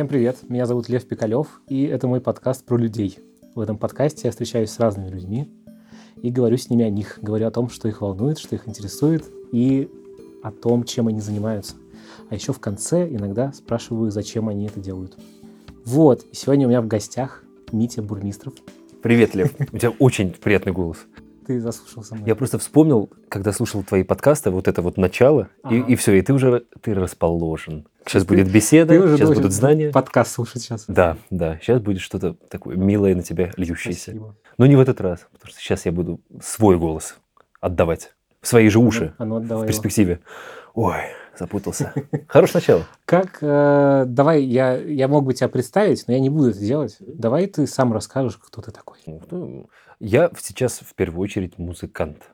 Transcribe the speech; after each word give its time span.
Всем 0.00 0.08
привет, 0.08 0.38
меня 0.48 0.64
зовут 0.64 0.88
Лев 0.88 1.06
Пикалев, 1.06 1.60
и 1.68 1.82
это 1.82 2.08
мой 2.08 2.22
подкаст 2.22 2.64
про 2.64 2.78
людей. 2.78 3.18
В 3.54 3.60
этом 3.60 3.76
подкасте 3.76 4.22
я 4.24 4.30
встречаюсь 4.30 4.70
с 4.70 4.80
разными 4.80 5.10
людьми 5.10 5.46
и 6.22 6.30
говорю 6.30 6.56
с 6.56 6.70
ними 6.70 6.86
о 6.86 6.88
них, 6.88 7.18
говорю 7.20 7.46
о 7.46 7.50
том, 7.50 7.68
что 7.68 7.86
их 7.86 8.00
волнует, 8.00 8.38
что 8.38 8.54
их 8.54 8.66
интересует, 8.66 9.26
и 9.52 9.90
о 10.42 10.52
том, 10.52 10.84
чем 10.84 11.08
они 11.08 11.20
занимаются. 11.20 11.74
А 12.30 12.34
еще 12.34 12.54
в 12.54 12.60
конце 12.60 13.06
иногда 13.10 13.52
спрашиваю, 13.52 14.10
зачем 14.10 14.48
они 14.48 14.68
это 14.68 14.80
делают. 14.80 15.18
Вот, 15.84 16.24
сегодня 16.32 16.66
у 16.66 16.70
меня 16.70 16.80
в 16.80 16.86
гостях 16.86 17.44
Митя 17.70 18.00
Бурмистров. 18.00 18.54
Привет, 19.02 19.34
Лев. 19.34 19.54
У 19.70 19.76
тебя 19.76 19.90
очень 19.98 20.30
приятный 20.30 20.72
голос. 20.72 20.96
Ты 21.46 21.60
заслушался 21.60 22.14
мной. 22.14 22.26
Я 22.26 22.36
просто 22.36 22.58
вспомнил, 22.58 23.10
когда 23.28 23.52
слушал 23.52 23.82
твои 23.82 24.04
подкасты, 24.04 24.50
вот 24.50 24.66
это 24.66 24.80
вот 24.80 24.96
начало, 24.96 25.50
Ага. 25.62 25.74
и, 25.74 25.92
и 25.92 25.96
все, 25.96 26.14
и 26.14 26.22
ты 26.22 26.32
уже 26.32 26.64
ты 26.80 26.94
расположен. 26.94 27.86
Сейчас 28.10 28.24
будет 28.24 28.50
беседа, 28.50 29.00
Ты 29.00 29.16
сейчас 29.16 29.32
будут 29.32 29.52
знания. 29.52 29.92
Подкаст 29.92 30.32
слушать 30.32 30.62
сейчас. 30.62 30.84
Да, 30.88 31.16
да, 31.30 31.58
сейчас 31.62 31.80
будет 31.80 32.00
что-то 32.00 32.34
такое 32.48 32.74
милое 32.74 33.14
на 33.14 33.22
тебя 33.22 33.52
льющееся. 33.56 34.10
Спасибо. 34.10 34.34
Но 34.58 34.66
не 34.66 34.74
в 34.74 34.80
этот 34.80 35.00
раз, 35.00 35.28
потому 35.30 35.52
что 35.52 35.60
сейчас 35.60 35.86
я 35.86 35.92
буду 35.92 36.20
свой 36.42 36.76
голос 36.76 37.16
отдавать 37.60 38.12
в 38.40 38.48
свои 38.48 38.68
же 38.68 38.80
уши 38.80 39.14
А 39.16 39.24
ну, 39.24 39.36
в 39.36 39.38
отдавай 39.38 39.62
его. 39.62 39.66
перспективе. 39.68 40.18
Ой, 40.74 40.96
запутался. 41.38 41.94
Хорошее 42.26 42.54
начало. 42.56 42.84
Как, 43.04 43.38
э, 43.42 44.04
давай, 44.08 44.42
я, 44.42 44.74
я 44.74 45.06
мог 45.06 45.24
бы 45.24 45.32
тебя 45.32 45.48
представить, 45.48 46.08
но 46.08 46.14
я 46.14 46.18
не 46.18 46.30
буду 46.30 46.50
это 46.50 46.58
делать. 46.58 46.96
Давай 46.98 47.46
ты 47.46 47.64
сам 47.68 47.92
расскажешь, 47.92 48.40
кто 48.44 48.60
ты 48.60 48.72
такой. 48.72 48.98
Ну, 49.06 49.68
Я 50.00 50.32
сейчас 50.36 50.80
в 50.80 50.96
первую 50.96 51.20
очередь 51.22 51.58
музыкант. 51.58 52.24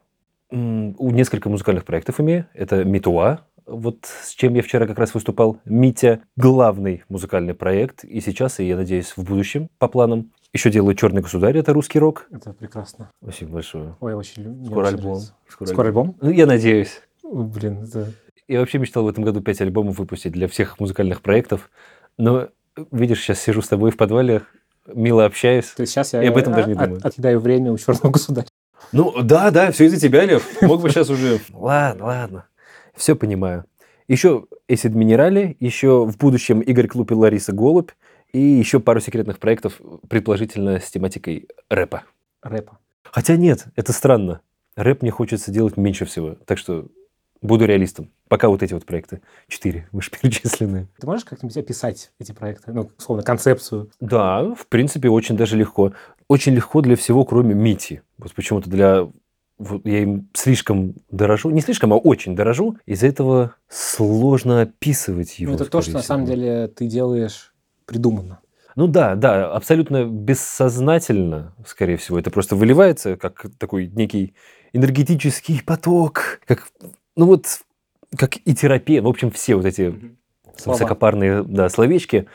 У 0.51 1.11
несколько 1.11 1.51
музыкальных 1.51 1.85
проектов 1.85 2.19
имею. 2.19 2.47
Это 2.55 2.83
Митуа, 2.83 3.41
вот 3.67 4.07
с 4.23 4.31
чем 4.35 4.55
я 4.55 4.63
вчера 4.63 4.87
как 4.87 4.99
раз 4.99 5.13
выступал. 5.15 5.59
Митя– 5.65 6.21
главный 6.37 7.03
музыкальный 7.09 7.55
проект. 7.55 8.05
И 8.05 8.21
сейчас, 8.21 8.61
и 8.61 8.65
я 8.67 8.77
надеюсь, 8.77 9.13
в 9.17 9.25
будущем, 9.25 9.69
по 9.79 9.89
планам. 9.89 10.31
Еще 10.53 10.71
делаю 10.71 10.95
«Черный 10.95 11.21
государь», 11.21 11.59
это 11.59 11.73
русский 11.75 11.99
рок. 11.99 12.27
Это 12.31 12.53
прекрасно. 12.53 13.11
Спасибо 13.23 13.53
большое. 13.55 13.97
Ой, 14.01 14.15
очень 14.15 14.45
лю- 14.45 14.51
мне 14.53 14.67
Скоро 14.67 14.87
очень 14.87 14.97
альбом. 14.97 15.13
нравится. 15.13 15.35
Скоро 15.67 15.87
альбом? 15.89 16.17
Ну, 16.21 16.31
я 16.31 16.47
надеюсь. 16.47 17.03
Блин, 17.23 17.83
это... 17.85 18.13
Я 18.49 18.61
вообще 18.61 18.79
мечтал 18.79 19.05
в 19.05 19.09
этом 19.09 19.25
году 19.25 19.41
пять 19.43 19.61
альбомов 19.61 19.99
выпустить 19.99 20.33
для 20.33 20.47
всех 20.49 20.79
музыкальных 20.81 21.21
проектов. 21.21 21.69
Но, 22.17 22.49
видишь, 22.93 23.21
сейчас 23.21 23.41
сижу 23.41 23.61
с 23.61 23.69
тобой 23.69 23.91
в 23.91 23.97
подвале, 23.97 24.43
мило 24.87 25.25
общаюсь. 25.27 25.67
То 25.77 25.81
есть 25.83 25.93
сейчас 25.93 26.13
я 26.13 26.23
И 26.23 26.29
об 26.29 26.37
этом 26.37 26.55
даже 26.55 26.69
не 26.69 26.75
от- 26.75 26.85
думаю. 26.85 27.01
отъедаю 27.05 27.41
время 27.41 27.73
у 27.73 27.77
черного 27.77 28.13
государя. 28.13 28.47
Ну, 28.93 29.13
да, 29.23 29.51
да, 29.51 29.73
все 29.73 29.87
из-за 29.87 29.99
тебя, 30.01 30.25
Лев. 30.25 30.63
Мог 30.63 30.81
бы 30.81 30.89
сейчас 30.91 31.11
уже... 31.11 31.41
Ладно, 31.53 32.05
ладно. 32.07 32.45
Все 32.97 33.15
понимаю. 33.15 33.65
Еще 34.09 34.47
Acid 34.69 34.91
Минерали, 34.91 35.57
еще 35.61 36.05
в 36.07 36.16
будущем 36.16 36.61
Игорь 36.61 36.87
Клуб 36.87 37.11
и 37.11 37.15
Лариса 37.15 37.53
Голубь, 37.53 37.91
и 38.33 38.41
еще 38.41 38.80
пару 38.80 39.01
секретных 39.01 39.38
проектов, 39.38 39.80
предположительно, 40.09 40.80
с 40.80 40.91
тематикой 40.91 41.49
рэпа. 41.69 42.05
Рэпа. 42.43 42.79
Хотя 43.05 43.37
нет, 43.37 43.66
это 43.77 43.93
странно. 43.93 44.41
Рэп 44.77 45.03
мне 45.03 45.11
хочется 45.11 45.51
делать 45.51 45.77
меньше 45.77 46.05
всего. 46.05 46.37
Так 46.45 46.59
что 46.59 46.87
буду 47.41 47.65
реалистом. 47.65 48.11
Пока 48.29 48.49
вот 48.49 48.63
эти 48.63 48.75
вот 48.75 48.85
проекты. 48.85 49.23
Четыре 49.49 49.88
вышеперечисленные. 49.93 50.88
Ты 51.01 51.07
можешь 51.07 51.25
как-нибудь 51.25 51.57
описать 51.57 52.13
эти 52.19 52.33
проекты? 52.33 52.73
Ну, 52.73 52.91
условно, 52.99 53.23
концепцию. 53.23 53.91
Да, 54.01 54.55
в 54.55 54.66
принципе, 54.66 55.09
очень 55.09 55.37
даже 55.37 55.57
легко. 55.57 55.93
Очень 56.29 56.55
легко 56.55 56.81
для 56.81 56.97
всего, 56.97 57.25
кроме 57.25 57.55
Мити. 57.55 58.03
Вот 58.19 58.35
почему-то 58.35 58.69
для... 58.69 59.09
вот 59.59 59.87
я 59.87 60.02
им 60.02 60.29
слишком 60.35 60.95
дорожу. 61.10 61.51
Не 61.51 61.60
слишком, 61.60 61.93
а 61.93 61.96
очень 61.96 62.37
дорожу. 62.37 62.76
Из-за 62.85 63.07
этого 63.07 63.54
сложно 63.68 64.62
описывать 64.62 65.38
его. 65.38 65.53
Ну, 65.53 65.56
это 65.56 65.65
то, 65.65 65.81
что 65.81 65.91
скорее 65.91 65.97
на 65.97 66.03
самом 66.03 66.26
всего. 66.26 66.37
деле 66.37 66.69
ты 66.69 66.87
делаешь 66.87 67.54
придуманно. 67.86 68.41
Ну 68.75 68.86
да, 68.86 69.14
да, 69.14 69.50
абсолютно 69.53 70.04
бессознательно, 70.04 71.54
скорее 71.66 71.97
всего. 71.97 72.19
Это 72.19 72.31
просто 72.31 72.56
выливается, 72.56 73.16
как 73.16 73.47
такой 73.58 73.86
некий 73.86 74.34
энергетический 74.75 75.62
поток. 75.64 76.41
Как, 76.47 76.69
ну 77.16 77.25
вот, 77.25 77.47
как 78.14 78.36
и 78.36 78.54
терапия. 78.54 79.00
В 79.00 79.08
общем, 79.08 79.31
все 79.31 79.56
вот 79.56 79.64
эти 79.64 79.94
Слова. 80.56 80.76
высокопарные 80.76 81.42
да, 81.42 81.70
словечки. 81.70 82.26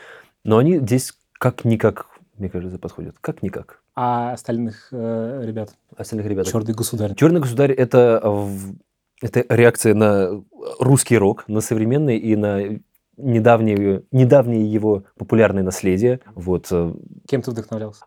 Но 0.43 0.57
они 0.57 0.79
здесь 0.79 1.13
как-никак, 1.33 2.07
мне 2.37 2.49
кажется, 2.49 2.79
подходят. 2.79 3.15
Как-никак. 3.21 3.80
А 3.95 4.33
остальных 4.33 4.87
э, 4.91 5.41
ребят? 5.43 5.73
Остальных 5.95 6.27
ребят. 6.27 6.47
Черный 6.47 6.73
государь. 6.73 7.15
Черный 7.15 7.41
государь 7.41 7.71
это, 7.71 8.47
это 9.21 9.45
реакция 9.49 9.93
на 9.93 10.43
русский 10.79 11.17
рок, 11.17 11.43
на 11.47 11.61
современный 11.61 12.17
и 12.17 12.35
на 12.35 12.79
недавнее, 13.17 14.03
недавнее 14.11 14.71
его 14.71 15.03
популярное 15.17 15.63
наследие. 15.63 16.21
Вот. 16.35 16.67
э, 16.71 16.93
Кем 17.27 17.41
ты 17.41 17.51
вдохновлялся? 17.51 18.05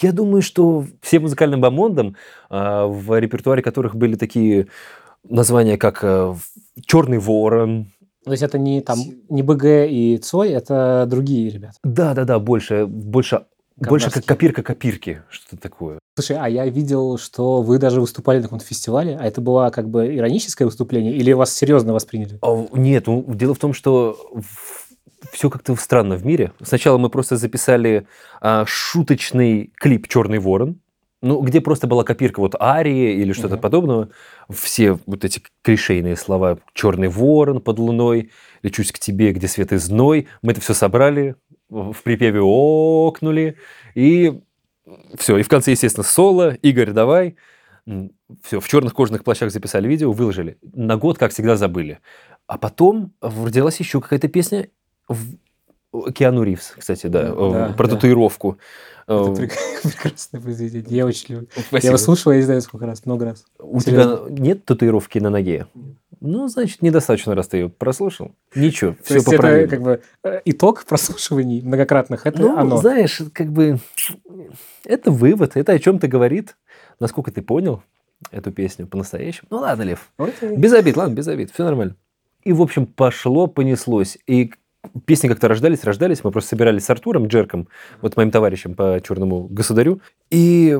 Я 0.00 0.12
думаю, 0.12 0.42
что 0.42 0.86
все 1.02 1.20
музыкальным 1.20 1.60
бомондом, 1.60 2.16
а, 2.48 2.86
в 2.86 3.18
репертуаре 3.18 3.62
которых 3.62 3.94
были 3.94 4.16
такие 4.16 4.68
названия, 5.22 5.76
как 5.76 6.04
Черный 6.86 7.18
ворон. 7.18 7.92
То 8.24 8.32
есть 8.32 8.42
это 8.42 8.58
не 8.58 8.80
там 8.80 8.98
не 9.28 9.42
БГ 9.42 9.88
и 9.88 10.18
Цой, 10.18 10.50
это 10.50 11.06
другие 11.08 11.48
ребята. 11.48 11.76
Да, 11.84 12.12
да, 12.12 12.24
да, 12.24 12.38
больше, 12.40 12.86
больше, 12.86 13.46
больше 13.76 14.10
как 14.10 14.24
копирка 14.24 14.62
копирки, 14.62 15.22
что-то 15.28 15.56
такое. 15.60 15.98
Слушай, 16.16 16.38
а 16.40 16.48
я 16.48 16.66
видел, 16.66 17.18
что 17.18 17.60
вы 17.60 17.78
даже 17.78 18.00
выступали 18.00 18.38
на 18.38 18.44
каком-то 18.44 18.64
фестивале, 18.64 19.16
а 19.20 19.26
это 19.26 19.40
было 19.40 19.70
как 19.70 19.88
бы 19.90 20.14
ироническое 20.16 20.66
выступление, 20.66 21.14
или 21.14 21.32
вас 21.32 21.52
серьезно 21.52 21.92
восприняли? 21.92 22.38
А, 22.40 22.66
Нет, 22.72 23.06
ну, 23.06 23.22
дело 23.28 23.54
в 23.54 23.58
том, 23.58 23.74
что 23.74 24.18
все 25.30 25.50
как-то 25.50 25.76
странно 25.76 26.16
в 26.16 26.24
мире. 26.24 26.52
Сначала 26.62 26.96
мы 26.98 27.10
просто 27.10 27.36
записали 27.36 28.06
а, 28.40 28.64
шуточный 28.66 29.72
клип 29.76 30.08
«Черный 30.08 30.38
ворон», 30.38 30.80
ну, 31.22 31.40
где 31.40 31.60
просто 31.60 31.86
была 31.86 32.04
копирка 32.04 32.40
вот 32.40 32.54
арии 32.60 33.14
или 33.14 33.32
что-то 33.32 33.54
Мгм. 33.54 33.62
подобного. 33.62 34.08
Все 34.50 34.98
вот 35.06 35.24
эти 35.24 35.42
клишейные 35.62 36.14
слова 36.14 36.58
«черный 36.74 37.08
ворон 37.08 37.60
под 37.60 37.78
луной», 37.78 38.30
«лечусь 38.62 38.92
к 38.92 38.98
тебе, 38.98 39.32
где 39.32 39.48
свет 39.48 39.72
и 39.72 39.76
зной». 39.76 40.28
Мы 40.42 40.52
это 40.52 40.60
все 40.60 40.74
собрали, 40.74 41.34
в 41.68 42.02
припеве 42.02 42.40
окнули, 42.42 43.56
и 43.94 44.40
все. 45.16 45.36
И 45.38 45.42
в 45.42 45.48
конце, 45.48 45.72
естественно, 45.72 46.04
соло. 46.04 46.54
Игорь, 46.62 46.92
давай. 46.92 47.36
Все, 48.42 48.58
в 48.60 48.68
черных 48.68 48.94
кожаных 48.94 49.22
плащах 49.24 49.50
записали 49.52 49.86
видео, 49.88 50.10
выложили. 50.12 50.58
На 50.74 50.96
год, 50.96 51.18
как 51.18 51.32
всегда, 51.32 51.56
забыли. 51.56 52.00
А 52.46 52.58
потом 52.58 53.12
родилась 53.20 53.78
еще 53.78 54.00
какая-то 54.00 54.28
песня 54.28 54.68
в- 55.08 55.36
Киану 56.12 56.42
Ривз, 56.42 56.74
кстати, 56.76 57.06
да, 57.06 57.32
Да, 57.32 57.74
про 57.76 57.86
да. 57.88 57.94
татуировку. 57.94 58.58
Это 59.06 59.30
Э, 59.30 59.34
прек- 59.34 59.52
прекрасное 59.82 60.40
произведение. 60.40 60.86
Я 60.96 61.06
очень 61.06 61.34
люблю. 61.36 61.48
Я 61.56 61.62
Спасибо. 61.62 61.88
его 61.92 61.96
слушал, 61.98 62.32
я 62.32 62.38
не 62.38 62.44
знаю, 62.44 62.60
сколько 62.60 62.86
раз, 62.86 63.06
много 63.06 63.24
раз. 63.24 63.44
У 63.58 63.78
Серьезно? 63.80 64.16
тебя 64.28 64.42
нет 64.42 64.64
татуировки 64.64 65.18
на 65.20 65.30
ноге? 65.30 65.66
Ну, 66.20 66.48
значит, 66.48 66.82
недостаточно, 66.82 67.34
раз 67.34 67.48
ты 67.48 67.58
ее 67.58 67.68
прослушал. 67.68 68.34
Ничего, 68.54 68.92
То 68.92 69.04
все 69.04 69.14
есть 69.14 69.26
это 69.28 69.36
поправимо. 69.36 69.68
как 69.68 69.82
бы 69.82 70.02
э, 70.24 70.40
итог 70.46 70.84
прослушиваний 70.84 71.60
многократных, 71.62 72.26
это 72.26 72.40
Ну, 72.40 72.56
оно. 72.56 72.76
знаешь, 72.78 73.20
как 73.32 73.52
бы 73.52 73.78
это 74.84 75.10
вывод, 75.10 75.56
это 75.56 75.72
о 75.72 75.78
чем-то 75.78 76.08
говорит. 76.08 76.56
Насколько 77.00 77.30
ты 77.30 77.42
понял 77.42 77.82
эту 78.30 78.50
песню 78.50 78.86
по-настоящему. 78.86 79.48
Ну 79.50 79.58
ладно, 79.58 79.82
Лев, 79.82 80.10
Окей. 80.16 80.56
Без 80.56 80.72
обид, 80.72 80.96
ладно, 80.96 81.14
без 81.14 81.28
обид, 81.28 81.50
все 81.52 81.64
нормально. 81.64 81.96
И, 82.44 82.52
в 82.52 82.62
общем, 82.62 82.86
пошло, 82.86 83.46
понеслось. 83.48 84.16
И 84.26 84.52
песни 85.04 85.28
как-то 85.28 85.48
рождались, 85.48 85.84
рождались. 85.84 86.24
Мы 86.24 86.30
просто 86.30 86.50
собирались 86.50 86.84
с 86.84 86.90
Артуром 86.90 87.26
Джерком, 87.26 87.68
вот 88.00 88.16
моим 88.16 88.30
товарищем 88.30 88.74
по 88.74 89.00
черному 89.02 89.46
государю. 89.48 90.00
И, 90.30 90.78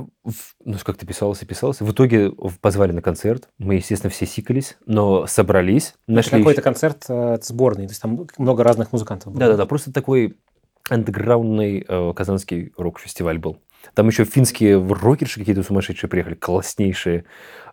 ну, 0.65 0.75
как-то 0.85 1.07
писалось 1.07 1.43
и 1.43 1.47
писалось. 1.47 1.81
В 1.81 1.91
итоге 1.91 2.33
позвали 2.61 2.93
на 2.93 3.03
концерт. 3.03 3.49
Мы, 3.59 3.77
естественно, 3.77 4.11
все 4.11 4.27
сикались, 4.27 4.77
но 4.87 5.27
собрались, 5.27 5.95
нашли... 6.07 6.39
какой-то 6.39 6.63
концерт 6.63 7.05
э, 7.09 7.39
сборный, 7.43 7.87
то 7.87 7.93
есть 7.93 8.03
там 8.03 8.27
много 8.39 8.65
разных 8.65 8.93
музыкантов 8.93 9.33
было. 9.33 9.41
Да-да-да, 9.41 9.67
просто 9.67 9.93
такой 9.93 10.37
андеграундный 10.89 11.85
э, 11.87 12.13
казанский 12.15 12.73
рок-фестиваль 12.77 13.39
был. 13.39 13.59
Там 13.95 14.09
еще 14.09 14.25
финские 14.25 14.83
рокерши 14.83 15.41
какие-то 15.41 15.63
сумасшедшие 15.63 16.11
приехали, 16.11 16.35
класснейшие. 16.35 17.25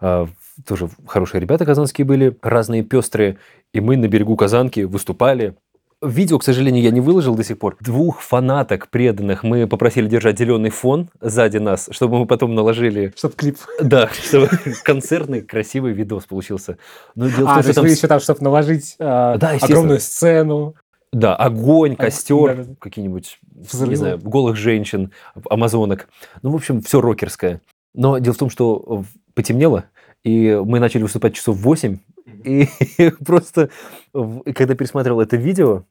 Э, 0.02 0.28
тоже 0.66 0.90
хорошие 1.08 1.42
ребята 1.42 1.66
казанские 1.66 2.06
были, 2.06 2.38
разные 2.42 2.84
пестрые. 2.84 3.38
И 3.74 3.80
мы 3.80 3.98
на 3.98 4.08
берегу 4.08 4.36
Казанки 4.36 4.82
выступали. 4.82 5.56
Видео, 6.04 6.38
к 6.40 6.44
сожалению, 6.44 6.84
я 6.84 6.92
не 6.92 7.00
выложил 7.02 7.36
до 7.36 7.44
сих 7.44 7.58
пор. 7.60 7.78
Двух 7.80 8.22
фанаток 8.22 8.90
преданных 8.90 9.44
мы 9.44 9.68
попросили 9.68 10.08
держать 10.08 10.38
зеленый 10.38 10.70
фон 10.70 11.10
сзади 11.22 11.58
нас, 11.58 11.88
чтобы 11.92 12.20
мы 12.20 12.26
потом 12.26 12.56
наложили... 12.56 13.14
Чтоб 13.16 13.36
клип. 13.36 13.58
Да, 13.82 14.10
чтобы 14.10 14.50
концертный 14.84 15.42
красивый 15.42 15.94
видос 15.94 16.26
получился. 16.26 16.78
Но 17.16 17.30
дело 17.30 17.48
в 17.48 17.50
А, 17.50 17.54
том, 17.56 17.62
то 17.64 17.68
есть 17.68 17.76
там 17.76 17.86
вы 17.86 17.92
еще 17.92 18.08
там, 18.08 18.20
чтобы 18.20 18.42
наложить 18.42 18.96
э, 19.00 19.38
Да, 19.40 19.58
огромную 19.62 20.00
сцену. 20.00 20.76
Да, 21.12 21.36
огонь, 21.36 21.96
костер, 21.96 22.56
да-да. 22.58 22.74
какие-нибудь, 22.80 23.40
Взрывы. 23.72 23.90
не 23.92 23.96
знаю, 23.96 24.18
голых 24.18 24.56
женщин, 24.56 25.12
амазонок. 25.50 26.10
Ну, 26.42 26.50
в 26.52 26.56
общем, 26.56 26.82
все 26.82 27.02
рокерское. 27.02 27.62
Но 27.94 28.18
дело 28.18 28.34
в 28.34 28.38
том, 28.38 28.50
что 28.50 28.76
в- 28.80 29.06
потемнело, 29.36 29.86
и 30.24 30.60
мы 30.66 30.80
начали 30.80 31.04
выступать 31.04 31.36
часов 31.36 31.58
в 31.58 31.62
8, 31.62 32.00
и 32.44 32.68
просто, 33.26 33.70
в- 34.12 34.42
когда 34.54 34.74
пересматривал 34.74 35.22
это 35.22 35.38
видео, 35.38 35.84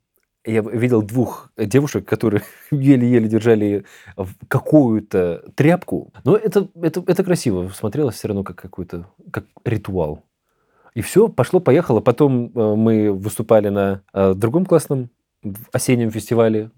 я 0.44 0.60
видел 0.60 1.02
двух 1.02 1.50
девушек, 1.56 2.04
которые 2.06 2.42
еле-еле 2.70 3.28
держали 3.28 3.84
какую-то 4.48 5.44
тряпку. 5.54 6.12
Но 6.24 6.36
это, 6.36 6.68
это, 6.80 7.02
это 7.06 7.24
красиво. 7.24 7.68
Смотрелось 7.68 8.16
все 8.16 8.28
равно 8.28 8.42
как 8.44 8.56
какой-то 8.56 9.06
как 9.30 9.44
ритуал. 9.64 10.24
И 10.94 11.00
все, 11.00 11.28
пошло-поехало. 11.28 12.00
Потом 12.00 12.52
э, 12.54 12.74
мы 12.74 13.12
выступали 13.12 13.68
на 13.68 14.02
э, 14.12 14.34
другом 14.34 14.66
классном 14.66 15.08
осеннем 15.72 16.10
фестивале. 16.10 16.70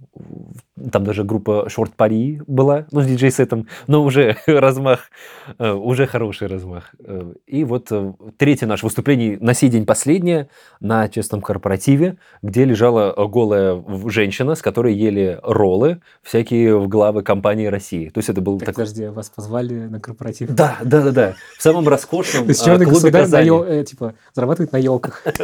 Там 0.90 1.04
даже 1.04 1.24
группа 1.24 1.66
Short 1.68 1.92
Пари 1.96 2.40
была, 2.46 2.86
ну, 2.90 3.00
с 3.00 3.06
диджей-сетом, 3.06 3.68
но 3.86 4.02
уже 4.02 4.36
размах, 4.46 5.10
э, 5.58 5.70
уже 5.72 6.06
хороший 6.06 6.48
размах. 6.48 6.94
Э, 6.98 7.32
и 7.46 7.64
вот 7.64 7.88
э, 7.90 8.12
третье 8.36 8.66
наше 8.66 8.86
выступление, 8.86 9.38
на 9.40 9.54
сей 9.54 9.68
день 9.68 9.86
последнее, 9.86 10.48
на 10.80 11.08
честном 11.08 11.40
корпоративе, 11.40 12.16
где 12.42 12.64
лежала 12.64 13.14
голая 13.28 13.82
женщина, 14.06 14.54
с 14.54 14.62
которой 14.62 14.94
ели 14.94 15.38
роллы 15.42 16.00
всякие 16.22 16.78
в 16.78 16.88
главы 16.88 17.22
компании 17.22 17.66
России. 17.66 18.08
То 18.08 18.18
есть 18.18 18.28
это 18.28 18.40
был 18.40 18.58
Так, 18.58 18.66
такой... 18.68 18.84
подожди, 18.84 19.06
вас 19.06 19.30
позвали 19.30 19.74
на 19.86 20.00
корпоратив? 20.00 20.50
Да, 20.50 20.78
да, 20.84 21.02
да, 21.02 21.12
да. 21.12 21.34
В 21.58 21.62
самом 21.62 21.88
роскошном 21.88 22.44
клубе 22.54 22.86
государь 22.86 23.12
на 23.12 23.20
Казани. 23.20 23.46
ел- 23.46 23.84
типа, 23.84 24.14
зарабатывает 24.34 24.72
на 24.72 24.78
елках. 24.78 25.22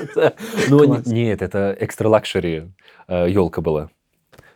Ну, 0.69 1.01
нет, 1.07 1.43
это 1.43 1.77
extra 1.79 2.09
luxury 2.09 2.73
елка 3.09 3.61
была. 3.61 3.91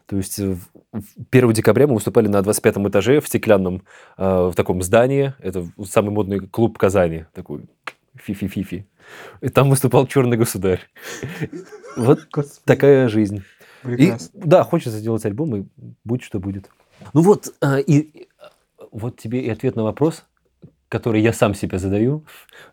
То 0.06 0.16
есть 0.16 0.38
э, 0.38 0.54
в- 0.54 1.00
в 1.00 1.02
1 1.30 1.52
декабря 1.52 1.86
мы 1.86 1.94
выступали 1.94 2.28
на 2.28 2.42
25 2.42 2.88
этаже 2.88 3.20
в 3.20 3.26
стеклянном 3.26 3.82
э, 4.18 4.48
в 4.50 4.54
таком 4.54 4.82
здании. 4.82 5.34
Это 5.38 5.66
самый 5.84 6.10
модный 6.10 6.40
клуб 6.40 6.78
Казани. 6.78 7.24
Такой 7.32 7.66
фифи-фифи. 8.16 8.86
И 9.40 9.48
там 9.48 9.70
выступал 9.70 10.06
черный 10.06 10.36
государь. 10.36 10.80
Вот 11.96 12.28
такая 12.64 13.08
жизнь. 13.08 13.42
И, 13.84 14.12
да, 14.32 14.62
хочется 14.64 14.98
сделать 14.98 15.24
альбом, 15.26 15.56
и 15.56 15.64
будь 16.04 16.22
что 16.22 16.40
будет. 16.40 16.70
Ну 17.12 17.20
вот, 17.22 17.52
э, 17.60 17.80
и 17.82 18.26
э, 18.40 18.44
вот 18.92 19.18
тебе 19.18 19.40
и 19.40 19.50
ответ 19.50 19.76
на 19.76 19.82
вопрос, 19.84 20.24
который 20.94 21.20
я 21.20 21.32
сам 21.32 21.54
себе 21.54 21.78
задаю. 21.80 22.24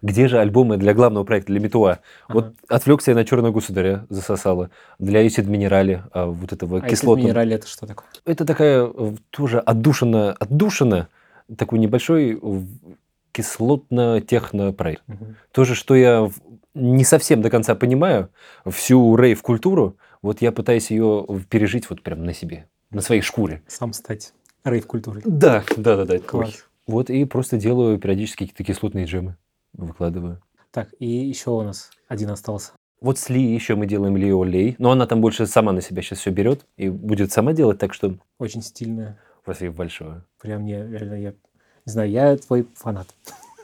Где 0.03 0.27
же 0.27 0.37
альбомы 0.39 0.77
для 0.77 0.93
главного 0.93 1.23
проекта, 1.23 1.51
для 1.53 1.59
Метуа? 1.59 1.97
Вот 2.29 2.45
Ага. 2.45 2.53
отвлекся 2.67 3.11
я 3.11 3.15
на 3.15 3.25
черного 3.25 3.51
государя, 3.51 4.05
засосало. 4.09 4.69
Для 4.99 5.25
Исид 5.25 5.47
Минерали, 5.47 6.03
а, 6.13 6.27
вот 6.27 6.53
этого 6.53 6.77
А 6.77 6.81
кислотного. 6.87 7.25
минерали, 7.25 7.55
это 7.55 7.65
что 7.67 7.87
такое? 7.87 8.05
Это 8.25 8.45
такая 8.45 8.85
э, 8.85 9.15
тоже 9.31 9.57
отдушина, 9.59 10.33
отдушина, 10.33 11.07
такой 11.57 11.79
небольшой 11.79 12.35
в- 12.39 12.67
кислотно-техно-проект. 13.31 15.01
Мгм. 15.07 15.35
Тоже, 15.51 15.73
что 15.73 15.95
я 15.95 16.29
не 16.75 17.03
совсем 17.03 17.41
до 17.41 17.49
конца 17.49 17.73
понимаю, 17.73 18.29
всю 18.69 19.15
рейв-культуру, 19.15 19.95
вот 20.21 20.41
я 20.43 20.51
пытаюсь 20.51 20.91
ее 20.91 21.25
пережить 21.49 21.89
вот 21.89 22.03
прям 22.03 22.23
на 22.23 22.33
себе, 22.33 22.67
на 22.91 23.01
своей 23.01 23.21
шкуре. 23.23 23.63
Сам 23.67 23.93
стать 23.93 24.33
рейв-культурой. 24.63 25.23
Да, 25.25 25.63
да, 25.75 25.95
да, 25.97 26.05
да. 26.05 26.19
Класс. 26.19 26.67
Вот 26.91 27.09
и 27.09 27.23
просто 27.25 27.57
делаю 27.57 27.97
периодически 27.97 28.39
какие-то 28.45 28.63
кислотные 28.65 29.05
джемы, 29.05 29.37
выкладываю. 29.73 30.41
Так, 30.71 30.89
и 30.99 31.07
еще 31.07 31.51
у 31.51 31.61
нас 31.61 31.89
один 32.09 32.29
остался. 32.31 32.73
Вот 32.99 33.17
с 33.17 33.29
Ли 33.29 33.41
еще 33.41 33.75
мы 33.75 33.87
делаем 33.87 34.15
Лио 34.17 34.43
Лей, 34.43 34.75
но 34.77 34.91
она 34.91 35.07
там 35.07 35.21
больше 35.21 35.47
сама 35.47 35.71
на 35.71 35.81
себя 35.81 36.01
сейчас 36.01 36.19
все 36.19 36.29
берет 36.31 36.65
и 36.77 36.89
будет 36.89 37.31
сама 37.31 37.53
делать, 37.53 37.79
так 37.79 37.93
что 37.93 38.17
Очень 38.39 38.61
стильная. 38.61 39.17
спасибо 39.41 39.73
большое. 39.73 40.23
Прям 40.41 40.65
не, 40.65 40.73
реально, 40.75 41.13
я 41.15 41.29
не 41.85 41.91
знаю, 41.91 42.11
я 42.11 42.35
твой 42.37 42.67
фанат. 42.75 43.07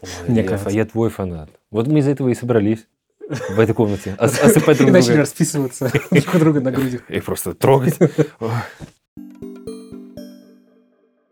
Ой, 0.02 0.10
Мне 0.30 0.42
я, 0.42 0.48
кажется. 0.48 0.70
я 0.70 0.86
твой 0.86 1.10
фанат. 1.10 1.50
Вот 1.70 1.88
мы 1.88 2.00
из-за 2.00 2.12
этого 2.12 2.30
и 2.30 2.34
собрались 2.34 2.88
в 3.30 3.60
этой 3.60 3.76
комнате. 3.76 4.16
Ос- 4.20 4.40
Осыпать 4.42 4.78
друг 4.78 4.90
И 4.90 4.94
начали 4.94 5.08
друга. 5.10 5.22
расписываться 5.22 5.92
друг 6.12 6.40
друга 6.40 6.62
на 6.62 6.72
грудях. 6.72 7.02
И 7.12 7.20
просто 7.20 7.54
трогать. 7.54 7.98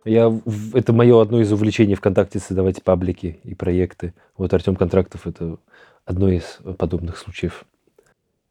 Я, 0.06 0.32
это 0.74 0.94
мое 0.94 1.20
одно 1.20 1.42
из 1.42 1.52
увлечений 1.52 1.96
ВКонтакте 1.96 2.40
создавать 2.40 2.84
паблики 2.84 3.40
и 3.44 3.56
проекты. 3.56 4.14
Вот 4.38 4.54
Артем 4.54 4.76
Контрактов 4.76 5.26
это 5.26 5.58
одно 6.06 6.30
из 6.30 6.60
подобных 6.78 7.18
случаев. 7.18 7.66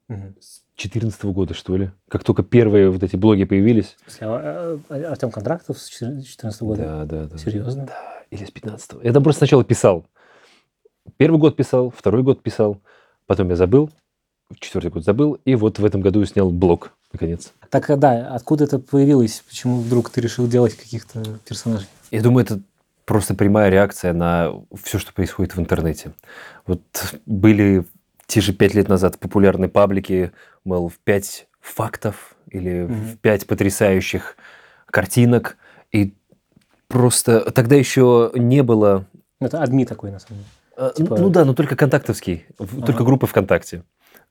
Мгм. 0.09 0.35
С 0.41 0.65
2014 0.77 1.25
года, 1.27 1.55
что 1.55 1.77
ли? 1.77 1.93
Как 2.09 2.25
только 2.25 2.43
первые 2.43 2.91
вот 2.91 3.03
эти 3.05 3.15
блоги 3.15 3.45
появились. 3.45 3.97
Смысле, 4.03 4.27
а, 4.27 4.81
а, 4.89 4.95
Артем 5.12 5.31
Контрактов 5.31 5.79
с 5.79 5.89
2014 5.99 6.62
года? 6.62 6.83
Да, 6.83 7.05
да, 7.05 7.27
да. 7.29 7.39
Серьезно? 7.39 7.87
Да, 7.87 8.25
или 8.31 8.45
с 8.45 8.51
15 8.51 9.05
Я 9.05 9.12
там 9.12 9.23
просто 9.23 9.39
сначала 9.39 9.62
писал. 9.62 10.05
Первый 11.17 11.39
год 11.39 11.55
писал, 11.55 11.91
второй 11.91 12.25
год 12.25 12.43
писал, 12.43 12.81
потом 13.27 13.49
я 13.51 13.56
забыл, 13.56 13.91
четвертый 14.59 14.91
год 14.91 15.05
забыл, 15.05 15.39
и 15.45 15.55
вот 15.55 15.79
в 15.79 15.85
этом 15.85 16.01
году 16.01 16.25
снял 16.25 16.51
блог, 16.51 16.93
наконец. 17.14 17.52
Так, 17.70 17.88
а, 17.88 17.96
да, 17.96 18.28
откуда 18.34 18.64
это 18.64 18.78
появилось? 18.78 19.43
Почему 19.49 19.81
вдруг 19.81 20.11
ты 20.11 20.20
решил 20.20 20.46
делать 20.46 20.75
каких-то 20.76 21.22
персонажей? 21.49 21.88
Я 22.11 22.20
думаю, 22.20 22.44
это 22.44 22.61
просто 23.06 23.34
прямая 23.34 23.70
реакция 23.70 24.12
на 24.12 24.52
все, 24.82 24.99
что 24.99 25.12
происходит 25.14 25.56
в 25.56 25.61
интернете. 25.61 26.12
Вот 26.66 26.82
были 27.26 27.84
те 28.26 28.40
же 28.40 28.52
пять 28.52 28.75
лет 28.75 28.88
назад 28.88 29.19
популярные 29.19 29.69
паблики, 29.69 30.32
мол, 30.64 30.88
в 30.88 30.99
пять 30.99 31.46
фактов 31.61 32.34
или 32.50 32.82
Мгм. 32.82 32.94
в 32.94 33.19
пять 33.19 33.46
потрясающих 33.46 34.37
картинок, 34.87 35.56
и 35.93 36.14
просто 36.88 37.50
тогда 37.52 37.76
еще 37.76 38.31
не 38.34 38.62
было 38.62 39.06
Это 39.40 39.62
адми 39.62 39.84
такой, 39.84 40.10
на 40.10 40.19
самом 40.20 40.38
деле. 40.43 40.50
Э, 40.76 40.93
Типа- 40.96 41.17
Ну 41.19 41.28
да, 41.31 41.44
но 41.44 41.55
только 41.55 41.76
контактовский, 41.76 42.46
Ага. 42.58 42.87
только 42.87 43.05
группы 43.05 43.26
ВКонтакте. 43.26 43.82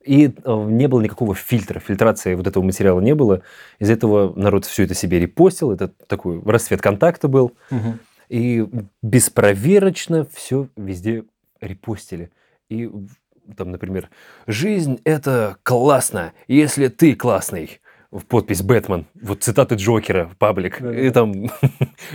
И 0.06 0.26
э, 0.44 0.66
не 0.70 0.88
было 0.88 1.02
никакого 1.02 1.34
фильтра, 1.36 1.80
фильтрации 1.80 2.36
вот 2.36 2.48
этого 2.48 2.64
материала 2.64 3.00
не 3.00 3.16
было. 3.16 3.42
Из-за 3.80 3.94
этого 3.94 4.34
народ 4.38 4.66
все 4.66 4.84
это 4.84 4.94
себе 4.94 5.20
репостил, 5.20 5.72
это 5.72 5.88
такой 6.08 6.42
расцвет 6.44 6.82
контакта 6.82 7.28
был. 7.28 7.54
Мгм. 7.70 8.00
И 8.30 8.66
беспроверочно 9.02 10.28
все 10.34 10.68
везде 10.76 11.24
репостили. 11.62 12.32
И 12.70 12.86
в- 12.88 13.08
там, 13.56 13.72
например, 13.72 14.10
«Жизнь– 14.48 15.00
это 15.04 15.58
классно, 15.64 16.34
если 16.48 16.88
ты 16.88 17.16
классный». 17.16 17.80
В 18.12 18.26
подпись 18.26 18.62
«Бэтмен». 18.62 19.08
Вот 19.20 19.42
цитаты 19.44 19.74
Джокера, 19.76 20.30
паблик. 20.38 20.80
Да-да-да. 20.80 21.00
И 21.02 21.10
там 21.10 21.34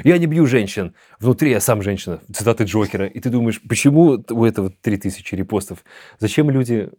«Я 0.05 0.19
не 0.19 0.26
бью 0.26 0.46
женщин, 0.46 0.94
внутри 1.19 1.50
я 1.50 1.61
сам 1.61 1.82
женщина». 1.82 2.20
Цитаты 2.32 2.64
Джокера. 2.64 3.06
И 3.06 3.19
ты 3.19 3.31
думаешь, 3.31 3.61
почему 3.69 4.23
у 4.31 4.44
этого 4.44 4.70
3000 4.70 5.35
репостов? 5.35 5.85
Зачем 6.20 6.50
люди 6.50 6.90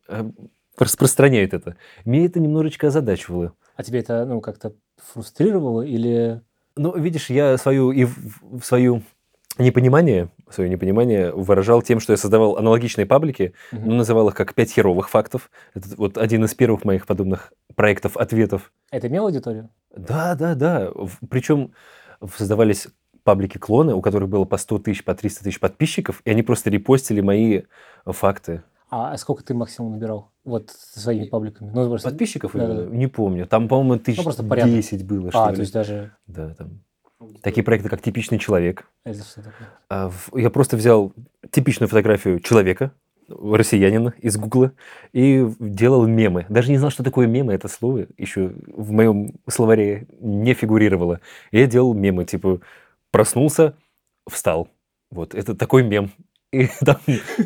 распространяют 0.81 1.53
это? 1.53 1.75
Мне 2.05 2.25
это 2.25 2.39
немножечко 2.39 2.87
озадачивало. 2.87 3.53
А 3.75 3.83
тебе 3.83 3.99
это, 3.99 4.25
ну, 4.25 4.41
как-то 4.41 4.73
фрустрировало 5.13 5.81
или... 5.81 6.41
Ну, 6.75 6.95
видишь, 6.97 7.29
я 7.29 7.57
свою 7.57 7.91
и 7.91 8.05
в- 8.05 8.61
свою 8.63 9.01
непонимание, 9.57 10.29
свое 10.49 10.69
непонимание 10.69 11.31
выражал 11.31 11.81
тем, 11.81 11.99
что 11.99 12.13
я 12.13 12.17
создавал 12.17 12.57
аналогичные 12.57 13.05
паблики, 13.05 13.53
Мгм. 13.71 13.89
но 13.89 13.95
называл 13.95 14.29
их 14.29 14.35
как 14.35 14.53
«Пять 14.53 14.71
херовых 14.71 15.09
фактов». 15.09 15.49
Это 15.73 15.89
вот 15.97 16.17
один 16.17 16.45
из 16.45 16.53
первых 16.55 16.85
моих 16.85 17.05
подобных 17.05 17.53
проектов, 17.75 18.15
ответов. 18.17 18.71
Это 18.91 19.07
имел 19.07 19.25
аудиторию? 19.25 19.69
Да, 19.95 20.35
да, 20.35 20.55
да. 20.55 20.91
Причем 21.29 21.73
создавались 22.35 22.87
паблики-клоны, 23.23 23.93
у 23.93 24.01
которых 24.01 24.29
было 24.29 24.45
по 24.45 24.57
100 24.57 24.79
тысяч, 24.79 25.03
по 25.03 25.13
300 25.13 25.43
тысяч 25.43 25.59
подписчиков, 25.59 26.21
и 26.25 26.31
они 26.31 26.41
просто 26.41 26.69
репостили 26.69 27.19
мои 27.21 27.63
факты. 28.05 28.63
А 28.89 29.15
сколько 29.17 29.43
ты 29.43 29.53
максимум 29.53 29.91
набирал? 29.93 30.31
Вот 30.43 30.71
своими 30.71 31.25
пабликами? 31.25 31.71
Ну, 31.73 31.87
просто... 31.89 32.09
Подписчиков? 32.09 32.51
Да, 32.53 32.67
да. 32.67 32.85
Не 32.85 33.07
помню. 33.07 33.45
Там, 33.45 33.67
по-моему, 33.67 33.99
тысяч 33.99 34.23
просто 34.23 34.43
порядок. 34.43 34.73
10 34.73 35.05
было, 35.05 35.29
что 35.29 35.45
А, 35.45 35.49
ли. 35.49 35.55
то 35.55 35.61
есть 35.61 35.73
даже... 35.73 36.11
Да, 36.27 36.53
там. 36.55 36.81
Такие 37.43 37.63
проекты, 37.63 37.89
как 37.89 38.01
«Типичный 38.01 38.39
человек», 38.39 38.89
Это 39.03 39.23
что 39.23 39.41
такое? 39.41 39.67
А, 39.89 40.09
Я 40.33 40.49
просто 40.49 40.77
взял 40.77 41.11
типичную 41.51 41.89
фотографию 41.89 42.39
человека, 42.39 42.93
россиянина 43.27 44.13
из 44.19 44.37
Гугла, 44.37 44.71
и 45.11 45.45
делал 45.59 46.07
мемы. 46.07 46.45
Даже 46.47 46.71
не 46.71 46.77
знал, 46.77 46.91
что 46.91 47.03
такое 47.03 47.27
мемы, 47.27 47.53
это 47.53 47.67
слово 47.67 48.07
еще 48.17 48.53
в 48.67 48.91
моем 48.91 49.33
словаре 49.49 50.07
не 50.21 50.53
фигурировало. 50.53 51.19
Я 51.51 51.67
делал 51.67 51.93
мемы, 51.93 52.23
типа 52.23 52.61
проснулся, 53.11 53.75
встал. 54.27 54.69
Вот, 55.11 55.35
это 55.35 55.55
такой 55.55 55.83
мем. 55.83 56.11
И 56.51 56.67
там 56.83 56.97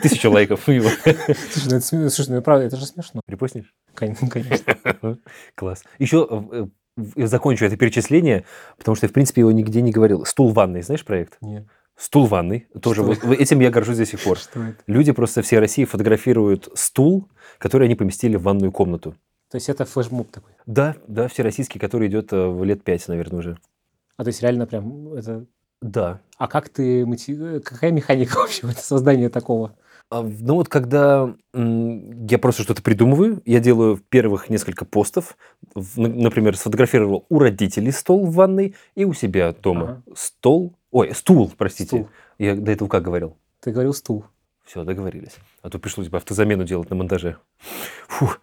тысяча 0.01 0.29
лайков. 0.29 0.69
И 0.69 0.79
Слушай, 0.79 1.67
ну, 1.69 1.75
это, 1.77 2.09
слушай, 2.09 2.29
ну, 2.29 2.41
правда, 2.41 2.65
это 2.65 2.77
же 2.77 2.85
смешно. 2.85 3.21
Репостнешь? 3.27 3.73
Кон- 3.93 4.15
Конечно. 4.15 5.17
Класс. 5.55 5.83
Еще 5.99 6.71
э, 6.97 7.25
закончу 7.25 7.65
это 7.65 7.75
перечисление, 7.75 8.45
потому 8.77 8.95
что 8.95 9.05
я, 9.05 9.09
в 9.09 9.13
принципе, 9.13 9.41
его 9.41 9.51
нигде 9.51 9.81
не 9.81 9.91
говорил. 9.91 10.25
Стул 10.25 10.53
ванной, 10.53 10.83
знаешь 10.83 11.03
проект? 11.03 11.37
Нет. 11.41 11.67
Стул 11.97 12.27
ванной. 12.27 12.67
Тоже 12.81 13.03
вот, 13.03 13.23
этим 13.25 13.59
я 13.59 13.69
горжусь 13.69 13.97
до 13.97 14.05
сих 14.05 14.23
пор. 14.23 14.37
Что 14.37 14.63
это? 14.63 14.77
Люди 14.87 15.11
просто 15.11 15.41
всей 15.41 15.59
России 15.59 15.83
фотографируют 15.83 16.69
стул, 16.73 17.27
который 17.57 17.87
они 17.87 17.95
поместили 17.95 18.37
в 18.37 18.43
ванную 18.43 18.71
комнату. 18.71 19.15
То 19.51 19.57
есть 19.57 19.69
это 19.69 19.85
флешмоб 19.85 20.31
такой. 20.31 20.53
Да, 20.65 20.95
да, 21.07 21.27
всероссийский, 21.27 21.79
который 21.79 22.07
идет 22.07 22.33
э, 22.33 22.47
в 22.47 22.63
лет 22.63 22.83
пять, 22.83 23.07
наверное, 23.07 23.39
уже. 23.39 23.57
А 24.17 24.23
то 24.23 24.29
есть 24.29 24.41
реально 24.41 24.65
прям 24.65 25.13
это... 25.13 25.45
Да. 25.83 26.19
А 26.37 26.47
как 26.47 26.69
ты... 26.69 27.05
Какая 27.63 27.91
механика 27.91 28.37
вообще 28.39 28.67
создание 28.71 29.29
такого? 29.29 29.75
А, 30.09 30.21
Ну 30.23 30.55
вот 30.55 30.69
когда 30.69 31.35
я 31.53 32.39
просто 32.39 32.63
что-то 32.63 32.81
придумываю, 32.81 33.41
я 33.45 33.59
делаю 33.59 33.97
первых 34.09 34.49
несколько 34.49 34.85
постов, 34.85 35.37
например, 35.95 36.55
сфотографировал 36.55 37.25
у 37.29 37.39
родителей 37.39 37.91
стол 37.91 38.25
в 38.25 38.33
ванной 38.33 38.75
и 38.95 39.05
у 39.05 39.13
себя 39.13 39.53
дома 39.53 40.03
стол, 40.15 40.73
ой, 40.91 41.13
стул, 41.13 41.51
простите. 41.57 41.87
Стул. 41.87 42.09
Я 42.37 42.55
до 42.55 42.71
этого 42.71 42.87
как 42.87 43.03
говорил? 43.03 43.37
Ты 43.59 43.71
говорил 43.71 43.93
стул. 43.93 44.25
Все, 44.63 44.83
договорились. 44.83 45.35
А 45.61 45.69
то 45.69 45.79
пришлось 45.79 46.07
бы 46.07 46.17
автозамену 46.17 46.63
делать 46.63 46.89
на 46.89 46.95
монтаже. 46.95 47.37
Фух. 48.07 48.39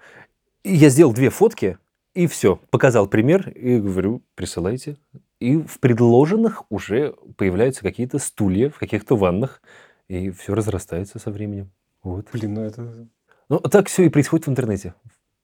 И 0.62 0.74
я 0.74 0.90
сделал 0.90 1.14
две 1.14 1.30
фотки, 1.30 1.78
и 2.14 2.26
все. 2.26 2.60
Показал 2.70 3.06
пример, 3.06 3.48
и 3.48 3.78
говорю, 3.78 4.22
присылайте. 4.34 4.98
И 5.40 5.56
в 5.56 5.80
предложенных 5.80 6.70
уже 6.70 7.14
появляются 7.36 7.82
какие-то 7.82 8.18
стулья 8.18 8.68
в 8.68 8.78
каких-то 8.78 9.16
ваннах, 9.16 9.62
и 10.06 10.30
все 10.30 10.54
разрастается 10.54 11.18
со 11.18 11.30
временем. 11.30 11.70
Вот. 12.02 12.28
Блин, 12.32 12.54
ну 12.54 12.60
это... 12.62 13.08
Ну, 13.48 13.58
так 13.58 13.88
все 13.88 14.04
и 14.04 14.10
происходит 14.10 14.46
в 14.46 14.50
интернете. 14.50 14.94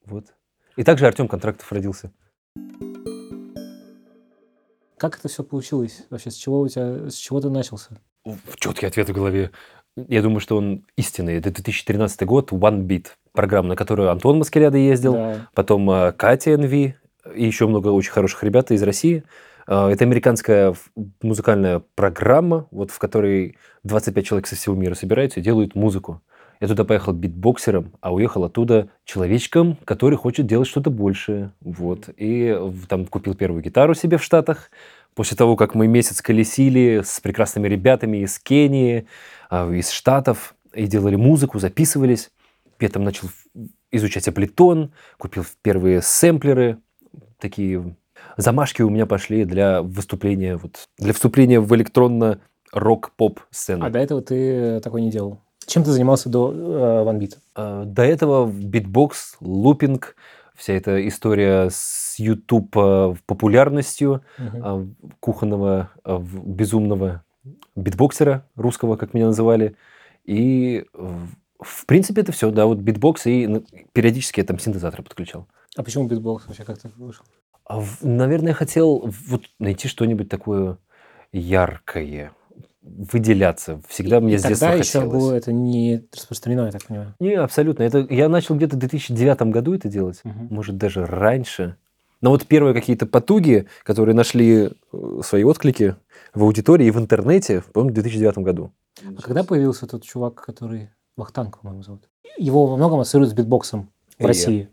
Вот. 0.05 0.35
И 0.77 0.85
также 0.85 1.07
Артем 1.07 1.29
Контрактов 1.29 1.73
родился. 1.73 2.13
Как 4.99 5.19
это 5.19 5.29
все 5.29 5.43
получилось? 5.43 6.07
Вообще, 6.11 6.31
с 6.31 6.35
чего 6.35 6.61
у 6.61 6.69
тебя... 6.69 7.09
С 7.11 7.15
чего 7.15 7.41
ты 7.41 7.49
начался? 7.49 7.99
Четкий 8.57 8.87
ответ 8.87 9.09
в 9.09 9.13
голове. 9.13 9.51
Я 9.97 10.21
думаю, 10.21 10.41
что 10.41 10.59
он 10.59 10.85
истинный. 10.97 11.39
Это 11.39 11.51
2013 11.51 12.23
год, 12.25 12.53
One 12.53 12.87
Beat. 12.87 13.07
Программа, 13.33 13.71
на 13.71 13.77
которую 13.77 14.11
Антон 14.11 14.39
Маскиряда 14.39 14.77
ездил. 14.77 15.15
Да. 15.15 15.49
потом 15.55 15.91
э, 15.91 16.13
Катя 16.13 16.57
НВ 16.59 16.73
и 16.73 16.95
еще 17.35 17.67
много 17.67 17.89
очень 17.89 18.13
хороших 18.13 18.43
ребят 18.45 18.71
из 18.71 18.83
России. 18.83 19.25
Э, 19.67 19.89
Это 19.89 20.05
американская 20.05 20.75
музыкальная 21.23 21.83
программа, 21.95 22.67
вот 22.71 22.91
в 22.91 22.99
которой 22.99 23.57
25 23.85 24.27
человек 24.27 24.47
со 24.47 24.57
всего 24.57 24.75
мира 24.75 24.95
собираются 24.95 25.41
и 25.41 25.43
делают 25.43 25.75
музыку. 25.75 26.23
Я 26.61 26.69
туда 26.69 26.85
поехал 26.85 27.13
битбоксером, 27.13 27.93
а 28.01 28.15
уехал 28.15 28.45
оттуда 28.45 28.89
человечком, 29.05 29.77
который 29.85 30.17
хочет 30.17 30.47
делать 30.47 30.69
что-то 30.69 30.91
большее. 30.91 31.53
Вот. 31.61 32.09
И 32.17 32.59
там 32.89 33.05
купил 33.07 33.35
первую 33.35 33.63
гитару 33.63 33.95
себе 33.95 34.17
в 34.17 34.25
Штатах. 34.25 34.71
После 35.15 35.37
того, 35.37 35.57
как 35.57 35.75
мы 35.75 35.87
месяц 35.87 36.23
колесили 36.23 37.03
с 37.05 37.21
прекрасными 37.21 37.69
ребятами 37.69 38.19
из 38.19 38.39
Кении, 38.39 39.07
а, 39.51 39.71
из 39.71 39.91
Штатов, 39.91 40.55
и 40.75 40.87
делали 40.87 41.17
музыку, 41.17 41.59
записывались, 41.59 42.31
я 42.81 42.89
там 42.89 43.03
начал 43.03 43.29
изучать 43.91 44.29
Ableton, 44.29 44.93
купил 45.19 45.45
первые 45.63 46.03
сэмплеры, 46.03 46.79
такие 47.39 47.97
замашки 48.37 48.83
у 48.83 48.91
меня 48.91 49.07
пошли 49.07 49.45
для 49.45 49.83
выступления, 49.83 50.57
вот, 50.57 50.89
для 50.99 51.13
вступления 51.13 51.61
в 51.61 51.75
электронно-рок-поп 51.75 53.41
сцену. 53.51 53.85
А 53.87 53.91
до 53.91 53.99
этого 53.99 54.23
ты 54.23 54.81
такой 54.81 55.03
не 55.03 55.11
делал? 55.11 55.41
Чем 55.67 55.83
ты 55.83 55.91
занимался 55.91 56.29
до 56.29 56.53
э, 56.53 56.57
OneBeat? 57.11 57.39
А, 57.55 57.85
До 57.85 58.03
этого 58.05 58.47
битбокс, 58.51 59.37
лупинг, 59.41 60.15
вся 60.55 60.75
эта 60.75 61.07
история 61.09 61.69
с 61.71 62.15
YouTube 62.19 62.77
а, 62.77 63.15
популярностью 63.27 64.23
а, 64.39 64.87
кухонного 65.21 65.91
безумного 66.05 67.25
битбоксера 67.75 68.47
русского, 68.55 68.97
как 68.97 69.13
меня 69.15 69.27
называли. 69.27 69.77
И 70.25 70.85
в- 71.59 71.87
принципе 71.87 72.21
это 72.23 72.33
все, 72.33 72.51
да, 72.51 72.67
вот 72.67 72.79
битбокс 72.79 73.27
и 73.27 73.47
ну, 73.47 73.65
периодически 73.93 74.41
я 74.41 74.47
там 74.47 74.59
синтезаторы 74.59 75.03
подключал. 75.03 75.47
А 75.77 75.83
почему 75.83 76.07
битбокс 76.07 76.47
вообще? 76.47 76.65
Как 76.65 76.79
ты 76.79 76.89
вышел? 76.97 77.25
А 77.69 77.83
Наверное, 78.01 78.49
я 78.49 78.55
хотел 78.55 79.11
вот 79.29 79.43
найти 79.59 79.89
что-нибудь 79.89 80.29
такое 80.29 80.79
яркое, 81.33 82.33
выделяться. 82.83 83.81
Всегда 83.89 84.21
мне 84.21 84.35
И 84.35 84.39
с 84.39 84.43
детства 84.43 84.69
тогда 84.69 84.79
еще 84.79 85.01
хотелось. 85.01 85.23
было 85.23 85.33
это 85.35 85.53
не 85.53 86.07
распространено, 86.13 86.67
я 86.67 86.71
так 86.73 86.85
понимаю. 86.85 87.15
Не, 87.19 87.35
абсолютно. 87.35 87.83
Это 87.83 88.07
я 88.11 88.29
начал 88.29 88.55
где-то 88.55 88.77
в 88.77 88.79
2009 88.79 89.43
году 89.51 89.75
это 89.75 89.89
делать, 89.89 90.21
Мгм. 90.25 90.49
может 90.55 90.77
даже 90.77 91.05
раньше. 91.05 91.77
Но 92.21 92.31
вот 92.31 92.47
первые 92.47 92.75
какие-то 92.75 93.07
потуги, 93.07 93.67
которые 93.83 94.15
нашли 94.15 94.71
э, 94.93 95.21
свои 95.25 95.45
отклики 95.45 95.97
в 96.33 96.45
аудитории 96.45 96.87
и 96.87 96.91
в 96.91 96.99
интернете, 96.99 97.63
по-моему, 97.73 97.91
в 97.91 97.95
2009 97.95 98.39
году. 98.39 98.73
А 99.05 99.21
когда 99.21 99.43
появился 99.45 99.87
тот 99.87 100.03
чувак, 100.05 100.37
который 100.37 100.91
Вахтанг, 101.17 101.59
по-моему, 101.61 101.83
зовут? 101.83 102.09
Его 102.39 102.67
во 102.67 102.77
многом 102.77 103.01
ассоциируют 103.01 103.33
с 103.33 103.35
битбоксом 103.35 103.91
в 104.19 104.25
Э, 104.25 104.29
России. 104.29 104.69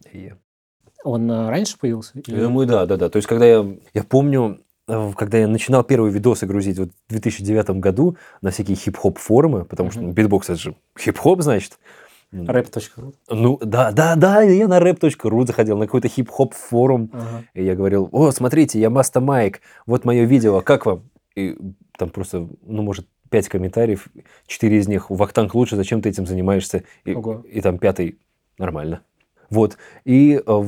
Он 1.03 1.29
а, 1.31 1.49
раньше 1.49 1.77
появился? 1.77 2.11
Или- 2.19 2.35
Я 2.35 2.43
думаю, 2.43 2.67
да, 2.67 2.85
да, 2.85 2.97
да. 2.97 3.09
То 3.09 3.17
есть, 3.17 3.27
когда 3.27 3.45
я, 3.45 3.65
я 3.93 4.03
помню, 4.03 4.59
э, 4.87 5.11
когда 5.15 5.37
я 5.37 5.47
начинал 5.47 5.83
первые 5.83 6.11
видосы 6.13 6.45
грузить 6.45 6.79
вот 6.79 6.89
в 7.07 7.09
2009 7.09 7.79
году 7.79 8.17
на 8.41 8.51
всякие 8.51 8.75
хип-хоп 8.77 9.17
форумы, 9.19 9.65
потому 9.65 9.91
что 9.91 9.99
Мгм. 9.99 10.07
ну, 10.09 10.13
битбокс 10.13 10.49
это 10.49 10.59
же 10.59 10.75
хип-хоп, 10.97 11.41
значит. 11.41 11.77
Rap.ru. 12.31 13.13
Ну, 13.29 13.59
да, 13.61 13.91
да, 13.91 14.15
да, 14.15 14.41
я 14.41 14.67
на 14.67 14.79
rap.ru 14.79 15.45
заходил, 15.45 15.77
на 15.77 15.85
какой-то 15.85 16.07
хип-хоп 16.07 16.55
форум, 16.55 17.11
Ага. 17.13 17.43
и 17.53 17.63
я 17.63 17.75
говорил, 17.75 18.09
о, 18.11 18.31
смотрите, 18.31 18.79
я 18.79 18.89
Маста 18.89 19.21
Майк, 19.21 19.61
вот 19.85 20.03
мое 20.03 20.23
видео, 20.23 20.61
как 20.61 20.87
вам? 20.87 21.03
И 21.35 21.55
там 21.97 22.09
просто, 22.09 22.47
ну, 22.65 22.81
может, 22.81 23.07
пять 23.29 23.49
комментариев, 23.49 24.07
четыре 24.47 24.77
из 24.79 24.87
них, 24.87 25.11
Вахтанг 25.11 25.53
лучше, 25.53 25.75
зачем 25.75 26.01
ты 26.01 26.09
этим 26.09 26.25
занимаешься? 26.25 26.83
И, 27.05 27.13
Ого. 27.13 27.43
и 27.47 27.61
там 27.61 27.77
пятый, 27.77 28.17
нормально. 28.57 29.01
Вот, 29.51 29.77
и 30.03 30.41
э, 30.43 30.63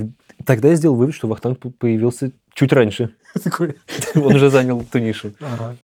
тогда 0.46 0.70
я 0.70 0.75
сделал 0.75 0.96
вывод, 0.96 1.15
что 1.15 1.27
Вахтанг 1.27 1.60
появился 1.77 2.32
чуть 2.54 2.74
раньше, 2.74 3.15
он 4.15 4.36
уже 4.36 4.50
занял 4.50 4.84
ту 4.84 5.00
нишу. 5.00 5.34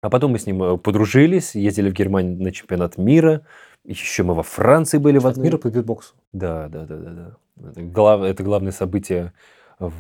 А 0.01 0.11
потом 0.11 0.33
мы 0.33 0.39
с 0.39 0.47
ним 0.47 0.63
э, 0.63 0.77
подружились, 0.79 1.55
ездили 1.55 1.91
в 1.91 1.93
Германию 1.95 2.41
на 2.43 2.51
чемпионат 2.53 2.99
мира, 2.99 3.43
еще 3.85 4.23
мы 4.23 4.35
во 4.35 4.43
Франции 4.43 4.99
были 4.99 5.19
в 5.19 5.27
От 5.27 5.33
одной- 5.33 5.47
мира 5.47 5.59
по 5.59 5.69
битбоксу. 5.69 6.15
да, 6.33 6.69
да, 6.69 6.85
да, 6.85 6.97
да, 6.97 7.11
да. 7.11 7.71
Это, 7.71 7.83
глав- 7.83 8.23
это 8.23 8.43
главное 8.43 8.73
событие 8.73 9.33
в 9.79 9.93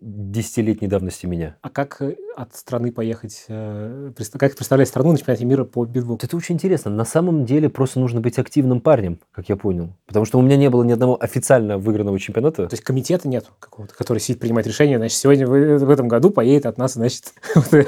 десятилетней 0.00 0.88
давности 0.88 1.26
меня. 1.26 1.56
А 1.62 1.70
как 1.70 2.00
э, 2.00 2.16
от 2.36 2.54
страны 2.54 2.92
поехать? 2.92 3.44
э, 3.48 4.10
Как 4.38 4.54
представлять 4.56 4.88
страну 4.88 5.12
на 5.12 5.18
чемпионате 5.18 5.44
мира 5.44 5.64
по 5.64 5.84
битбоксу? 5.84 6.26
это 6.26 6.36
очень 6.36 6.54
интересно. 6.54 6.90
На 6.90 7.04
самом 7.04 7.44
деле 7.44 7.68
просто 7.68 8.00
нужно 8.00 8.20
быть 8.20 8.38
активным 8.38 8.80
парнем, 8.80 9.18
как 9.32 9.48
я 9.48 9.56
понял. 9.56 9.90
Потому 10.06 10.24
что 10.24 10.38
у 10.38 10.42
меня 10.42 10.56
не 10.56 10.70
было 10.70 10.82
ни 10.84 10.92
одного 10.92 11.16
официально 11.22 11.78
выигранного 11.78 12.18
чемпионата. 12.18 12.66
То 12.68 12.74
есть 12.74 12.84
комитета 12.84 13.28
нет 13.28 13.46
какого-то, 13.58 13.94
который 13.94 14.18
сидит, 14.18 14.40
принимает 14.40 14.66
решение, 14.66 14.98
значит, 14.98 15.18
сегодня 15.18 15.46
в, 15.46 15.50
в 15.84 15.90
этом 15.90 16.08
году 16.08 16.30
поедет 16.30 16.66
от 16.66 16.78
нас, 16.78 16.94
значит, 16.94 17.32
вот, 17.54 17.72
э- 17.74 17.86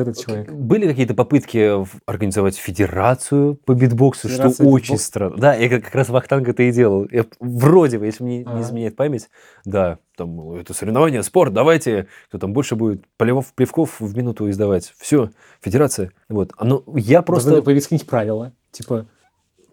этот 0.00 0.18
человек. 0.18 0.50
Были 0.50 0.86
какие-то 0.86 1.14
попытки 1.14 1.84
организовать 2.08 2.56
федерацию 2.56 3.54
по 3.64 3.74
битбоксу, 3.74 4.28
Федерация 4.28 4.64
что 4.64 4.72
очень 4.72 4.98
странно. 4.98 5.36
Да, 5.36 5.54
я 5.54 5.68
как 5.68 5.94
раз 5.94 6.08
Вахтанг 6.08 6.48
это 6.48 6.62
и 6.64 6.72
делал. 6.72 7.06
Я 7.10 7.24
вроде 7.40 7.98
бы, 7.98 8.06
если 8.06 8.24
мне 8.24 8.38
не 8.38 8.44
Ага. 8.44 8.60
изменяет 8.62 8.96
память, 8.96 9.28
да, 9.64 9.98
там 10.16 10.52
это 10.52 10.74
соревнование, 10.74 11.22
спорт, 11.22 11.52
давайте, 11.52 12.06
кто 12.28 12.38
там 12.38 12.52
больше 12.52 12.76
будет 12.76 13.04
полевов, 13.16 13.52
плевков 13.54 14.00
в 14.00 14.16
минуту 14.16 14.48
издавать. 14.50 14.94
Все, 14.98 15.30
федерация. 15.60 16.12
Вот. 16.28 16.52
А, 16.56 16.64
ну, 16.64 16.84
я 16.96 17.22
Просто 17.22 17.62
появились 17.62 17.84
какие-нибудь 17.84 18.08
правила, 18.08 18.52
типа, 18.70 19.06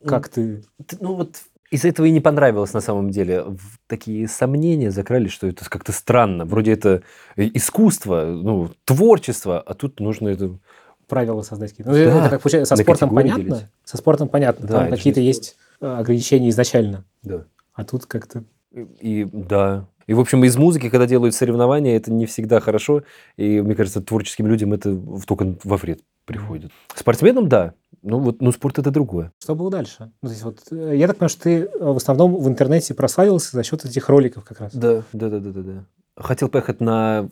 как 0.05 0.29
ты... 0.29 0.63
Ну 1.00 1.15
вот 1.15 1.38
из-за 1.71 1.88
этого 1.88 2.05
и 2.05 2.12
не 2.12 2.19
понравилось 2.19 2.74
на 2.74 2.81
самом 2.81 3.12
деле. 3.12 3.45
Такие 3.88 4.27
сомнения 4.27 4.91
закрались, 4.91 5.31
что 5.31 5.48
это 5.48 5.67
как-то 5.69 5.93
странно. 5.93 6.43
Вроде 6.45 6.74
это 6.74 7.01
искусство, 7.38 8.25
ну, 8.25 8.69
творчество, 8.83 9.60
а 9.60 9.74
тут 9.74 10.01
нужно 10.01 10.27
это... 10.27 10.60
правила 11.07 11.41
создать 11.43 11.71
какие-то. 11.71 11.91
Ну, 11.91 11.98
Да, 11.98 12.19
это 12.19 12.29
как 12.29 12.41
получается, 12.41 12.75
со 12.75 12.83
спортом 12.83 13.15
понятно. 13.15 13.43
делить. 13.43 13.65
Со 13.86 13.98
спортом 13.98 14.27
понятно. 14.27 14.67
Да, 14.67 14.79
Там 14.79 14.89
какие-то 14.89 15.21
есть 15.21 15.55
э, 15.79 15.88
ограничения 15.88 16.50
изначально. 16.50 17.05
Да. 17.24 17.45
А 17.74 17.86
тут 17.86 18.05
как-то... 18.05 18.43
И, 18.74 19.21
и- 19.21 19.25
да. 19.25 19.88
И, 20.12 20.13
в 20.13 20.20
общем, 20.20 20.44
из 20.44 20.58
музыки, 20.58 20.89
когда 20.89 21.08
делают 21.08 21.34
соревнования, 21.34 21.96
это 21.96 22.12
не 22.12 22.25
всегда 22.25 22.60
хорошо. 22.60 23.03
И, 23.38 23.62
мне 23.62 23.75
кажется, 23.75 24.01
творческим 24.01 24.46
людям 24.46 24.74
это 24.74 24.94
только 25.25 25.56
во 25.63 25.77
вред 25.77 26.01
приходит. 26.25 26.70
Спортсменам, 26.94 27.48
да. 27.48 27.75
Ну, 28.01 28.20
вот, 28.20 28.41
ну, 28.41 28.51
спорт 28.51 28.77
это 28.77 28.91
другое. 28.91 29.32
Что 29.41 29.56
было 29.56 29.72
дальше? 29.72 30.12
Ну, 30.22 30.27
то 30.27 30.34
есть 30.34 30.44
вот, 30.44 30.60
э, 30.70 30.98
я 30.98 31.08
так 31.08 31.15
понимаю, 31.15 31.30
что 31.30 31.44
ты 31.44 31.60
э, 31.60 31.70
в 31.80 31.96
основном 31.96 32.36
в 32.36 32.46
интернете 32.50 32.94
прославился 32.94 33.56
за 33.56 33.63
счет 33.63 33.86
этих 33.86 34.10
роликов 34.10 34.44
как 34.44 34.60
раз. 34.60 34.75
Да, 34.75 35.03
да, 35.13 35.30
да, 35.30 35.39
да, 35.39 35.51
да, 35.51 35.62
да. 35.62 35.86
Хотел 36.18 36.50
поехать 36.50 36.82
на 36.82 37.30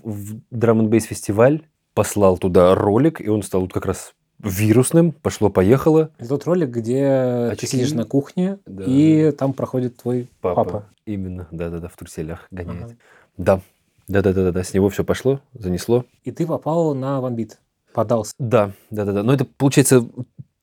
драм 0.50 0.80
н 0.80 1.00
фестиваль, 1.02 1.64
послал 1.94 2.38
туда 2.38 2.76
ролик, 2.76 3.20
и 3.20 3.28
он 3.28 3.44
стал 3.44 3.60
вот 3.60 3.74
как 3.74 3.88
раз 3.88 4.14
вирусным, 4.40 5.12
пошло-поехало. 5.12 6.12
Это 6.18 6.30
тот 6.30 6.46
ролик, 6.46 6.70
где 6.70 7.06
Очки. 7.52 7.66
ты 7.66 7.72
сидишь 7.72 7.92
на 7.94 8.06
кухне, 8.06 8.60
Да. 8.66 8.84
и 8.86 9.32
там 9.32 9.54
проходит 9.54 9.98
твой 9.98 10.30
Папа. 10.42 10.64
папа. 10.64 10.86
Именно, 11.06 11.48
да-да-да, 11.52 11.88
в 11.88 11.96
труселях 11.98 12.48
гоняет. 12.52 12.84
Ага. 12.84 12.96
Да, 13.38 13.62
да-да-да, 14.08 14.64
с 14.64 14.74
него 14.74 14.90
все 14.90 15.04
пошло, 15.04 15.42
занесло. 15.54 16.06
И 16.24 16.32
ты 16.32 16.46
попал 16.48 16.94
на 16.96 17.22
ванбит. 17.22 17.60
Подался. 17.94 18.34
Да, 18.38 18.72
да-да-да. 18.92 19.24
Но 19.24 19.34
это, 19.34 19.46
получается, 19.46 20.08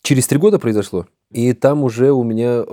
через 0.03 0.27
три 0.27 0.39
года 0.39 0.59
произошло, 0.59 1.07
и 1.33 1.53
там 1.53 1.83
уже 1.83 2.13
у 2.13 2.23
меня 2.23 2.65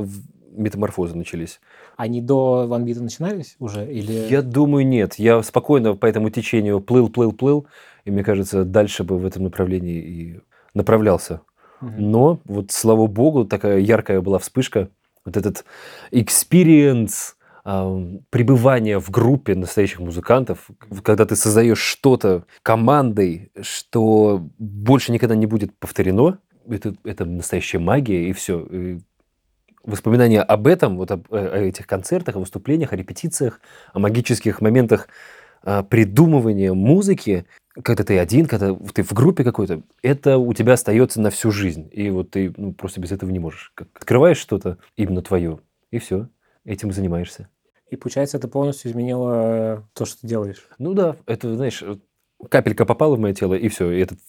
метаморфозы 0.55 1.17
начались. 1.17 1.59
Они 1.97 2.21
до 2.21 2.67
ванбита 2.67 3.01
начинались 3.01 3.55
уже? 3.59 3.91
Или... 3.91 4.27
Я 4.29 4.41
думаю, 4.41 4.85
нет. 4.87 5.15
Я 5.15 5.41
спокойно 5.43 5.95
по 5.95 6.05
этому 6.05 6.29
течению 6.29 6.79
плыл, 6.79 7.09
плыл, 7.09 7.31
плыл, 7.31 7.65
и 8.05 8.11
мне 8.11 8.23
кажется, 8.23 8.63
дальше 8.63 9.03
бы 9.03 9.17
в 9.17 9.25
этом 9.25 9.43
направлении 9.43 9.99
и 10.01 10.39
направлялся. 10.73 11.41
Но 11.81 12.39
вот, 12.45 12.71
слава 12.71 13.07
богу, 13.07 13.45
такая 13.45 13.79
яркая 13.79 14.21
была 14.21 14.39
вспышка 14.39 14.89
Вот 15.25 15.37
этот 15.37 15.65
experience 16.11 17.35
пребывания 17.63 18.99
в 18.99 19.09
группе 19.09 19.55
настоящих 19.55 19.99
музыкантов, 19.99 20.69
когда 21.01 21.25
ты 21.25 21.37
создаешь 21.37 21.79
что-то 21.79 22.43
командой, 22.61 23.51
что 23.61 24.49
больше 24.59 25.13
никогда 25.13 25.35
не 25.35 25.45
будет 25.45 25.77
повторено, 25.77 26.39
это, 26.69 26.93
это 27.05 27.23
настоящая 27.23 27.79
магия, 27.79 28.29
и 28.29 28.33
все. 28.33 28.59
И 28.69 28.99
воспоминания 29.85 30.41
об 30.41 30.67
этом, 30.67 30.97
вот 30.97 31.11
об, 31.11 31.33
о 31.33 31.57
этих 31.57 31.87
концертах, 31.87 32.35
о 32.35 32.39
выступлениях, 32.39 32.91
о 32.91 32.97
репетициях, 32.97 33.61
о 33.93 33.99
магических 33.99 34.59
моментах 34.59 35.07
а, 35.63 35.83
придумывания 35.83 36.73
музыки, 36.73 37.45
когда 37.81 38.03
ты 38.03 38.19
один, 38.19 38.45
когда 38.45 38.75
ты 38.93 39.01
в 39.01 39.13
группе 39.13 39.43
какой-то, 39.43 39.81
это 40.01 40.37
у 40.37 40.53
тебя 40.53 40.73
остается 40.73 41.21
на 41.21 41.29
всю 41.29 41.51
жизнь. 41.51 41.89
И 41.91 42.09
вот 42.09 42.31
ты 42.31 42.53
ну, 42.55 42.73
просто 42.73 42.99
без 43.01 43.11
этого 43.11 43.29
не 43.31 43.39
можешь. 43.39 43.71
Как 43.73 43.87
открываешь 43.93 44.37
что-то 44.37 44.77
именно 44.95 45.21
твое, 45.21 45.59
и 45.89 45.99
все, 45.99 46.27
этим 46.65 46.91
занимаешься. 46.91 47.47
И 47.89 47.95
получается, 47.95 48.37
это 48.37 48.47
полностью 48.47 48.91
изменило 48.91 49.87
то, 49.93 50.05
что 50.05 50.21
ты 50.21 50.27
делаешь. 50.27 50.67
Ну 50.79 50.93
да, 50.93 51.15
это, 51.27 51.55
знаешь, 51.55 51.83
капелька 52.49 52.85
попала 52.85 53.15
в 53.15 53.19
мое 53.19 53.33
тело, 53.33 53.53
и 53.53 53.67
все, 53.67 53.91
и 53.91 53.99
этот 53.99 54.19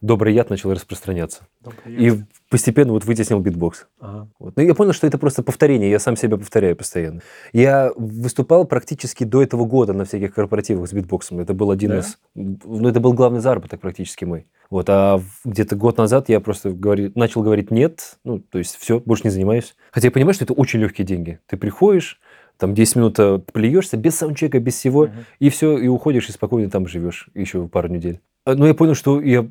добрый 0.00 0.34
яд 0.34 0.50
начал 0.50 0.72
распространяться. 0.72 1.46
И 1.86 2.12
постепенно 2.50 2.92
вот 2.92 3.04
вытеснил 3.04 3.40
битбокс. 3.40 3.86
Ага. 4.00 4.28
Вот. 4.38 4.56
Но 4.56 4.62
я 4.62 4.74
понял, 4.74 4.92
что 4.92 5.06
это 5.06 5.18
просто 5.18 5.42
повторение, 5.42 5.90
я 5.90 5.98
сам 5.98 6.16
себя 6.16 6.36
повторяю 6.36 6.76
постоянно. 6.76 7.20
Я 7.52 7.90
выступал 7.96 8.66
практически 8.66 9.24
до 9.24 9.42
этого 9.42 9.64
года 9.64 9.92
на 9.92 10.04
всяких 10.04 10.34
корпоративах 10.34 10.88
с 10.88 10.92
битбоксом. 10.92 11.40
Это 11.40 11.54
был 11.54 11.70
один 11.70 11.90
да? 11.90 11.98
из... 11.98 12.18
Ну, 12.34 12.88
это 12.88 13.00
был 13.00 13.14
главный 13.14 13.40
заработок 13.40 13.80
практически 13.80 14.24
мой. 14.24 14.46
Вот, 14.70 14.86
а 14.88 15.20
где-то 15.44 15.76
год 15.76 15.98
назад 15.98 16.28
я 16.28 16.40
просто 16.40 16.70
говори, 16.70 17.12
начал 17.14 17.42
говорить 17.42 17.70
«нет», 17.70 18.18
ну, 18.24 18.40
то 18.40 18.58
есть 18.58 18.76
все, 18.76 19.00
больше 19.00 19.24
не 19.24 19.30
занимаюсь. 19.30 19.76
Хотя 19.92 20.08
я 20.08 20.12
понимаю, 20.12 20.34
что 20.34 20.44
это 20.44 20.52
очень 20.52 20.80
легкие 20.80 21.06
деньги. 21.06 21.38
Ты 21.46 21.56
приходишь, 21.56 22.20
там 22.58 22.74
10 22.74 22.96
минут 22.96 23.18
э, 23.18 23.38
плюешься 23.52 23.96
без 23.96 24.16
саундчека, 24.16 24.60
без 24.60 24.74
всего, 24.74 25.06
uh-huh. 25.06 25.24
и 25.38 25.48
все, 25.48 25.78
и 25.78 25.88
уходишь, 25.88 26.28
и 26.28 26.32
спокойно 26.32 26.70
там 26.70 26.86
живешь 26.86 27.28
еще 27.34 27.66
пару 27.68 27.88
недель. 27.88 28.20
А, 28.44 28.54
но 28.54 28.66
я 28.66 28.74
понял, 28.74 28.94
что 28.94 29.20
я 29.20 29.48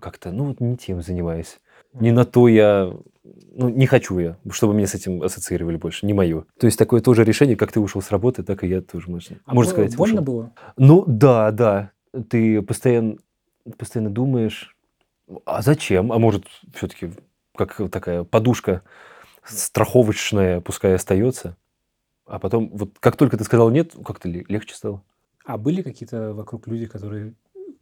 как-то, 0.00 0.30
ну 0.30 0.44
вот 0.44 0.60
не 0.60 0.76
тем 0.76 1.02
занимаюсь. 1.02 1.58
Не 1.94 2.12
на 2.12 2.24
то 2.24 2.48
я, 2.48 2.92
ну 3.54 3.68
не 3.68 3.86
хочу 3.86 4.18
я, 4.18 4.36
чтобы 4.50 4.74
меня 4.74 4.86
с 4.86 4.94
этим 4.94 5.22
ассоциировали 5.22 5.76
больше, 5.76 6.06
не 6.06 6.12
мое. 6.12 6.44
То 6.58 6.66
есть 6.66 6.78
такое 6.78 7.00
тоже 7.00 7.24
решение, 7.24 7.56
как 7.56 7.72
ты 7.72 7.80
ушел 7.80 8.02
с 8.02 8.10
работы, 8.10 8.42
так 8.42 8.62
и 8.62 8.68
я 8.68 8.82
тоже, 8.82 9.10
можно, 9.10 9.36
а 9.46 9.54
можно 9.54 9.72
сказать, 9.72 9.96
больно 9.96 10.20
ушел. 10.20 10.24
было? 10.24 10.52
Ну 10.76 11.04
да, 11.06 11.50
да. 11.50 11.90
Ты 12.28 12.62
постоянно, 12.62 13.16
постоянно 13.76 14.10
думаешь, 14.10 14.76
а 15.44 15.62
зачем? 15.62 16.12
А 16.12 16.18
может 16.18 16.46
все-таки 16.74 17.10
как 17.56 17.80
такая 17.90 18.24
подушка 18.24 18.82
страховочная, 19.44 20.60
пускай 20.60 20.94
остается. 20.94 21.56
А 22.28 22.38
потом, 22.38 22.70
вот 22.72 22.98
как 23.00 23.16
только 23.16 23.36
ты 23.36 23.44
сказал 23.44 23.70
нет, 23.70 23.94
как-то 24.04 24.28
легче 24.28 24.74
стало. 24.74 25.02
А 25.44 25.56
были 25.56 25.80
какие-то 25.80 26.34
вокруг 26.34 26.66
люди, 26.68 26.86
которые 26.86 27.34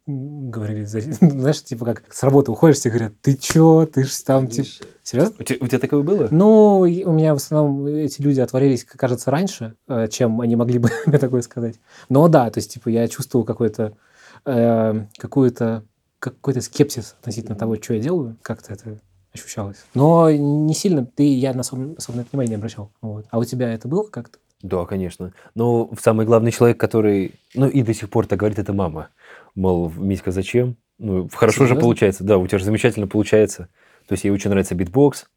говорили, 0.07 0.85
знаешь, 0.85 1.63
типа 1.63 1.85
как 1.85 2.03
с 2.09 2.23
работы 2.23 2.51
уходишь, 2.51 2.79
тебе 2.79 2.91
говорят, 2.91 3.13
ты 3.21 3.35
чё, 3.35 3.85
ты 3.85 4.05
ж 4.05 4.11
там, 4.25 4.47
типа... 4.47 4.67
Серьезно? 5.03 5.35
У 5.37 5.43
тебя, 5.43 5.57
у 5.59 5.67
тебя 5.67 5.79
такое 5.79 6.01
было? 6.01 6.29
Ну, 6.31 6.79
у 6.79 7.11
меня 7.11 7.33
в 7.33 7.37
основном 7.37 7.85
эти 7.87 8.21
люди 8.21 8.39
отворились, 8.39 8.85
кажется, 8.85 9.31
раньше, 9.31 9.75
э, 9.89 10.07
чем 10.07 10.39
они 10.39 10.55
могли 10.55 10.79
бы 10.79 10.89
мне 11.05 11.17
такое 11.17 11.41
сказать. 11.41 11.75
Но 12.07 12.29
да, 12.29 12.49
то 12.49 12.59
есть, 12.59 12.73
типа, 12.73 12.87
я 12.87 13.07
чувствовал 13.09 13.45
какой-то, 13.45 13.97
э, 14.45 15.05
какую-то, 15.17 15.83
какой-то 16.19 16.61
скепсис 16.61 17.15
относительно 17.19 17.55
того, 17.55 17.75
что 17.75 17.93
я 17.93 17.99
делаю, 17.99 18.37
как-то 18.41 18.73
это 18.73 19.01
ощущалось. 19.37 19.85
Но 19.93 20.29
не 20.31 20.73
сильно, 20.73 21.05
ты, 21.05 21.23
я 21.23 21.53
на 21.53 21.61
особо, 21.61 21.95
особо 21.97 22.25
внимание 22.31 22.49
не 22.49 22.55
обращал. 22.55 22.91
Вот. 23.01 23.25
А 23.29 23.37
у 23.37 23.43
тебя 23.43 23.73
это 23.73 23.87
было 23.87 24.03
как-то? 24.03 24.39
Да, 24.61 24.85
конечно. 24.85 25.33
Но 25.55 25.89
самый 25.99 26.25
главный 26.25 26.51
человек, 26.51 26.79
который, 26.79 27.35
ну 27.53 27.67
и 27.67 27.83
до 27.83 27.93
сих 27.93 28.09
пор 28.09 28.25
так 28.25 28.39
говорит, 28.39 28.59
это 28.59 28.73
мама. 28.73 29.09
Мол, 29.55 29.91
Митька, 29.95 30.31
зачем? 30.31 30.77
Ну, 30.97 31.29
хорошо 31.31 31.59
Серьезно? 31.59 31.75
же 31.75 31.81
получается. 31.81 32.23
Да, 32.23 32.37
у 32.37 32.47
тебя 32.47 32.57
же 32.57 32.65
замечательно 32.65 33.07
получается. 33.07 33.69
То 34.07 34.13
есть 34.13 34.23
ей 34.23 34.31
очень 34.31 34.49
нравится 34.49 34.73
битбокс. 34.73 35.27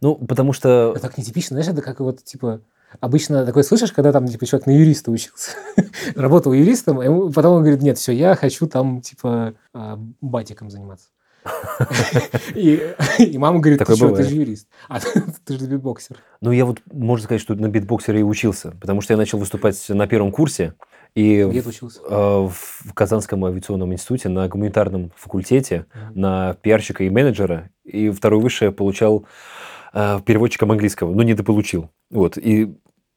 Ну, 0.00 0.14
потому 0.14 0.52
что... 0.52 0.92
Это 0.92 1.00
так 1.00 1.18
нетипично, 1.18 1.54
знаешь, 1.54 1.68
это 1.68 1.82
как 1.82 2.00
вот, 2.00 2.24
типа, 2.24 2.62
обычно 3.00 3.44
такое 3.44 3.62
слышишь, 3.62 3.92
когда 3.92 4.12
там, 4.12 4.26
типа, 4.26 4.46
человек 4.46 4.66
на 4.66 4.70
юриста 4.70 5.10
учился, 5.10 5.52
работал 6.14 6.52
юристом, 6.52 7.00
а 7.00 7.30
потом 7.32 7.56
он 7.56 7.62
говорит, 7.62 7.82
нет, 7.82 7.98
все, 7.98 8.12
я 8.12 8.34
хочу 8.34 8.66
там, 8.66 9.00
типа, 9.00 9.54
а, 9.74 9.98
батиком 10.20 10.70
заниматься. 10.70 11.08
И, 12.54 12.94
и 13.18 13.38
мама 13.38 13.60
говорит, 13.60 13.78
Такое 13.78 13.96
ты 13.96 14.04
что, 14.04 14.16
ты 14.16 14.22
же 14.24 14.34
юрист, 14.34 14.68
а 14.88 15.00
ты 15.44 15.58
же 15.58 15.66
битбоксер. 15.66 16.16
Ну, 16.40 16.52
я 16.52 16.64
вот, 16.64 16.80
можно 16.92 17.24
сказать, 17.24 17.40
что 17.40 17.54
на 17.54 17.68
битбоксере 17.68 18.20
и 18.20 18.22
учился, 18.22 18.72
потому 18.80 19.00
что 19.00 19.12
я 19.12 19.16
начал 19.16 19.38
выступать 19.38 19.88
на 19.88 20.06
первом 20.06 20.32
курсе. 20.32 20.74
И 21.14 21.44
Где 21.44 21.62
ты 21.62 21.68
учился? 21.70 22.00
Э, 22.08 22.48
в 22.48 22.94
Казанском 22.94 23.44
авиационном 23.44 23.92
институте 23.92 24.28
на 24.28 24.48
гуманитарном 24.48 25.12
факультете, 25.16 25.86
mm-hmm. 25.92 26.18
на 26.18 26.54
пиарщика 26.54 27.04
и 27.04 27.10
менеджера. 27.10 27.70
И 27.84 28.10
второй 28.10 28.40
высшее 28.40 28.70
получал 28.70 29.26
э, 29.92 30.20
переводчиком 30.24 30.70
английского, 30.70 31.12
но 31.12 31.22
не 31.22 31.34
дополучил. 31.34 31.90
Вот. 32.10 32.36
И 32.36 32.76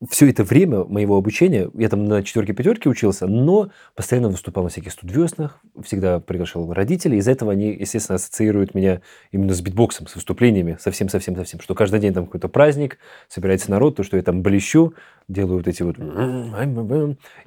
все 0.10 0.30
это 0.30 0.44
время 0.44 0.84
моего 0.84 1.18
обучения, 1.18 1.70
я 1.76 1.90
там 1.90 2.06
на 2.06 2.24
четверке-пятерке 2.24 2.90
учился, 2.90 3.28
но 3.28 3.70
постоянно 3.96 4.30
выступал 4.30 4.64
на 4.64 4.70
всяких 4.70 4.92
студвеснах, 4.92 5.60
всегда 5.84 6.20
приглашал 6.20 6.72
родителей. 6.74 7.18
Из-за 7.18 7.32
этого 7.32 7.52
они, 7.52 7.72
естественно, 7.72 8.16
ассоциируют 8.16 8.76
меня 8.76 9.02
именно 9.32 9.54
с 9.54 9.62
битбоксом, 9.62 10.08
с 10.08 10.16
выступлениями, 10.16 10.78
совсем-совсем-совсем. 10.80 11.60
Что 11.60 11.76
каждый 11.76 12.00
день 12.00 12.14
там 12.14 12.26
какой-то 12.26 12.50
праздник, 12.50 12.98
собирается 13.28 13.72
народ, 13.72 13.96
то, 13.96 14.04
что 14.04 14.18
я 14.18 14.24
там 14.24 14.42
блещу, 14.42 14.94
делаю 15.28 15.58
вот 15.58 15.68
эти 15.68 15.84
вот 15.84 15.98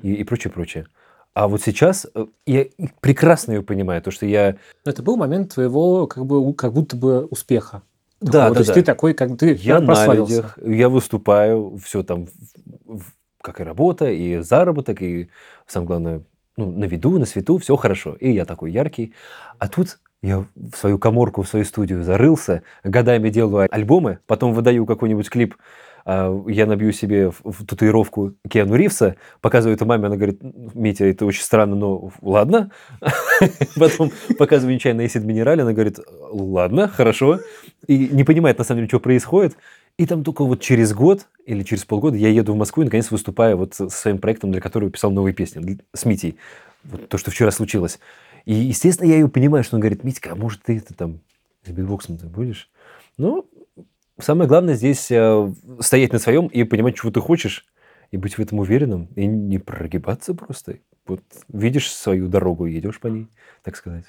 и, 0.03 0.15
и 0.15 0.25
прочее, 0.25 0.53
прочее. 0.53 0.87
А 1.35 1.49
вот 1.49 1.61
сейчас 1.61 2.07
э, 2.15 2.27
я 2.47 2.65
прекрасно 3.01 3.53
ее 3.53 3.63
понимаю, 3.63 4.01
то, 4.01 4.11
что 4.11 4.25
я... 4.25 4.57
Это 4.87 5.03
был 5.03 5.19
момент 5.19 5.53
твоего 5.53 6.07
как, 6.07 6.25
бы, 6.25 6.55
как 6.55 6.73
будто 6.73 6.97
бы 6.97 7.27
успеха. 7.27 7.83
Да, 8.21 8.49
да, 8.49 8.55
то 8.55 8.59
есть 8.61 8.69
да. 8.69 8.75
ты 8.75 8.83
такой, 8.83 9.15
как 9.15 9.37
ты 9.37 9.55
я 9.55 9.81
на 9.81 10.15
людях, 10.15 10.59
я 10.65 10.89
выступаю, 10.89 11.79
все 11.85 12.03
там, 12.03 12.29
как 13.43 13.61
и 13.61 13.65
работа, 13.65 14.11
и 14.11 14.39
заработок, 14.39 15.03
и 15.03 15.29
самое 15.67 15.87
главное, 15.87 16.23
ну, 16.57 16.71
на 16.71 16.85
виду, 16.85 17.19
на 17.19 17.27
свету, 17.27 17.59
все 17.59 17.77
хорошо. 17.77 18.15
И 18.15 18.31
я 18.31 18.47
такой 18.47 18.73
яркий. 18.73 19.15
А 19.59 19.69
тут 19.69 19.99
я 20.23 20.47
в 20.55 20.77
свою 20.77 20.99
коморку, 20.99 21.43
в 21.43 21.49
свою 21.49 21.65
студию 21.65 22.03
зарылся, 22.03 22.63
годами 22.83 23.29
делаю 23.29 23.69
альбомы, 23.71 24.21
потом 24.27 24.55
выдаю 24.55 24.87
какой-нибудь 24.87 25.29
клип 25.29 25.55
а, 26.09 26.45
я 26.47 26.67
набью 26.67 26.93
себе 26.93 27.33
в 27.43 27.67
татуировку 27.67 28.35
Киану 28.49 28.77
Ривса, 28.77 29.17
показываю 29.41 29.75
это 29.75 29.85
маме, 29.85 30.07
она 30.07 30.15
говорит, 30.15 30.41
Митя, 30.73 31.05
это 31.05 31.27
очень 31.27 31.43
странно, 31.43 31.75
но 31.75 32.13
ладно. 32.23 32.71
Потом 33.77 34.13
показываю 34.39 34.77
нечаянно 34.77 35.05
Эсид 35.05 35.25
Минераль, 35.25 35.61
она 35.63 35.73
говорит, 35.73 35.99
ладно, 36.31 36.87
хорошо. 36.87 37.41
И 37.87 38.09
не 38.09 38.25
понимает, 38.25 38.59
на 38.59 38.65
самом 38.65 38.81
деле, 38.81 38.89
что 38.89 39.01
происходит. 39.01 39.57
И 39.97 40.07
там 40.07 40.25
только 40.25 40.45
вот 40.45 40.61
через 40.61 40.93
год 40.93 41.27
или 41.47 41.63
через 41.63 41.85
полгода 41.85 42.17
я 42.17 42.29
еду 42.29 42.53
в 42.53 42.57
Москву 42.57 42.83
и 42.83 42.85
наконец 42.87 43.11
выступаю 43.11 43.57
вот 43.57 43.75
со 43.75 43.89
своим 43.89 44.19
проектом, 44.19 44.53
для 44.53 44.61
которого 44.61 44.91
писал 44.91 45.11
новые 45.11 45.33
песни 45.33 45.79
с 45.95 46.05
Митей. 46.05 46.37
Вот 46.85 47.09
то, 47.09 47.19
что 47.19 47.31
вчера 47.31 47.51
случилось. 47.51 47.99
И, 48.45 48.55
естественно, 48.55 49.09
я 49.09 49.15
ее 49.15 49.29
понимаю, 49.29 49.65
что 49.65 49.77
он 49.77 49.81
говорит, 49.81 50.05
Митька, 50.05 50.33
а 50.33 50.35
может 50.35 50.63
ты 50.63 50.77
это 50.79 50.95
там 50.95 51.21
с 51.65 51.71
битбоксом 51.71 52.17
будешь? 52.17 52.71
Ну, 53.17 53.49
Самое 54.19 54.49
главное 54.49 54.75
здесь 54.75 55.11
э, 55.11 55.53
стоять 55.81 56.13
на 56.13 56.19
своем 56.19 56.47
и 56.47 56.65
понимать, 56.65 56.97
чего 56.97 57.13
ты 57.13 57.21
хочешь, 57.21 57.67
и 58.11 58.17
быть 58.17 58.39
в 58.39 58.41
этом 58.41 58.61
уверенным, 58.61 59.07
и 59.15 59.27
не 59.27 59.59
прогибаться 59.59 60.33
просто. 60.33 60.79
Вот 61.07 61.23
видишь 61.49 61.93
свою 61.93 62.29
дорогу 62.29 62.67
и 62.67 62.79
идешь 62.79 62.99
по 62.99 63.09
ней, 63.09 63.29
так 63.63 63.77
сказать. 63.77 64.07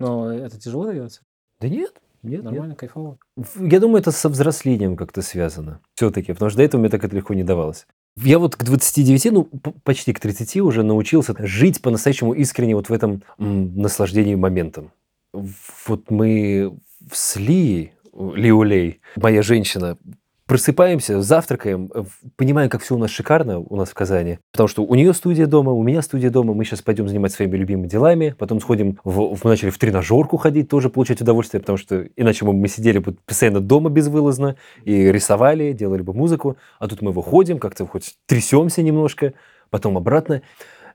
Но 0.00 0.32
это 0.32 0.58
тяжело 0.58 0.86
дается? 0.86 1.20
Да 1.60 1.68
нет. 1.68 1.94
Нет, 2.24 2.42
Нормально, 2.42 2.70
нет. 2.70 2.78
кайфово. 2.78 3.18
Я 3.60 3.80
думаю, 3.80 4.00
это 4.00 4.10
со 4.10 4.28
взрослением 4.28 4.96
как-то 4.96 5.22
связано. 5.22 5.80
Все-таки, 5.94 6.32
потому 6.32 6.50
что 6.50 6.56
до 6.58 6.62
этого 6.64 6.80
мне 6.80 6.88
так 6.90 7.04
это 7.04 7.14
легко 7.14 7.34
не 7.34 7.44
давалось. 7.44 7.86
Я 8.16 8.38
вот 8.38 8.56
к 8.56 8.64
29, 8.64 9.32
ну, 9.32 9.44
почти 9.82 10.12
к 10.12 10.20
30 10.20 10.56
уже 10.62 10.82
научился 10.82 11.34
жить 11.38 11.82
по-настоящему 11.82 12.32
искренне 12.32 12.74
вот 12.74 12.88
в 12.88 12.92
этом 12.92 13.22
м, 13.38 13.76
наслаждении 13.76 14.34
моментом. 14.36 14.90
Вот 15.32 16.10
мы 16.10 16.78
в 17.10 17.16
Сли 17.16 17.92
Лиулей, 18.14 19.00
моя 19.16 19.42
женщина, 19.42 19.98
просыпаемся, 20.46 21.22
завтракаем, 21.22 21.90
понимаем, 22.36 22.68
как 22.68 22.82
все 22.82 22.94
у 22.94 22.98
нас 22.98 23.10
шикарно 23.10 23.58
у 23.58 23.76
нас 23.76 23.90
в 23.90 23.94
Казани, 23.94 24.38
потому 24.52 24.68
что 24.68 24.84
у 24.84 24.94
нее 24.94 25.14
студия 25.14 25.46
дома, 25.46 25.72
у 25.72 25.82
меня 25.82 26.02
студия 26.02 26.30
дома, 26.30 26.54
мы 26.54 26.64
сейчас 26.64 26.82
пойдем 26.82 27.08
заниматься 27.08 27.36
своими 27.36 27.56
любимыми 27.56 27.86
делами, 27.86 28.34
потом 28.38 28.60
сходим, 28.60 28.98
в, 29.04 29.38
мы 29.42 29.50
начали 29.50 29.70
в 29.70 29.78
тренажерку 29.78 30.36
ходить, 30.36 30.68
тоже 30.68 30.90
получать 30.90 31.20
удовольствие, 31.20 31.60
потому 31.60 31.78
что 31.78 32.06
иначе 32.16 32.44
мы, 32.44 32.52
мы 32.52 32.68
сидели 32.68 32.98
бы 32.98 33.16
постоянно 33.26 33.60
дома 33.60 33.90
безвылазно 33.90 34.56
и 34.84 35.10
рисовали, 35.10 35.72
делали 35.72 36.02
бы 36.02 36.12
музыку, 36.12 36.56
а 36.78 36.88
тут 36.88 37.00
мы 37.02 37.12
выходим, 37.12 37.58
как-то 37.58 37.86
хоть 37.86 38.14
трясемся 38.26 38.82
немножко, 38.82 39.34
потом 39.70 39.96
обратно. 39.96 40.42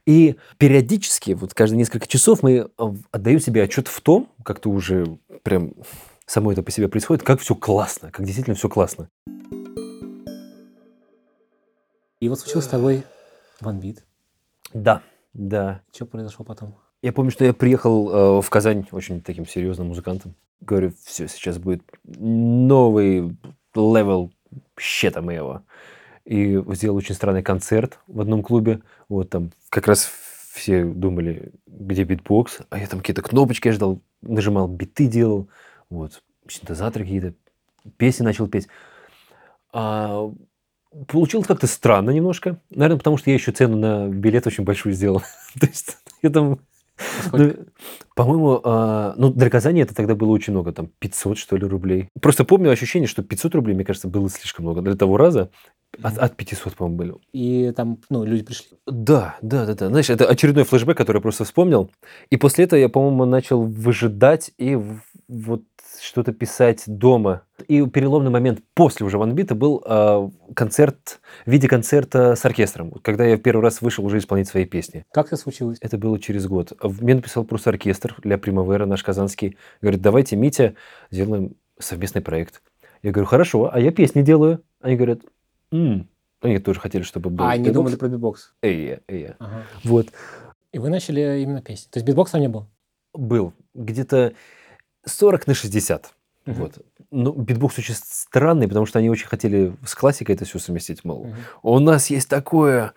И 0.06 0.38
периодически, 0.58 1.32
вот 1.32 1.54
каждые 1.54 1.78
несколько 1.78 2.08
часов 2.08 2.42
мы 2.42 2.52
э, 2.52 2.68
отдаем 3.12 3.40
себе 3.40 3.64
отчет 3.64 3.88
в 3.88 4.02
том, 4.02 4.30
как-то 4.44 4.70
уже 4.70 5.06
прям 5.44 5.74
само 6.30 6.52
это 6.52 6.62
по 6.62 6.72
себе 6.72 6.88
происходит, 6.88 7.24
как 7.24 7.42
все 7.42 7.56
классно, 7.56 8.12
как 8.12 8.24
действительно 8.24 8.56
все 8.56 8.70
классно. 8.70 9.10
И 12.20 12.30
вот 12.30 12.40
случился 12.40 12.68
с 12.68 12.72
тобой 12.72 13.04
OneBeat. 13.60 14.06
Да, 14.74 15.02
да. 15.34 15.82
Что 15.94 16.06
произошло 16.06 16.46
потом? 16.46 16.76
Я 17.02 17.14
помню, 17.14 17.32
что 17.32 17.46
я 17.46 17.54
приехал 17.54 18.10
э, 18.10 18.42
в 18.42 18.50
Казань 18.50 18.86
очень 18.92 19.22
таким 19.22 19.48
серьезным 19.48 19.88
музыкантом. 19.88 20.36
Говорю, 20.62 20.94
все, 21.04 21.28
сейчас 21.28 21.58
будет 21.58 21.82
новый 22.04 23.36
level 23.74 24.32
чего-то 24.78 25.22
моего. 25.22 25.64
И 26.26 26.62
сделал 26.74 26.98
очень 26.98 27.16
странный 27.16 27.42
концерт 27.42 28.00
в 28.08 28.20
одном 28.22 28.44
клубе. 28.44 28.82
Вот 29.08 29.30
там 29.30 29.52
как 29.70 29.88
раз 29.88 30.12
все 30.52 30.84
думали, 30.84 31.54
где 31.66 32.04
битбокс, 32.04 32.60
а 32.70 32.78
я 32.78 32.86
там 32.86 33.00
какие-то 33.00 33.22
кнопочки 33.22 33.70
жал, 33.70 34.02
нажимал, 34.22 34.68
биты 34.68 35.08
делал, 35.08 35.48
вот, 35.90 36.22
синтезаторы 36.48 37.06
какие-то, 37.06 37.34
песни 37.98 38.24
начал 38.24 38.48
петь. 38.48 38.68
А, 39.72 40.32
получилось 41.08 41.48
как-то 41.48 41.68
странно 41.68 42.12
немножко. 42.12 42.60
Наверное, 42.70 42.98
потому 42.98 43.18
что 43.18 43.30
я 43.30 43.36
еще 43.36 43.52
цену 43.52 43.78
на 43.78 44.08
билет 44.08 44.48
очень 44.48 44.64
большую 44.64 44.94
сделал. 44.94 45.22
То 45.60 45.68
есть 45.68 45.98
я 46.22 46.30
там 46.30 46.60
ну, 47.32 47.54
по-моему, 48.16 48.62
а, 48.64 49.14
ну, 49.16 49.32
для 49.32 49.50
Казани 49.50 49.82
это 49.82 49.96
тогда 49.96 50.16
было 50.16 50.32
очень 50.32 50.52
много, 50.52 50.74
там, 50.74 50.90
500, 51.00 51.38
что 51.38 51.56
ли, 51.56 51.66
рублей. 51.66 52.10
Просто 52.22 52.44
помню 52.44 52.72
ощущение, 52.72 53.08
что 53.08 53.24
500 53.24 53.56
рублей, 53.56 53.74
мне 53.74 53.86
кажется, 53.86 54.08
было 54.08 54.30
слишком 54.30 54.66
много 54.66 54.82
для 54.82 54.96
того 54.96 55.18
раза. 55.18 55.50
От, 56.02 56.18
от 56.18 56.36
500, 56.36 56.76
по-моему, 56.76 56.98
были. 56.98 57.14
И 57.32 57.72
там, 57.72 58.00
ну, 58.10 58.24
люди 58.24 58.44
пришли. 58.44 58.78
Да, 58.86 59.38
да, 59.42 59.66
да, 59.66 59.76
да. 59.76 59.88
Знаешь, 59.88 60.10
это 60.10 60.28
очередной 60.28 60.66
флешбэк, 60.66 60.98
который 60.98 61.18
я 61.18 61.22
просто 61.22 61.46
вспомнил. 61.46 61.90
И 62.30 62.38
после 62.38 62.66
этого 62.66 62.80
я, 62.80 62.90
по-моему, 62.90 63.26
начал 63.26 63.64
выжидать 63.64 64.52
и 64.58 64.78
вот 65.28 65.64
что-то 66.02 66.32
писать 66.32 66.84
дома. 66.88 67.44
И 67.68 67.86
переломный 67.86 68.32
момент 68.32 68.62
после 68.74 69.06
уже 69.06 69.18
ванбита 69.18 69.56
был 69.56 69.84
э, 69.86 70.30
концерт 70.56 71.20
в 71.46 71.52
виде 71.52 71.68
концерта 71.68 72.36
с 72.36 72.46
оркестром, 72.46 72.92
когда 73.02 73.26
я 73.26 73.38
первый 73.38 73.62
раз 73.62 73.82
вышел 73.82 74.06
уже 74.06 74.18
исполнять 74.18 74.48
свои 74.48 74.66
песни. 74.66 75.06
Как 75.12 75.28
это 75.28 75.38
случилось? 75.38 75.78
Это 75.82 75.98
было 75.98 76.20
через 76.20 76.48
год. 76.48 76.74
Мне 76.82 77.16
написал 77.16 77.44
просто 77.44 77.70
оркестр 77.70 78.16
для 78.24 78.38
Примавера, 78.38 78.86
наш 78.86 79.04
казанский. 79.04 79.58
Говорит, 79.82 80.02
давайте, 80.02 80.36
Митя, 80.36 80.76
сделаем 81.12 81.56
совместный 81.80 82.22
проект. 82.22 82.62
Я 83.04 83.12
говорю, 83.12 83.28
хорошо, 83.28 83.70
а 83.72 83.80
я 83.80 83.92
песни 83.92 84.22
делаю. 84.22 84.62
Они 84.82 84.96
говорят, 84.96 85.20
м 85.72 86.08
они 86.42 86.60
тоже 86.60 86.80
хотели, 86.80 87.04
чтобы 87.04 87.30
был 87.30 87.46
А, 87.46 87.52
они 87.52 87.70
думали 87.70 87.96
про 87.96 88.08
битбокс? 88.08 88.54
Эй, 88.62 89.00
эй. 89.08 89.34
Ага. 89.40 89.64
Вот. 89.84 90.08
И 90.72 90.80
вы 90.80 90.90
начали 90.90 91.42
именно 91.42 91.62
песни. 91.62 91.90
То 91.92 91.98
есть 91.98 92.08
битбокс 92.08 92.32
там 92.32 92.42
не 92.42 92.48
был? 92.48 92.68
Был. 93.14 93.54
Где-то 93.74 94.34
40 95.10 95.48
на 95.48 95.54
60. 95.54 96.14
Uh-huh. 96.46 96.54
Вот. 96.54 96.78
Ну, 97.12 97.32
битбокс 97.34 97.78
очень 97.78 97.96
странный, 97.96 98.68
потому 98.68 98.86
что 98.86 99.00
они 99.00 99.10
очень 99.10 99.28
хотели 99.28 99.76
с 99.86 99.94
классикой 99.96 100.36
это 100.36 100.46
все 100.46 100.60
совместить. 100.60 101.04
Мол, 101.04 101.26
uh-huh. 101.26 101.34
у 101.64 101.80
нас 101.80 102.10
есть 102.10 102.30
такое, 102.30 102.94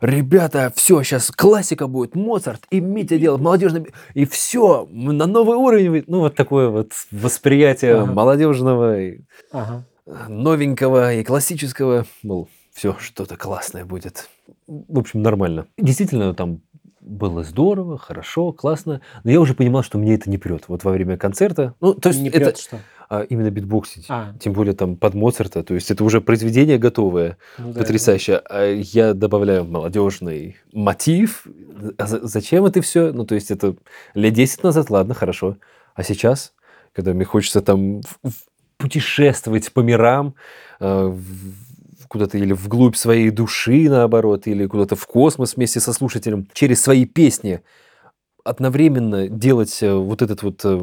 ребята, 0.00 0.72
все, 0.74 1.02
сейчас 1.02 1.30
классика 1.30 1.86
будет, 1.86 2.14
Моцарт 2.14 2.62
и 2.70 2.80
Митя 2.80 3.18
делает 3.18 3.42
молодежный, 3.42 3.86
и 4.14 4.24
все, 4.24 4.88
на 4.90 5.26
новый 5.26 5.56
уровень. 5.56 6.04
Ну, 6.06 6.20
вот 6.20 6.34
такое 6.34 6.68
вот 6.68 6.92
восприятие 7.10 7.96
uh-huh. 7.96 8.12
молодежного, 8.12 9.00
и 9.00 9.20
uh-huh. 9.52 9.82
новенького 10.28 11.14
и 11.14 11.24
классического. 11.24 12.06
Мол, 12.22 12.48
все, 12.72 12.96
что-то 12.98 13.36
классное 13.36 13.84
будет. 13.84 14.28
В 14.66 14.98
общем, 14.98 15.22
нормально. 15.22 15.66
Действительно, 15.78 16.34
там 16.34 16.60
было 17.06 17.44
здорово, 17.44 17.96
хорошо, 17.96 18.52
классно, 18.52 19.00
но 19.24 19.30
я 19.30 19.40
уже 19.40 19.54
понимал, 19.54 19.82
что 19.82 19.96
мне 19.96 20.14
это 20.14 20.28
не 20.28 20.38
прет. 20.38 20.64
Вот 20.68 20.84
во 20.84 20.90
время 20.90 21.16
концерта. 21.16 21.74
Ну, 21.80 21.94
то 21.94 22.08
есть 22.08 22.20
не 22.20 22.28
это 22.28 22.38
прет 22.38 22.58
что? 22.58 22.80
А, 23.08 23.22
именно 23.22 23.50
битбоксить. 23.50 24.06
А. 24.08 24.34
Тем 24.40 24.52
более 24.52 24.74
там 24.74 24.96
под 24.96 25.14
Моцарта. 25.14 25.62
То 25.62 25.74
есть 25.74 25.90
это 25.90 26.02
уже 26.02 26.20
произведение 26.20 26.78
готовое, 26.78 27.38
ну, 27.58 27.72
да, 27.72 27.80
потрясающее. 27.80 28.38
Да. 28.38 28.42
А 28.50 28.66
я 28.66 29.14
добавляю 29.14 29.64
молодежный 29.64 30.56
мотив. 30.72 31.46
А 31.96 32.06
зачем 32.06 32.64
это 32.66 32.82
все? 32.82 33.12
Ну, 33.12 33.24
то 33.24 33.36
есть 33.36 33.52
это 33.52 33.76
лет 34.14 34.34
10 34.34 34.64
назад, 34.64 34.90
ладно, 34.90 35.14
хорошо. 35.14 35.56
А 35.94 36.02
сейчас, 36.02 36.52
когда 36.92 37.12
мне 37.12 37.24
хочется 37.24 37.60
там 37.60 38.00
путешествовать 38.76 39.72
по 39.72 39.80
мирам, 39.80 40.34
э, 40.80 41.16
куда-то 42.08 42.38
или 42.38 42.52
вглубь 42.52 42.96
своей 42.96 43.30
души, 43.30 43.88
наоборот, 43.88 44.46
или 44.46 44.66
куда-то 44.66 44.96
в 44.96 45.06
космос 45.06 45.56
вместе 45.56 45.80
со 45.80 45.92
слушателем, 45.92 46.48
через 46.52 46.82
свои 46.82 47.04
песни 47.04 47.62
одновременно 48.44 49.28
делать 49.28 49.82
э, 49.82 49.92
вот 49.92 50.22
этот 50.22 50.42
вот 50.42 50.64
э, 50.64 50.80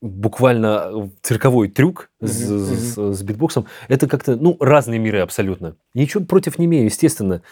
буквально 0.00 1.10
цирковой 1.22 1.68
трюк 1.68 2.10
mm-hmm. 2.20 2.28
с, 2.28 2.94
с, 2.94 3.18
с 3.18 3.22
битбоксом, 3.22 3.66
это 3.88 4.06
как-то, 4.06 4.36
ну, 4.36 4.56
разные 4.60 4.98
миры 4.98 5.20
абсолютно. 5.20 5.76
Ничего 5.94 6.24
против 6.24 6.58
не 6.58 6.66
имею, 6.66 6.84
естественно. 6.84 7.42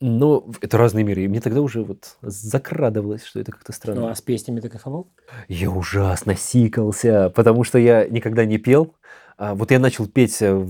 Но 0.00 0.46
это 0.60 0.78
разные 0.78 1.04
миры. 1.04 1.22
И 1.22 1.28
мне 1.28 1.40
тогда 1.40 1.60
уже 1.60 1.82
вот 1.82 2.16
закрадывалось, 2.22 3.24
что 3.24 3.40
это 3.40 3.52
как-то 3.52 3.72
странно. 3.72 4.02
Ну, 4.02 4.06
а 4.08 4.14
с 4.14 4.22
песнями 4.22 4.60
ты 4.60 4.68
кайфовал? 4.68 5.08
Я 5.48 5.70
ужасно 5.70 6.34
сикался, 6.36 7.30
потому 7.34 7.64
что 7.64 7.78
я 7.78 8.06
никогда 8.08 8.44
не 8.44 8.58
пел. 8.58 8.94
А 9.36 9.54
вот 9.54 9.70
я 9.70 9.78
начал 9.78 10.06
петь 10.06 10.38
э, 10.40 10.66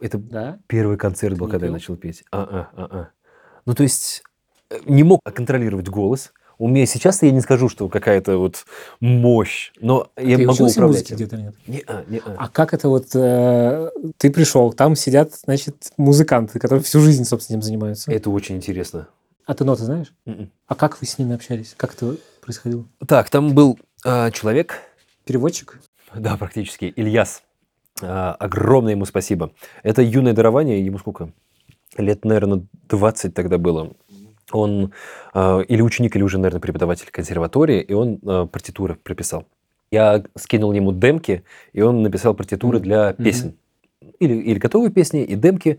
это 0.00 0.18
да? 0.18 0.58
первый 0.66 0.96
концерт 0.96 1.36
был, 1.36 1.48
когда 1.48 1.66
я 1.66 1.72
начал 1.72 1.96
петь. 1.96 2.24
А, 2.30 2.42
а, 2.42 2.82
а, 2.82 2.88
а. 2.90 3.08
Ну, 3.66 3.74
то 3.74 3.82
есть, 3.82 4.22
э, 4.70 4.78
не 4.86 5.02
мог 5.02 5.20
контролировать 5.22 5.88
голос. 5.88 6.32
У 6.58 6.68
меня 6.68 6.86
сейчас 6.86 7.22
я 7.22 7.32
не 7.32 7.40
скажу, 7.40 7.68
что 7.68 7.88
какая-то 7.88 8.38
вот 8.38 8.64
мощь, 9.00 9.72
но 9.80 10.10
а 10.14 10.22
я 10.22 10.36
ты 10.36 10.46
могу 10.46 10.66
управлять. 10.66 11.10
где-то 11.10 11.36
нет? 11.36 11.54
Не, 11.66 11.82
а, 11.86 12.04
не, 12.06 12.18
а. 12.18 12.36
а 12.38 12.48
как 12.48 12.72
это 12.72 12.88
вот 12.88 13.08
э, 13.14 13.90
ты 14.18 14.30
пришел, 14.30 14.72
там 14.72 14.94
сидят, 14.94 15.34
значит, 15.34 15.92
музыканты, 15.96 16.60
которые 16.60 16.84
всю 16.84 17.00
жизнь, 17.00 17.24
собственно, 17.24 17.56
этим 17.56 17.62
занимаются. 17.64 18.12
Это 18.12 18.30
очень 18.30 18.56
интересно. 18.56 19.08
А 19.46 19.54
ты 19.54 19.64
ноты 19.64 19.84
знаешь? 19.84 20.12
Mm-mm. 20.26 20.32
М-м. 20.32 20.52
А 20.68 20.74
как 20.74 21.00
вы 21.00 21.06
с 21.06 21.18
ними 21.18 21.34
общались? 21.34 21.74
Как 21.76 21.94
это 21.94 22.16
происходило? 22.40 22.86
Так, 23.06 23.28
там 23.30 23.54
был 23.54 23.78
э, 24.04 24.30
человек. 24.30 24.80
Переводчик? 25.24 25.80
Да, 26.14 26.36
практически. 26.36 26.92
Ильяс. 26.96 27.42
А, 28.02 28.32
огромное 28.38 28.92
ему 28.92 29.04
спасибо. 29.04 29.52
Это 29.82 30.02
юное 30.02 30.32
дарование, 30.32 30.84
ему 30.84 30.98
сколько? 30.98 31.32
Лет, 31.96 32.24
наверное, 32.24 32.66
20 32.88 33.34
тогда 33.34 33.58
было. 33.58 33.92
Он 34.52 34.92
а, 35.32 35.60
или 35.60 35.80
ученик, 35.80 36.16
или 36.16 36.22
уже, 36.22 36.38
наверное, 36.38 36.60
преподаватель 36.60 37.08
консерватории, 37.10 37.80
и 37.80 37.92
он 37.92 38.18
а, 38.24 38.46
партитуры 38.46 38.96
прописал. 38.96 39.46
Я 39.90 40.24
скинул 40.36 40.72
ему 40.72 40.92
демки, 40.92 41.44
и 41.72 41.82
он 41.82 42.02
написал 42.02 42.34
партитуры 42.34 42.80
для 42.80 43.12
песен. 43.12 43.56
Или, 44.18 44.34
или 44.34 44.58
готовые 44.58 44.90
песни, 44.90 45.24
и 45.24 45.34
демки. 45.36 45.78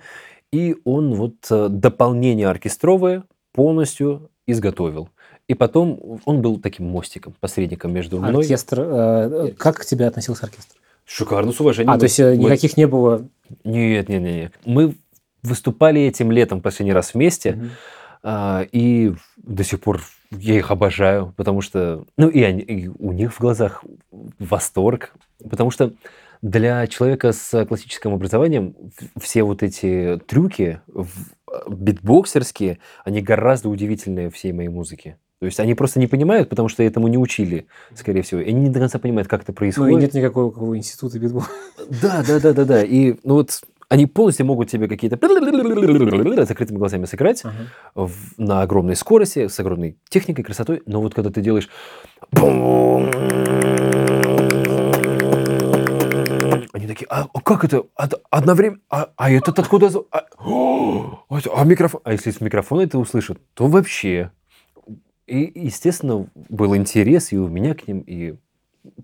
И 0.51 0.75
он 0.85 1.15
вот 1.15 1.35
дополнение 1.49 2.47
оркестровое 2.47 3.23
полностью 3.51 4.29
изготовил. 4.47 5.09
И 5.47 5.53
потом 5.53 6.19
он 6.25 6.41
был 6.41 6.59
таким 6.59 6.87
мостиком, 6.87 7.35
посредником 7.39 7.93
между 7.93 8.19
мной. 8.19 8.41
Оркестр. 8.41 8.79
Э, 8.79 9.51
как 9.57 9.77
к 9.77 9.85
тебе 9.85 10.07
относился 10.07 10.45
оркестр? 10.45 10.75
Шикарно, 11.05 11.51
с 11.51 11.59
уважением. 11.59 11.93
А, 11.93 11.97
то 11.97 12.05
есть 12.05 12.19
э, 12.19 12.35
никаких 12.35 12.77
не 12.77 12.87
было? 12.87 13.27
Нет, 13.63 14.09
нет, 14.09 14.21
нет, 14.21 14.35
нет. 14.35 14.53
Мы 14.65 14.95
выступали 15.43 16.01
этим 16.01 16.31
летом 16.31 16.61
последний 16.61 16.93
раз 16.93 17.13
вместе, 17.13 17.51
угу. 17.51 17.65
а, 18.23 18.65
и 18.71 19.13
до 19.37 19.63
сих 19.63 19.79
пор 19.79 20.01
я 20.31 20.57
их 20.57 20.71
обожаю, 20.71 21.33
потому 21.37 21.61
что, 21.61 22.05
ну 22.17 22.27
и, 22.27 22.41
они, 22.41 22.61
и 22.61 22.87
у 22.87 23.11
них 23.11 23.33
в 23.33 23.39
глазах 23.39 23.83
восторг, 24.39 25.13
потому 25.47 25.69
что 25.69 25.93
для 26.41 26.85
человека 26.87 27.31
с 27.31 27.65
классическим 27.65 28.13
образованием 28.13 28.75
все 29.19 29.43
вот 29.43 29.63
эти 29.63 30.19
трюки 30.27 30.81
битбоксерские, 31.67 32.79
они 33.03 33.21
гораздо 33.21 33.69
удивительнее 33.69 34.29
всей 34.29 34.51
моей 34.51 34.69
музыки. 34.69 35.17
То 35.39 35.45
есть 35.45 35.59
они 35.59 35.73
просто 35.73 35.99
не 35.99 36.07
понимают, 36.07 36.49
потому 36.49 36.69
что 36.69 36.81
этому 36.81 37.07
не 37.07 37.17
учили, 37.17 37.67
скорее 37.93 38.21
всего. 38.21 38.39
И 38.39 38.49
они 38.49 38.61
не 38.61 38.69
до 38.69 38.79
конца 38.79 38.99
понимают, 38.99 39.27
как 39.27 39.43
это 39.43 39.51
происходит. 39.51 39.91
Ну 39.91 39.97
и 39.97 40.01
нет 40.01 40.13
никакого, 40.13 40.77
института 40.77 41.19
битбокса. 41.19 41.49
Да, 42.01 42.23
да, 42.25 42.39
да, 42.39 42.53
да, 42.53 42.65
да. 42.65 42.83
И 42.83 43.15
ну 43.23 43.35
вот 43.35 43.61
они 43.89 44.05
полностью 44.07 44.45
могут 44.45 44.69
тебе 44.69 44.87
какие-то 44.87 45.17
закрытыми 46.45 46.77
глазами 46.77 47.05
сыграть 47.05 47.43
uh-huh. 47.43 48.07
в, 48.07 48.39
на 48.39 48.61
огромной 48.61 48.95
скорости, 48.95 49.47
с 49.47 49.59
огромной 49.59 49.97
техникой, 50.09 50.43
красотой. 50.43 50.81
Но 50.85 51.01
вот 51.01 51.13
когда 51.13 51.29
ты 51.29 51.41
делаешь... 51.41 51.69
Они 56.73 56.87
такие, 56.87 57.07
а, 57.09 57.27
а 57.33 57.41
как 57.41 57.63
это? 57.63 57.83
Одновременно? 58.29 58.81
А, 58.89 59.09
а 59.15 59.31
этот 59.31 59.59
откуда? 59.59 59.89
А, 60.11 60.25
а 61.29 61.63
микрофон? 61.63 62.01
А 62.03 62.11
если 62.11 62.31
с 62.31 62.41
микрофона 62.41 62.81
это 62.81 62.97
услышат, 62.97 63.39
то 63.53 63.67
вообще 63.67 64.31
и, 65.27 65.51
естественно, 65.55 66.27
был 66.35 66.75
интерес 66.75 67.31
и 67.31 67.37
у 67.37 67.47
меня 67.47 67.73
к 67.73 67.87
ним, 67.87 68.01
и 68.01 68.35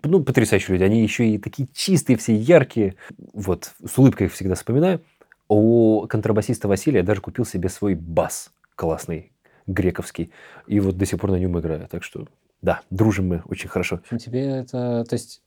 ну, 0.04 0.24
потрясающие 0.24 0.74
люди. 0.74 0.84
Они 0.84 1.02
еще 1.02 1.28
и 1.28 1.38
такие 1.38 1.68
чистые, 1.74 2.18
все 2.18 2.36
яркие. 2.36 2.96
Вот, 3.34 3.72
с 3.84 3.98
улыбкой 3.98 4.28
их 4.28 4.34
всегда 4.34 4.56
вспоминаю. 4.56 5.02
У 5.48 6.06
контрабасиста 6.08 6.68
Василия 6.68 7.00
я 7.00 7.04
даже 7.04 7.22
купил 7.22 7.46
себе 7.46 7.70
свой 7.70 7.96
бас 7.96 8.52
классный, 8.76 9.32
грековский. 9.68 10.32
И 10.68 10.80
вот 10.80 10.98
до 10.98 11.06
сих 11.06 11.20
пор 11.20 11.32
на 11.32 11.36
нем 11.36 11.60
играю. 11.60 11.88
Так 11.90 12.04
что, 12.04 12.28
да, 12.62 12.82
дружим 12.90 13.28
мы 13.28 13.44
очень 13.46 13.70
хорошо. 13.70 14.02
Тебе 14.20 14.46
это, 14.46 15.04
то 15.08 15.14
есть, 15.14 15.42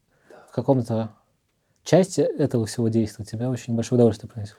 в 0.51 0.55
каком-то 0.55 1.15
части 1.85 2.21
этого 2.21 2.67
всего 2.67 2.89
действия 2.89 3.25
тебя 3.25 3.49
очень 3.49 3.75
большое 3.75 3.99
удовольствие 3.99 4.31
приносит? 4.31 4.57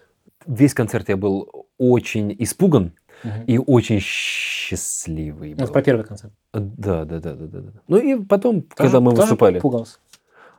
Весь 0.47 0.73
концерт 0.73 1.09
я 1.09 1.17
был 1.17 1.67
очень 1.77 2.35
испуган 2.39 2.93
Мгм. 3.23 3.43
и 3.47 3.57
очень 3.57 3.99
счастливый 3.99 5.49
Ну, 5.49 5.55
Это 5.55 5.65
был. 5.67 5.73
про 5.73 5.81
первый 5.81 6.05
концерт. 6.05 6.33
Да, 6.53 7.05
да, 7.05 7.19
да, 7.19 7.33
да, 7.33 7.47
да. 7.59 7.71
Ну 7.87 7.97
и 7.97 8.15
потом, 8.23 8.61
Тоже- 8.61 8.73
когда 8.75 8.99
мы 8.99 9.11
тоже 9.11 9.21
выступали. 9.21 9.59
пугался. 9.59 9.97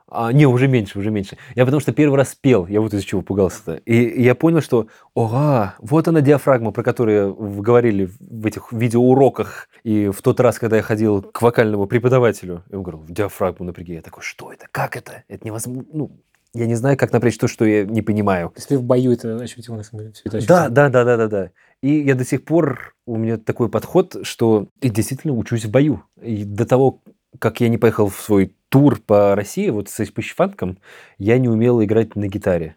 А, 0.08 0.32
не, 0.32 0.46
уже 0.46 0.68
меньше, 0.68 1.00
уже 1.00 1.10
меньше. 1.10 1.36
Я 1.56 1.64
потому 1.64 1.80
что 1.80 1.92
первый 1.92 2.14
раз 2.16 2.36
пел, 2.36 2.66
я 2.68 2.80
вот 2.80 2.94
из-за 2.94 3.04
чего 3.04 3.22
пугался-то. 3.22 3.74
И 3.74 4.22
я 4.22 4.36
понял, 4.36 4.60
что, 4.60 4.86
ого, 5.14 5.72
вот 5.80 6.06
она 6.06 6.20
диафрагма, 6.20 6.70
про 6.70 6.84
которую 6.84 7.34
вы 7.34 7.60
говорили 7.60 8.08
в 8.20 8.46
этих 8.46 8.72
видеоуроках. 8.72 9.68
И 9.82 10.08
в 10.08 10.22
тот 10.22 10.38
раз, 10.38 10.60
когда 10.60 10.76
я 10.76 10.82
ходил 10.82 11.22
к 11.22 11.42
вокальному 11.42 11.86
преподавателю, 11.86 12.62
и 12.70 12.76
он 12.76 12.82
говорил, 12.84 13.04
диафрагму 13.08 13.66
напряги. 13.66 13.94
Я 13.94 14.00
такой, 14.02 14.22
что 14.22 14.52
это, 14.52 14.66
как 14.70 14.96
это? 14.96 15.24
Это 15.26 15.44
невозможно. 15.44 15.84
Ну, 15.92 16.10
я 16.54 16.66
не 16.66 16.74
знаю, 16.74 16.96
как 16.96 17.12
напрячь 17.12 17.38
то, 17.38 17.48
что 17.48 17.64
я 17.64 17.84
не 17.84 18.02
понимаю. 18.02 18.48
То 18.50 18.58
есть 18.58 18.68
ты 18.68 18.78
в 18.78 18.82
бою 18.82 19.12
это 19.12 19.36
ощутил, 19.36 19.74
на 19.74 19.82
самом 19.82 20.02
деле, 20.02 20.12
всё 20.12 20.22
это 20.24 20.38
Да, 20.46 20.64
ощутил. 20.64 20.74
да, 20.74 20.88
да, 20.88 21.04
да, 21.04 21.16
да, 21.16 21.28
да. 21.28 21.50
И 21.82 22.00
я 22.00 22.14
до 22.14 22.24
сих 22.24 22.44
пор, 22.44 22.94
у 23.06 23.16
меня 23.16 23.36
такой 23.36 23.68
подход, 23.68 24.16
что 24.22 24.68
и 24.80 24.88
действительно 24.88 25.34
учусь 25.34 25.64
в 25.64 25.70
бою. 25.70 26.02
И 26.22 26.44
до 26.44 26.64
того, 26.66 27.02
как 27.38 27.60
я 27.60 27.68
не 27.68 27.78
поехал 27.78 28.08
в 28.08 28.20
свой 28.20 28.54
тур 28.68 28.98
по 29.00 29.34
России, 29.34 29.68
вот 29.70 29.88
с 29.88 30.04
пищфанком, 30.06 30.78
я 31.18 31.38
не 31.38 31.48
умел 31.48 31.82
играть 31.82 32.16
на 32.16 32.28
гитаре. 32.28 32.76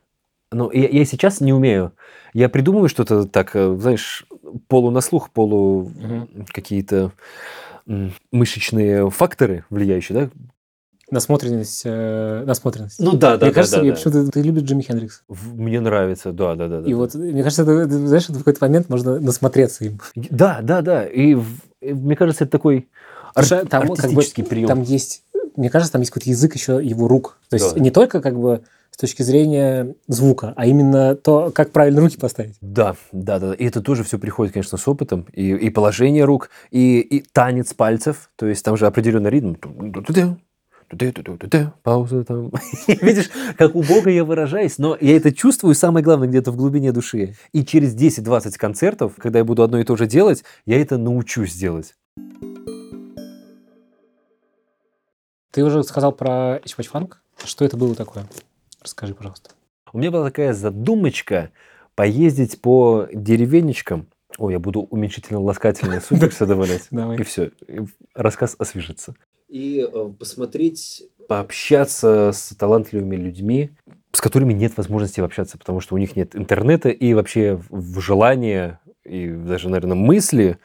Но 0.51 0.71
я, 0.71 0.87
я 0.89 1.05
сейчас 1.05 1.41
не 1.41 1.53
умею. 1.53 1.93
Я 2.33 2.49
придумываю 2.49 2.89
что-то 2.89 3.25
так, 3.25 3.55
э, 3.55 3.75
знаешь, 3.77 4.25
полу 4.67 4.91
на 4.91 5.01
слух, 5.01 5.29
полу 5.29 5.91
Мгм. 5.95 6.45
какие-то 6.51 7.11
мышечные 8.31 9.09
факторы 9.09 9.65
влияющие, 9.69 10.17
да? 10.17 10.29
Насмотренность, 11.11 11.81
э, 11.85 12.43
насмотренность. 12.45 12.99
Ну 12.99 13.13
да, 13.13 13.37
мне 13.37 13.51
кажется, 13.51 13.81
мне 13.81 13.93
почему-то 13.93 14.31
ты 14.31 14.41
любишь 14.41 14.63
Джимми 14.63 14.81
Хендрикс. 14.83 15.23
Мне 15.27 15.79
нравится, 15.79 16.31
да, 16.31 16.55
да, 16.55 16.67
да. 16.67 16.81
да, 16.81 16.87
И 16.87 16.91
да. 16.91 16.97
вот, 16.97 17.15
мне 17.15 17.41
кажется, 17.43 17.63
это, 17.63 17.89
знаешь, 18.07 18.29
в 18.29 18.37
какой-то 18.37 18.63
момент 18.63 18.89
можно 18.89 19.19
насмотреться 19.19 19.85
им. 19.85 19.99
Да, 20.15 20.59
да, 20.61 20.81
да. 20.81 21.05
И, 21.05 21.35
и 21.81 21.93
мне 21.93 22.15
кажется, 22.15 22.43
это 22.43 22.51
такой 22.51 22.87
ар- 23.35 23.43
Слушай, 23.43 23.65
там 23.65 23.81
как 23.81 23.89
бы 23.89 24.03
артистический 24.03 24.43
прием. 24.43 24.67
Там 24.67 24.81
есть, 24.83 25.23
мне 25.55 25.69
кажется, 25.69 25.91
там 25.93 26.01
есть 26.01 26.11
какой-то 26.11 26.29
язык 26.29 26.53
еще 26.55 26.79
его 26.83 27.07
рук. 27.07 27.37
То 27.49 27.55
есть 27.55 27.73
Да. 27.73 27.79
не 27.79 27.89
только 27.91 28.21
как 28.21 28.39
бы 28.39 28.61
с 28.91 28.97
точки 28.97 29.21
зрения 29.23 29.95
звука, 30.07 30.53
а 30.57 30.65
именно 30.65 31.15
то, 31.15 31.51
как 31.55 31.71
правильно 31.71 32.01
руки 32.01 32.17
поставить. 32.17 32.55
Да, 32.61 32.95
да, 33.11 33.39
да. 33.39 33.53
И 33.53 33.65
это 33.65 33.81
тоже 33.81 34.03
все 34.03 34.19
приходит, 34.19 34.53
конечно, 34.53 34.77
с 34.77 34.87
опытом. 34.87 35.25
И, 35.31 35.51
и 35.53 35.69
положение 35.69 36.25
рук, 36.25 36.49
и, 36.69 36.99
и 36.99 37.23
танец 37.31 37.73
пальцев. 37.73 38.29
То 38.35 38.45
есть 38.45 38.63
там 38.65 38.75
же 38.77 38.85
определенный 38.87 39.29
ритм. 39.29 39.53
Пауза 41.83 42.23
там. 42.23 42.51
Видишь, 42.87 43.29
как 43.57 43.75
убого 43.75 44.09
я 44.09 44.23
выражаюсь, 44.23 44.77
но 44.77 44.97
я 44.99 45.15
это 45.15 45.31
чувствую, 45.31 45.75
самое 45.75 46.03
главное, 46.03 46.27
где-то 46.27 46.51
в 46.51 46.55
глубине 46.55 46.91
души. 46.91 47.35
И 47.53 47.63
через 47.63 47.95
10-20 47.95 48.57
концертов, 48.57 49.13
когда 49.17 49.39
я 49.39 49.45
буду 49.45 49.63
одно 49.63 49.79
и 49.79 49.83
то 49.83 49.95
же 49.95 50.07
делать, 50.07 50.43
я 50.65 50.81
это 50.81 50.97
научусь 50.97 51.53
делать. 51.53 51.95
Ты 55.51 55.63
уже 55.63 55.83
сказал 55.83 56.11
про 56.11 56.59
Ичпачфанк. 56.63 57.21
Что 57.43 57.65
это 57.65 57.77
было 57.77 57.95
такое? 57.95 58.25
Расскажи, 58.81 59.13
пожалуйста. 59.13 59.51
У 59.91 59.97
меня 59.97 60.11
была 60.11 60.25
такая 60.25 60.53
задумочка 60.53 61.51
поездить 61.95 62.61
по 62.61 63.07
деревенечкам. 63.11 64.07
Ой, 64.37 64.53
я 64.53 64.59
буду 64.59 64.81
уменьшительно-ласкательные 64.81 66.01
суффиксы 66.07 66.45
добавлять. 66.45 66.87
Давай. 66.91 67.17
И 67.17 67.23
все, 67.23 67.51
рассказ 68.13 68.55
освежится. 68.59 69.15
И 69.49 69.79
э, 69.81 70.11
посмотреть, 70.17 71.03
пообщаться 71.27 72.31
с 72.31 72.55
талантливыми 72.55 73.15
людьми, 73.15 73.71
с 74.11 74.21
которыми 74.21 74.53
нет 74.53 74.77
возможности 74.77 75.21
общаться, 75.21 75.57
потому 75.57 75.79
что 75.79 75.95
у 75.95 75.97
них 75.97 76.15
нет 76.15 76.35
интернета 76.35 76.89
и 76.89 77.13
вообще 77.13 77.59
в 77.69 77.99
желания 77.99 78.79
и 79.03 79.27
даже, 79.27 79.69
наверное, 79.69 79.95
мысли 79.95 80.59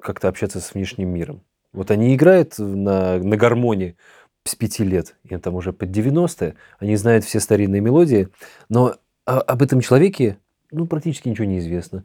как-то 0.00 0.28
общаться 0.28 0.60
с 0.60 0.72
внешним 0.72 1.10
миром. 1.10 1.42
Вот 1.72 1.90
они 1.90 2.14
играют 2.14 2.58
на, 2.58 3.18
на 3.18 3.36
гармонии 3.36 3.96
с 4.44 4.54
пяти 4.54 4.82
лет, 4.82 5.16
им 5.24 5.40
там 5.40 5.54
уже 5.54 5.72
под 5.72 5.90
90 5.90 6.54
они 6.78 6.96
знают 6.96 7.24
все 7.24 7.38
старинные 7.38 7.80
мелодии, 7.80 8.28
но 8.68 8.96
о- 9.26 9.40
об 9.40 9.62
этом 9.62 9.80
человеке 9.80 10.38
ну, 10.70 10.86
практически 10.86 11.28
ничего 11.28 11.46
не 11.46 11.58
известно. 11.58 12.04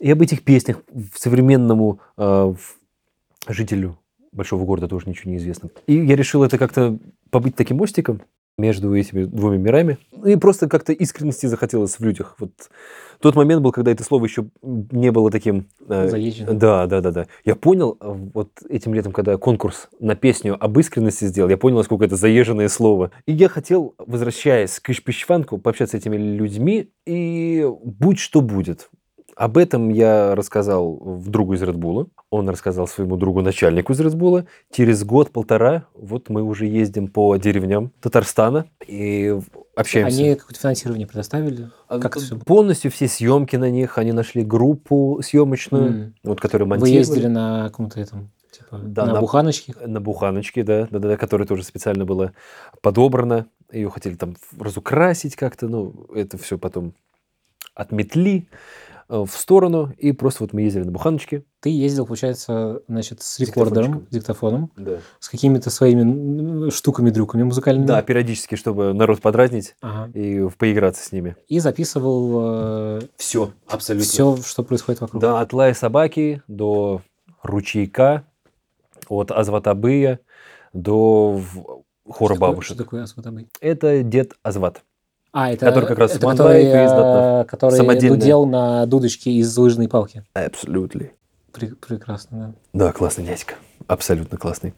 И 0.00 0.10
об 0.10 0.22
этих 0.22 0.42
песнях 0.42 0.82
современному 1.14 2.00
э, 2.16 2.54
жителю 3.48 3.98
большого 4.32 4.64
города 4.64 4.88
тоже 4.88 5.08
ничего 5.08 5.30
не 5.30 5.36
известно. 5.38 5.70
И 5.86 5.94
я 5.94 6.16
решил 6.16 6.42
это 6.42 6.58
как-то 6.58 6.98
побыть 7.30 7.54
таким 7.56 7.78
мостиком 7.78 8.22
между 8.58 8.94
этими 8.94 9.24
двумя 9.24 9.58
мирами. 9.58 9.98
И 10.24 10.36
просто 10.36 10.68
как-то 10.68 10.92
искренности 10.92 11.46
захотелось 11.46 11.98
в 11.98 12.04
людях. 12.04 12.36
Вот 12.38 12.50
тот 13.20 13.34
момент 13.34 13.62
был, 13.62 13.72
когда 13.72 13.90
это 13.90 14.04
слово 14.04 14.24
еще 14.26 14.46
не 14.62 15.10
было 15.10 15.30
таким... 15.30 15.68
э, 15.88 16.08
Заезжено. 16.08 16.52
да, 16.54 16.86
да, 16.86 17.00
да, 17.00 17.10
да. 17.12 17.26
Я 17.44 17.56
понял, 17.56 17.96
э, 18.00 18.12
вот 18.34 18.50
этим 18.68 18.94
летом, 18.94 19.12
когда 19.12 19.36
конкурс 19.38 19.88
на 20.00 20.16
песню 20.16 20.56
об 20.62 20.78
искренности 20.78 21.24
сделал, 21.24 21.48
я 21.48 21.56
понял, 21.56 21.78
насколько 21.78 22.04
это 22.04 22.16
заезженное 22.16 22.68
слово. 22.68 23.10
И 23.26 23.32
я 23.32 23.48
хотел, 23.48 23.94
возвращаясь 23.98 24.80
к 24.80 24.90
Ишпищванку, 24.90 25.58
пообщаться 25.58 25.96
с 25.96 26.00
этими 26.00 26.16
людьми, 26.16 26.90
и 27.06 27.66
будь 27.84 28.18
что 28.18 28.40
будет. 28.42 28.90
Об 29.42 29.58
этом 29.58 29.88
я 29.88 30.36
рассказал 30.36 31.18
другу 31.26 31.54
из 31.54 31.62
Редбула. 31.62 32.06
Он 32.30 32.48
рассказал 32.48 32.86
своему 32.86 33.16
другу 33.16 33.42
начальнику 33.42 33.92
из 33.92 33.98
Редбула. 33.98 34.46
Через 34.70 35.02
год-полтора 35.02 35.86
вот 35.96 36.28
мы 36.28 36.44
уже 36.44 36.66
ездим 36.66 37.08
по 37.08 37.36
деревням 37.38 37.90
Татарстана 38.00 38.66
и 38.86 39.36
общаемся. 39.74 40.16
Они 40.16 40.36
какое-то 40.36 40.60
финансирование 40.60 41.08
предоставили? 41.08 41.70
А, 41.88 41.98
Как 41.98 42.18
всё 42.18 42.36
было? 42.36 42.44
Полностью 42.44 42.92
все 42.92 43.08
съемки 43.08 43.56
на 43.56 43.68
них. 43.68 43.98
Они 43.98 44.12
нашли 44.12 44.44
группу 44.44 45.18
съемочную, 45.24 45.86
М. 45.88 46.14
вот, 46.22 46.40
которую 46.40 46.68
Вы 46.68 46.76
монтировали. 46.76 46.98
ездили 46.98 47.26
на 47.26 47.64
каком-то 47.64 47.98
этом, 47.98 48.30
типа, 48.52 48.78
Да, 48.78 49.06
на, 49.06 49.14
на- 49.14 49.20
буханочке? 49.20 49.74
На 49.84 50.00
буханочке, 50.00 50.62
да, 50.62 50.86
да, 50.88 51.00
да, 51.00 51.08
да, 51.08 51.16
которая 51.16 51.48
тоже 51.48 51.64
специально 51.64 52.04
была 52.04 52.30
подобрана. 52.80 53.46
Ее 53.72 53.90
хотели 53.90 54.14
там 54.14 54.36
разукрасить 54.56 55.34
как-то, 55.34 55.66
ну, 55.66 56.06
это 56.14 56.38
все 56.38 56.58
потом 56.58 56.94
отметли 57.74 58.46
в 59.12 59.30
сторону, 59.30 59.92
и 59.98 60.12
просто 60.12 60.42
вот 60.44 60.52
мы 60.54 60.62
ездили 60.62 60.84
на 60.84 60.90
буханочке. 60.92 61.44
Ты 61.60 61.68
ездил, 61.68 62.06
получается, 62.06 62.82
значит, 62.88 63.20
с 63.22 63.38
рекордером, 63.38 64.06
диктофоном, 64.10 64.70
Да. 64.76 64.98
с 65.20 65.28
какими-то 65.28 65.68
своими 65.70 66.70
штуками-дрюками 66.70 67.42
музыкальными. 67.42 67.86
Да, 67.86 68.00
периодически, 68.02 68.54
чтобы 68.54 68.92
народ 68.94 69.20
подразнить 69.20 69.76
Ага. 69.82 70.10
и 70.18 70.48
поиграться 70.56 71.04
с 71.04 71.12
ними. 71.12 71.36
И 71.48 71.58
записывал 71.60 73.00
Все, 73.16 73.52
абсолютно. 73.68 74.08
все, 74.08 74.36
что 74.38 74.62
происходит 74.64 75.00
вокруг. 75.02 75.20
Да, 75.20 75.40
от 75.40 75.52
лая 75.52 75.74
собаки 75.74 76.42
до 76.48 77.02
ручейка, 77.42 78.24
от 79.08 79.30
Азватабыя 79.30 80.20
до 80.72 81.40
хора 82.08 82.34
Что 82.34 82.40
бабушек. 82.40 82.74
Что 82.74 82.84
такое 82.84 83.02
Асватабый? 83.02 83.48
Это 83.60 84.02
дед 84.02 84.32
Азват. 84.42 84.82
А, 85.32 85.50
это, 85.50 85.64
Который 85.66 85.86
как 85.86 85.98
раз 85.98 86.10
это 86.14 86.26
который, 86.28 86.62
из 86.62 86.92
э, 86.92 87.44
который 87.48 87.76
Самодельный. 87.76 88.18
дудел 88.18 88.44
на 88.44 88.84
дудочке 88.86 89.30
из 89.32 89.56
лыжной 89.56 89.88
палки. 89.88 90.24
Абсолютно. 90.34 91.08
Пре- 91.52 91.74
прекрасно, 91.74 92.54
да. 92.72 92.86
Да, 92.86 92.92
классный 92.92 93.24
дядька. 93.24 93.54
Абсолютно 93.86 94.36
классный. 94.36 94.74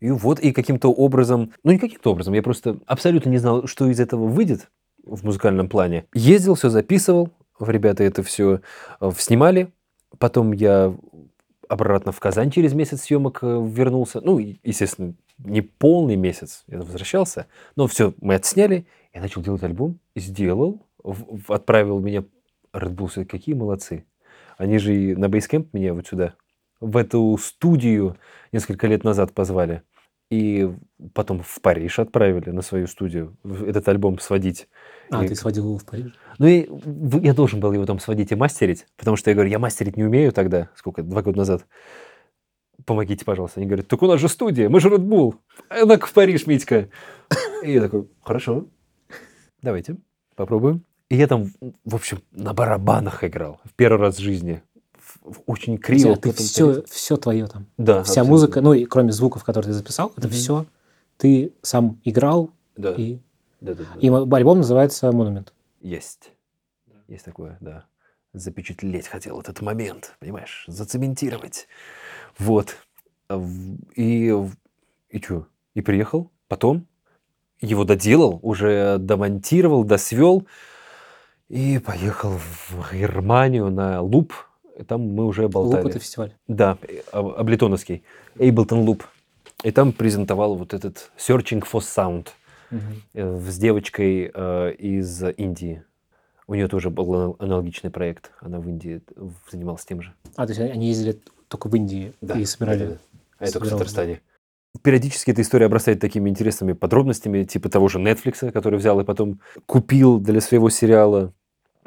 И 0.00 0.10
вот, 0.10 0.38
и 0.40 0.52
каким-то 0.52 0.92
образом, 0.92 1.52
ну 1.64 1.72
не 1.72 1.78
каким-то 1.78 2.12
образом, 2.12 2.34
я 2.34 2.42
просто 2.42 2.78
абсолютно 2.86 3.28
не 3.30 3.38
знал, 3.38 3.66
что 3.66 3.88
из 3.88 3.98
этого 3.98 4.26
выйдет 4.26 4.68
в 5.04 5.24
музыкальном 5.24 5.68
плане. 5.68 6.04
Ездил, 6.14 6.54
все 6.54 6.68
записывал, 6.70 7.30
в 7.58 7.68
ребята 7.68 8.04
это 8.04 8.22
все 8.22 8.60
снимали. 9.18 9.72
Потом 10.18 10.52
я 10.52 10.94
обратно 11.68 12.12
в 12.12 12.20
Казань 12.20 12.50
через 12.50 12.72
месяц 12.74 13.02
съемок 13.02 13.38
э, 13.42 13.64
вернулся. 13.66 14.20
Ну, 14.20 14.38
естественно, 14.38 15.14
не 15.38 15.60
полный 15.62 16.16
месяц 16.16 16.62
я 16.68 16.78
возвращался, 16.78 17.46
но 17.76 17.86
все, 17.86 18.12
мы 18.20 18.34
отсняли. 18.34 18.86
Я 19.14 19.20
начал 19.20 19.42
делать 19.42 19.62
альбом, 19.62 19.98
сделал, 20.16 20.86
в- 21.02 21.38
в- 21.46 21.52
отправил 21.52 21.98
меня 22.00 22.24
Red 22.72 22.94
Bull, 22.94 23.08
всё, 23.08 23.24
какие 23.24 23.54
молодцы. 23.54 24.04
Они 24.56 24.78
же 24.78 24.94
и 24.94 25.14
на 25.14 25.28
бейскэмп 25.28 25.74
меня 25.74 25.92
вот 25.94 26.06
сюда, 26.06 26.34
в 26.80 26.96
эту 26.96 27.36
студию 27.40 28.16
несколько 28.52 28.86
лет 28.86 29.04
назад 29.04 29.32
позвали. 29.32 29.82
И 30.30 30.70
потом 31.12 31.42
в 31.42 31.60
Париж 31.60 31.98
отправили 31.98 32.50
на 32.50 32.62
свою 32.62 32.86
студию 32.86 33.36
этот 33.66 33.86
альбом 33.88 34.18
сводить. 34.18 34.66
А, 35.10 35.22
И- 35.24 35.28
ты 35.28 35.34
сводил 35.34 35.64
его 35.64 35.76
в 35.78 35.84
Париж? 35.84 36.14
Ну 36.38 36.46
и 36.46 36.66
я 37.22 37.34
должен 37.34 37.60
был 37.60 37.72
его 37.72 37.84
там 37.84 37.98
сводить 37.98 38.32
и 38.32 38.34
мастерить, 38.34 38.86
потому 38.96 39.16
что 39.18 39.28
я 39.28 39.34
говорю, 39.34 39.50
я 39.50 39.58
мастерить 39.58 39.98
не 39.98 40.04
умею 40.04 40.32
тогда, 40.32 40.70
сколько, 40.74 41.02
два 41.02 41.20
года 41.20 41.36
назад. 41.36 41.66
Помогите, 42.86 43.26
пожалуйста. 43.26 43.60
Они 43.60 43.66
говорят, 43.68 43.88
так 43.88 44.02
у 44.02 44.06
нас 44.06 44.18
же 44.20 44.28
студия, 44.28 44.70
мы 44.70 44.80
же 44.80 44.88
Red 44.88 45.04
Bull. 45.06 45.34
Она 45.68 45.98
в 45.98 46.12
Париж, 46.14 46.46
Митька. 46.46 46.88
И 47.62 47.72
я 47.72 47.82
такой, 47.82 48.08
хорошо, 48.22 48.68
давайте, 49.62 49.96
попробуем. 50.36 50.84
И 51.08 51.16
я 51.16 51.26
там, 51.26 51.52
в 51.84 51.94
общем, 51.94 52.22
на 52.32 52.54
барабанах 52.54 53.22
играл 53.24 53.60
в 53.64 53.72
первый 53.74 54.00
раз 54.00 54.16
в 54.16 54.20
жизни. 54.20 54.62
В- 54.94 55.32
в- 55.32 55.42
Очень 55.46 55.78
криво. 55.78 56.16
Ты 56.16 56.32
все, 56.32 56.82
все 56.84 57.16
твое 57.16 57.46
там. 57.46 57.66
Да, 57.76 58.02
Вся 58.02 58.12
абсолютно. 58.22 58.30
музыка, 58.30 58.60
ну 58.62 58.72
и 58.72 58.84
кроме 58.86 59.12
звуков, 59.12 59.44
которые 59.44 59.68
ты 59.68 59.72
записал, 59.74 60.12
это 60.16 60.28
Мгм. 60.28 60.34
все 60.36 60.66
ты 61.18 61.52
сам 61.62 62.00
играл. 62.04 62.50
Да, 62.76 62.94
И, 62.94 63.18
да, 63.60 63.74
да, 63.74 63.84
да. 63.94 64.00
и 64.00 64.08
м- 64.08 64.32
альбом 64.34 64.58
называется 64.58 65.12
«Монумент». 65.12 65.52
Есть. 65.80 66.32
Есть 67.08 67.24
такое, 67.24 67.58
да. 67.60 67.84
запечатлеть 68.32 69.08
хотел 69.08 69.38
этот 69.40 69.60
момент, 69.60 70.16
понимаешь, 70.18 70.64
зацементировать. 70.66 71.68
Вот. 72.38 72.74
А 73.28 73.38
И, 73.94 74.34
и 75.10 75.20
что? 75.20 75.46
И 75.74 75.82
приехал. 75.82 76.30
Потом 76.48 76.86
его 77.62 77.84
доделал, 77.84 78.38
уже 78.42 78.98
домонтировал, 78.98 79.84
досвел. 79.84 80.46
И 81.48 81.78
поехал 81.78 82.38
в 82.38 82.92
Германию 82.92 83.70
на 83.70 84.02
Loop. 84.02 84.32
Там 84.86 85.02
мы 85.14 85.26
уже 85.26 85.48
болтали. 85.48 85.82
Loop 85.82 85.90
это 85.90 85.98
фестиваль. 85.98 86.34
Да, 86.48 86.78
э, 86.82 87.00
Ableton 87.12 87.57
овский. 87.57 88.02
Ableton 88.38 88.80
Loop. 88.80 89.04
И 89.62 89.70
там 89.70 89.92
презентовал 89.92 90.56
вот 90.56 90.74
этот 90.74 91.10
Searching 91.16 91.62
for 91.62 91.80
Sound 91.80 92.28
э, 93.14 93.38
с 93.38 93.58
девочкой 93.58 94.30
э, 94.34 94.72
из 94.72 95.22
Индии. 95.36 95.84
У 96.48 96.54
нее 96.54 96.68
тоже 96.68 96.90
был 96.90 97.14
ана- 97.14 97.36
аналогичный 97.38 97.90
проект. 97.90 98.32
Она 98.40 98.58
в 98.58 98.68
Индии 98.68 99.02
э, 99.14 99.28
занималась 99.50 99.84
тем 99.84 100.02
же. 100.02 100.14
А, 100.36 100.46
то 100.46 100.52
есть 100.52 100.60
они 100.60 100.88
ездили 100.88 101.20
только 101.48 101.68
в 101.68 101.76
Индии 101.76 102.12
и 102.34 102.44
собирали. 102.44 102.98
А 103.38 103.44
это 103.44 103.60
в 103.60 103.62
да. 103.62 103.70
Татарстане. 103.70 104.20
Периодически 104.80 105.30
эта 105.30 105.42
история 105.42 105.66
обрастает 105.66 106.00
такими 106.00 106.30
интересными 106.30 106.72
подробностями, 106.72 107.44
типа 107.44 107.68
того 107.68 107.88
же 107.88 107.98
Netflix, 107.98 108.50
который 108.50 108.78
взял 108.78 108.98
и 109.00 109.04
потом 109.04 109.40
купил 109.66 110.18
для 110.18 110.40
своего 110.40 110.70
сериала 110.70 111.34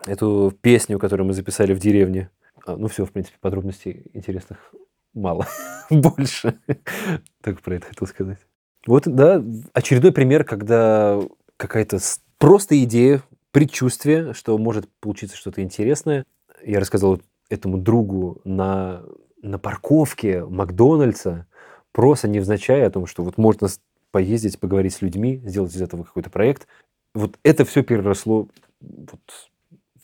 эту 0.06 0.54
песню, 0.62 1.00
которую 1.00 1.28
мы 1.28 1.34
записали 1.34 1.74
в 1.74 1.80
деревне. 1.80 2.30
А, 2.66 2.78
ну 2.78 2.88
все, 2.88 3.06
в 3.06 3.12
принципе, 3.12 3.38
подробностей 3.42 4.04
интересных 4.14 4.72
мало. 5.14 5.48
Больше. 5.90 6.60
Только 7.42 7.62
про 7.62 7.76
это 7.76 7.88
хотел 7.88 8.08
сказать. 8.08 8.40
Вот, 8.86 9.04
да, 9.08 9.44
очередной 9.74 10.12
пример, 10.12 10.44
когда 10.44 11.20
какая-то 11.58 11.98
просто 12.38 12.82
идея, 12.84 13.24
предчувствие, 13.52 14.34
что 14.34 14.58
может 14.58 14.90
получиться 15.00 15.38
что-то 15.38 15.62
интересное. 15.62 16.26
Я 16.64 16.80
рассказал 16.80 17.22
этому 17.50 17.78
другу 17.78 18.42
на, 18.44 19.04
на 19.42 19.58
парковке 19.58 20.44
Макдональдса, 20.44 21.48
просто 21.96 22.28
невзначай 22.28 22.86
о 22.86 22.90
том, 22.92 23.08
что 23.08 23.24
вот 23.24 23.38
можно 23.38 23.70
поездить, 24.12 24.60
поговорить 24.60 24.94
с 24.94 25.02
людьми, 25.02 25.42
сделать 25.46 25.74
из 25.74 25.82
этого 25.82 26.04
какой-то 26.04 26.30
проект. 26.30 26.68
Вот 27.14 27.40
это 27.42 27.64
все 27.64 27.84
переросло 27.84 28.50
вот 28.82 29.22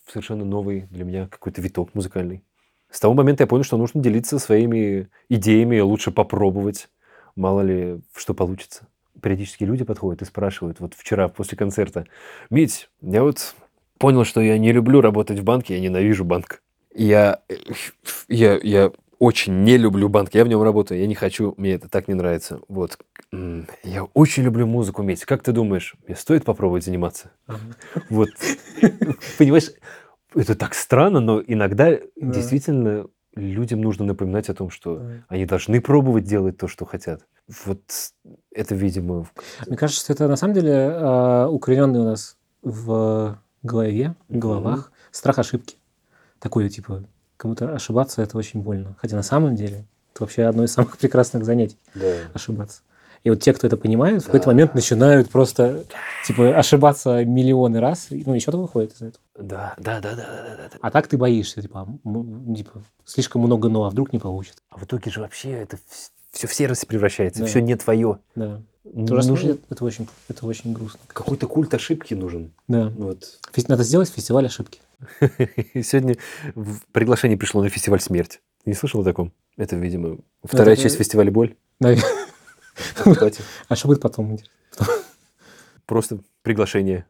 в 0.06 0.12
совершенно 0.12 0.46
новый 0.46 0.88
для 0.90 1.04
меня 1.04 1.28
какой-то 1.28 1.62
виток 1.62 1.94
музыкальный. 1.94 2.44
С 2.90 3.02
того 3.02 3.14
момента 3.14 3.44
я 3.44 3.48
понял, 3.48 3.66
что 3.66 3.76
нужно 3.76 4.02
делиться 4.02 4.40
своими 4.40 5.10
идеями, 5.28 5.82
лучше 5.82 6.12
попробовать, 6.12 6.88
мало 7.36 7.60
ли 7.60 8.00
что 8.16 8.34
получится. 8.34 8.88
Периодически 9.22 9.66
люди 9.66 9.84
подходят 9.84 10.22
и 10.22 10.26
спрашивают, 10.26 10.80
вот 10.80 10.94
вчера 10.94 11.28
после 11.28 11.58
концерта, 11.58 12.06
Мить, 12.50 12.90
я 13.02 13.22
вот 13.22 13.54
понял, 13.98 14.24
что 14.24 14.40
я 14.40 14.58
не 14.58 14.72
люблю 14.72 15.02
работать 15.02 15.40
в 15.40 15.44
банке, 15.44 15.74
я 15.74 15.82
ненавижу 15.82 16.24
банк. 16.24 16.64
Я, 16.96 17.42
э, 17.50 17.56
я, 18.30 18.58
я 18.64 18.92
очень 19.22 19.62
не 19.62 19.78
люблю 19.78 20.10
банк, 20.10 20.34
я 20.34 20.44
в 20.44 20.48
нем 20.48 20.64
работаю, 20.64 21.00
я 21.00 21.06
не 21.06 21.14
хочу, 21.14 21.54
мне 21.58 21.74
это 21.74 21.88
так 21.88 22.08
не 22.08 22.16
нравится. 22.16 22.60
Вот. 22.68 22.98
Я 23.84 24.06
очень 24.16 24.42
люблю 24.42 24.66
музыку, 24.66 25.04
Мить. 25.04 25.26
Как 25.26 25.44
ты 25.44 25.52
думаешь, 25.52 25.94
мне 26.08 26.16
стоит 26.16 26.44
попробовать 26.44 26.84
заниматься? 26.86 27.30
Вот. 28.10 28.30
Понимаешь, 29.38 29.70
это 30.34 30.56
так 30.56 30.74
странно, 30.74 31.20
но 31.20 31.40
иногда 31.46 31.92
Да. 31.92 32.00
действительно 32.16 33.06
людям 33.36 33.82
нужно 33.82 34.06
напоминать 34.06 34.50
о 34.50 34.56
том, 34.56 34.72
что 34.72 35.04
они 35.28 35.46
должны 35.46 35.82
пробовать 35.82 36.24
делать 36.24 36.58
то, 36.58 36.68
что 36.68 36.86
хотят. 36.86 37.22
Вот 37.66 37.84
это, 38.52 38.74
видимо, 38.74 39.28
Мне 39.68 39.78
кажется, 39.78 40.04
что 40.04 40.14
это 40.14 40.28
на 40.28 40.36
самом 40.36 40.56
деле 40.56 40.74
а, 40.74 41.48
укорененный 41.48 42.00
у 42.00 42.06
нас 42.06 42.38
в 42.64 43.40
голове, 43.62 44.16
в 44.30 44.38
головах 44.40 44.92
страх 45.12 45.38
ошибки. 45.38 45.78
Такой, 46.40 46.68
типа, 46.70 47.04
кому-то 47.42 47.74
ошибаться 47.74 48.22
это 48.22 48.38
очень 48.38 48.62
больно. 48.62 48.96
Хотя 49.02 49.16
на 49.16 49.24
самом 49.24 49.56
деле 49.56 49.86
это 50.14 50.24
вообще 50.24 50.44
одно 50.44 50.64
из 50.64 50.72
самых 50.74 50.98
прекрасных 51.00 51.44
занятий 51.44 51.78
ошибаться. 52.34 52.82
И 53.24 53.30
вот 53.30 53.40
те, 53.40 53.54
кто 53.54 53.68
это 53.68 53.78
понимают, 53.78 54.24
в 54.24 54.26
какой-то 54.26 54.46
Да. 54.48 54.52
момент 54.52 54.74
начинают 54.74 55.30
просто 55.30 55.84
типа 56.26 56.58
ошибаться 56.58 57.24
миллионы 57.24 57.80
раз, 57.80 58.08
и, 58.12 58.24
ну, 58.26 58.34
ничего 58.34 58.60
выходит 58.62 58.94
из 58.94 59.02
этого. 59.02 59.24
Да, 59.38 59.76
да, 59.78 60.00
да, 60.00 60.16
да, 60.16 60.26
да, 60.26 60.56
да, 60.58 60.70
да. 60.72 60.78
А 60.82 60.90
так 60.92 61.08
ты 61.08 61.18
боишься, 61.18 61.62
типа, 61.62 61.88
типа 62.56 62.84
слишком 63.06 63.42
много 63.44 63.70
но, 63.70 63.84
а 63.86 63.90
вдруг 63.92 64.12
не 64.14 64.18
получится. 64.20 64.60
А 64.72 64.78
в 64.78 64.84
итоге 64.86 65.12
же 65.12 65.20
вообще 65.22 65.52
это 65.52 65.78
все 66.32 66.48
в 66.48 66.54
серость 66.54 66.88
превращается, 66.88 67.42
Да. 67.42 67.46
все 67.48 67.62
не 67.62 67.76
твое. 67.76 68.18
Да. 68.36 68.62
Ты 68.84 69.14
уже 69.14 69.28
Нужен 69.30 69.60
это 69.70 69.86
очень, 69.86 70.08
это 70.28 70.46
очень 70.48 70.74
грустно. 70.74 71.00
какой-то 71.08 71.46
культ 71.46 71.72
ошибки 71.76 72.16
нужен. 72.16 72.52
Да. 72.68 72.92
Вот. 72.98 73.38
Надо 73.68 73.84
сделать 73.84 74.10
фестиваль 74.10 74.48
ошибки. 74.48 74.80
И 75.74 75.84
Сегодня 75.84 76.16
приглашение 76.92 77.38
пришло 77.38 77.62
на 77.62 77.70
фестиваль 77.70 78.00
«Смерть». 78.02 78.42
Не 78.66 78.74
слышал 78.74 79.02
о 79.02 79.04
таком? 79.04 79.34
Это, 79.58 79.76
видимо, 79.76 80.18
вторая 80.44 80.76
часть 80.76 80.98
фестиваля 80.98 81.32
«Боль». 81.32 81.56
А 83.70 83.76
что 83.76 83.88
будет 83.88 84.02
потом? 84.02 84.38
просто 85.86 86.20
приглашение. 86.42 87.06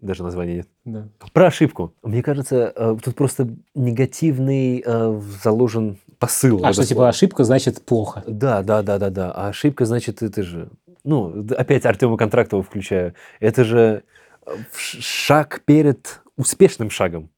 Даже 0.00 0.22
названия 0.22 0.56
нет. 0.56 0.68
Да. 0.84 1.08
Про 1.32 1.46
ошибку. 1.46 1.94
Мне 2.02 2.22
кажется, 2.22 2.72
э, 2.74 2.96
тут 3.02 3.14
просто 3.14 3.48
негативный 3.74 4.82
э, 4.84 5.20
заложен 5.42 5.98
посыл. 6.18 6.60
А 6.64 6.72
что, 6.72 6.84
типа, 6.84 7.08
ошибка 7.08 7.44
значит 7.44 7.82
плохо? 7.82 8.24
Да, 8.26 8.62
да, 8.62 8.82
да, 8.82 8.98
да, 8.98 9.10
да. 9.10 9.30
А 9.30 9.48
ошибка, 9.48 9.86
значит, 9.86 10.22
это 10.22 10.42
же... 10.42 10.68
Ну, 11.04 11.46
опять 11.56 11.86
Артема 11.86 12.16
Контрактова 12.16 12.62
включаю. 12.62 13.14
Это 13.38 13.64
же 13.64 14.02
э, 14.46 14.50
шаг 14.76 15.62
перед 15.64 16.20
успешным 16.36 16.90
шагом. 16.90 17.30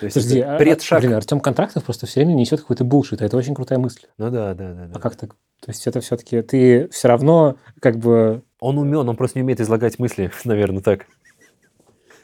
То 0.00 0.06
есть 0.06 0.14
Подожди, 0.16 0.38
это 0.40 0.54
а- 0.56 0.58
предшаг. 0.58 1.00
Блин, 1.00 1.12
Артем 1.14 1.40
Контрактов 1.40 1.84
просто 1.84 2.06
все 2.06 2.20
время 2.20 2.32
несет 2.34 2.60
какой-то 2.60 2.84
булшит. 2.84 3.20
а 3.22 3.24
Это 3.26 3.36
очень 3.36 3.54
крутая 3.54 3.78
мысль. 3.78 4.00
Ну 4.18 4.30
да, 4.30 4.54
да, 4.54 4.72
да. 4.72 4.86
да. 4.86 4.92
А 4.94 4.98
как 4.98 5.14
так? 5.16 5.34
То 5.60 5.68
есть 5.70 5.86
это 5.86 6.00
все-таки 6.00 6.40
ты 6.42 6.88
все 6.88 7.08
равно 7.08 7.56
как 7.80 7.96
бы... 7.98 8.42
Он 8.60 8.78
умен, 8.78 9.08
он 9.08 9.16
просто 9.16 9.38
не 9.38 9.42
умеет 9.42 9.60
излагать 9.60 9.98
мысли, 9.98 10.30
наверное, 10.44 10.82
так. 10.82 11.06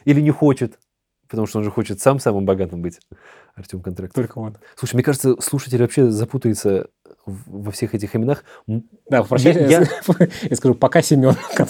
Или 0.05 0.21
не 0.21 0.31
хочет, 0.31 0.79
потому 1.27 1.45
что 1.47 1.59
он 1.59 1.63
же 1.63 1.71
хочет 1.71 1.99
сам 2.01 2.19
самым 2.19 2.45
богатым 2.45 2.81
быть. 2.81 2.99
Артем 3.55 3.81
Контрактов. 3.81 4.15
Только 4.15 4.37
он. 4.39 4.57
Слушай, 4.75 4.95
мне 4.95 5.03
кажется, 5.03 5.35
слушатель 5.41 5.81
вообще 5.81 6.09
запутается 6.11 6.87
во 7.25 7.71
всех 7.71 7.93
этих 7.95 8.15
именах. 8.15 8.43
Да, 9.09 9.21
попрощайся. 9.23 9.59
Я- 9.61 9.81
Я, 9.81 10.27
я 10.49 10.55
скажу, 10.55 10.75
пока 10.75 11.01
Семен. 11.01 11.35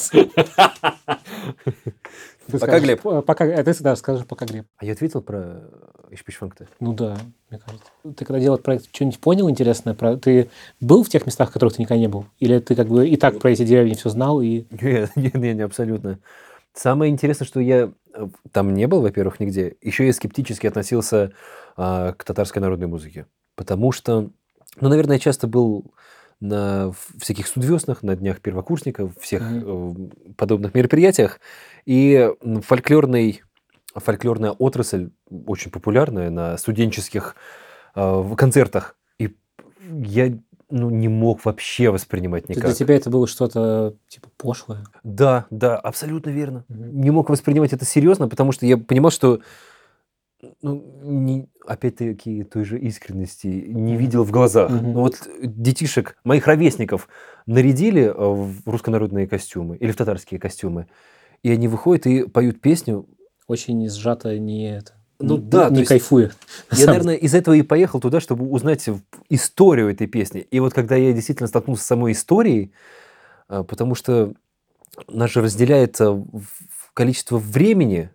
Ты 2.48 2.54
Пока 2.54 2.66
скажешь, 2.66 2.84
Глеб. 2.86 3.02
«П- 3.02 3.22
Пока, 3.22 3.44
а 3.46 3.64
ты 3.64 3.76
да, 3.82 3.96
скажешь 3.96 4.26
пока 4.26 4.46
Глеб. 4.46 4.66
А 4.78 4.86
я 4.86 4.94
ответил 4.94 5.22
про 5.22 5.64
Ишпичфанк-то? 6.10 6.68
Ну 6.80 6.94
да, 6.94 7.18
мне 7.50 7.60
кажется. 7.60 7.88
Ты 8.16 8.26
когда 8.26 8.40
делал 8.40 8.58
проект, 8.58 8.88
что-нибудь 8.94 9.20
понял 9.20 9.50
интересное? 9.50 9.94
Про... 9.94 10.16
Ты 10.16 10.50
был 10.80 11.04
в 11.04 11.10
тех 11.10 11.26
местах, 11.26 11.50
в 11.50 11.54
которых 11.54 11.76
ты 11.76 11.82
никогда 11.82 12.00
не 12.00 12.08
был? 12.08 12.26
Или 12.40 12.60
ты 12.60 12.76
как 12.76 12.88
бы 12.88 13.08
и 13.08 13.18
так 13.18 13.40
про 13.40 13.52
эти 13.52 13.66
деревни 13.66 13.94
все 13.94 14.10
знал? 14.10 14.42
И... 14.42 14.66
Нет, 14.72 15.12
нет, 15.16 15.34
нет, 15.36 15.58
не, 15.58 15.62
абсолютно. 15.62 16.20
Самое 16.74 17.12
интересное, 17.12 17.46
что 17.46 17.60
я 17.60 17.92
э, 18.14 18.28
там 18.52 18.74
не 18.74 18.88
был, 18.88 19.02
во-первых, 19.02 19.40
нигде. 19.40 19.76
Еще 19.82 20.06
я 20.06 20.14
скептически 20.14 20.68
относился 20.68 21.34
а, 21.76 22.14
к 22.14 22.24
татарской 22.24 22.62
народной 22.62 22.88
музыке. 22.88 23.26
Потому 23.56 23.92
что, 23.92 24.30
ну, 24.80 24.90
наверное, 24.90 25.16
я 25.16 25.20
часто 25.20 25.48
был 25.48 25.92
на 26.40 26.94
всяких 27.20 27.48
судвеснах, 27.48 28.04
на 28.04 28.16
днях 28.16 28.42
первокурсников, 28.42 29.18
всех 29.20 29.42
э, 29.44 29.94
подобных 30.36 30.76
мероприятиях. 30.76 31.40
И 31.88 32.30
фольклорный, 32.64 33.44
фольклорная 33.96 34.52
отрасль 34.52 35.12
очень 35.46 35.72
популярная 35.72 36.30
на 36.30 36.58
студенческих 36.58 37.38
э, 37.96 38.36
концертах. 38.36 38.98
И 39.20 39.38
я 39.90 40.38
ну, 40.70 40.90
не 40.90 41.08
мог 41.08 41.46
вообще 41.46 41.90
воспринимать 41.90 42.50
никак. 42.50 42.66
Для 42.66 42.74
тебя 42.74 42.96
это 42.96 43.10
было 43.10 43.26
что-то 43.26 43.96
типа 44.10 44.28
пошлое? 44.36 44.84
Да, 45.06 45.46
да, 45.50 45.78
абсолютно 45.78 46.30
верно. 46.30 46.66
Мгм. 46.68 47.00
Не 47.00 47.10
мог 47.12 47.30
воспринимать 47.30 47.72
это 47.72 47.86
серьезно, 47.86 48.28
потому 48.28 48.52
что 48.52 48.66
я 48.66 48.78
понимал, 48.78 49.10
что 49.10 49.40
ну, 50.62 50.84
не- 51.04 51.48
опять-таки 51.66 52.44
той 52.44 52.66
же 52.66 52.78
искренности 52.80 53.48
не 53.48 53.96
видел 53.96 54.26
в 54.26 54.32
глазах. 54.32 54.72
Мгм. 54.72 54.92
Ну, 54.92 55.00
вот 55.00 55.26
детишек, 55.42 56.18
моих 56.26 56.48
ровесников, 56.48 57.08
нарядили 57.46 58.04
э, 58.04 58.14
в 58.14 58.58
руссконародные 58.66 59.26
костюмы 59.26 59.78
или 59.78 59.92
в 59.94 59.96
татарские 59.96 60.38
костюмы, 60.38 60.88
и 61.44 61.52
они 61.52 61.68
выходят 61.68 62.06
и 62.06 62.24
поют 62.24 62.62
песню. 62.62 63.08
Очень 63.48 63.90
сжато 63.90 64.38
не 64.38 64.70
это. 64.70 64.94
Ну 65.20 65.38
не, 65.38 65.44
да, 65.44 65.70
не 65.70 65.80
есть 65.80 65.90
кайфуя. 65.90 66.32
Я, 66.72 66.88
наверное, 66.88 67.16
из 67.16 67.34
этого 67.34 67.56
и 67.56 67.64
поехал 67.64 68.00
туда, 68.00 68.20
чтобы 68.20 68.48
узнать 68.50 68.88
историю 69.30 69.90
этой 69.90 70.08
песни. 70.08 70.42
И 70.52 70.60
вот 70.60 70.74
когда 70.74 70.96
я 70.96 71.12
действительно 71.14 71.48
столкнулся 71.48 71.84
с 71.84 71.88
самой 71.88 72.12
историей, 72.12 72.72
а, 73.48 73.64
потому 73.64 73.96
что 73.96 74.34
нас 75.08 75.32
же 75.32 75.42
разделяет 75.42 76.00
в 76.00 76.94
количество 76.94 77.38
времени, 77.38 78.12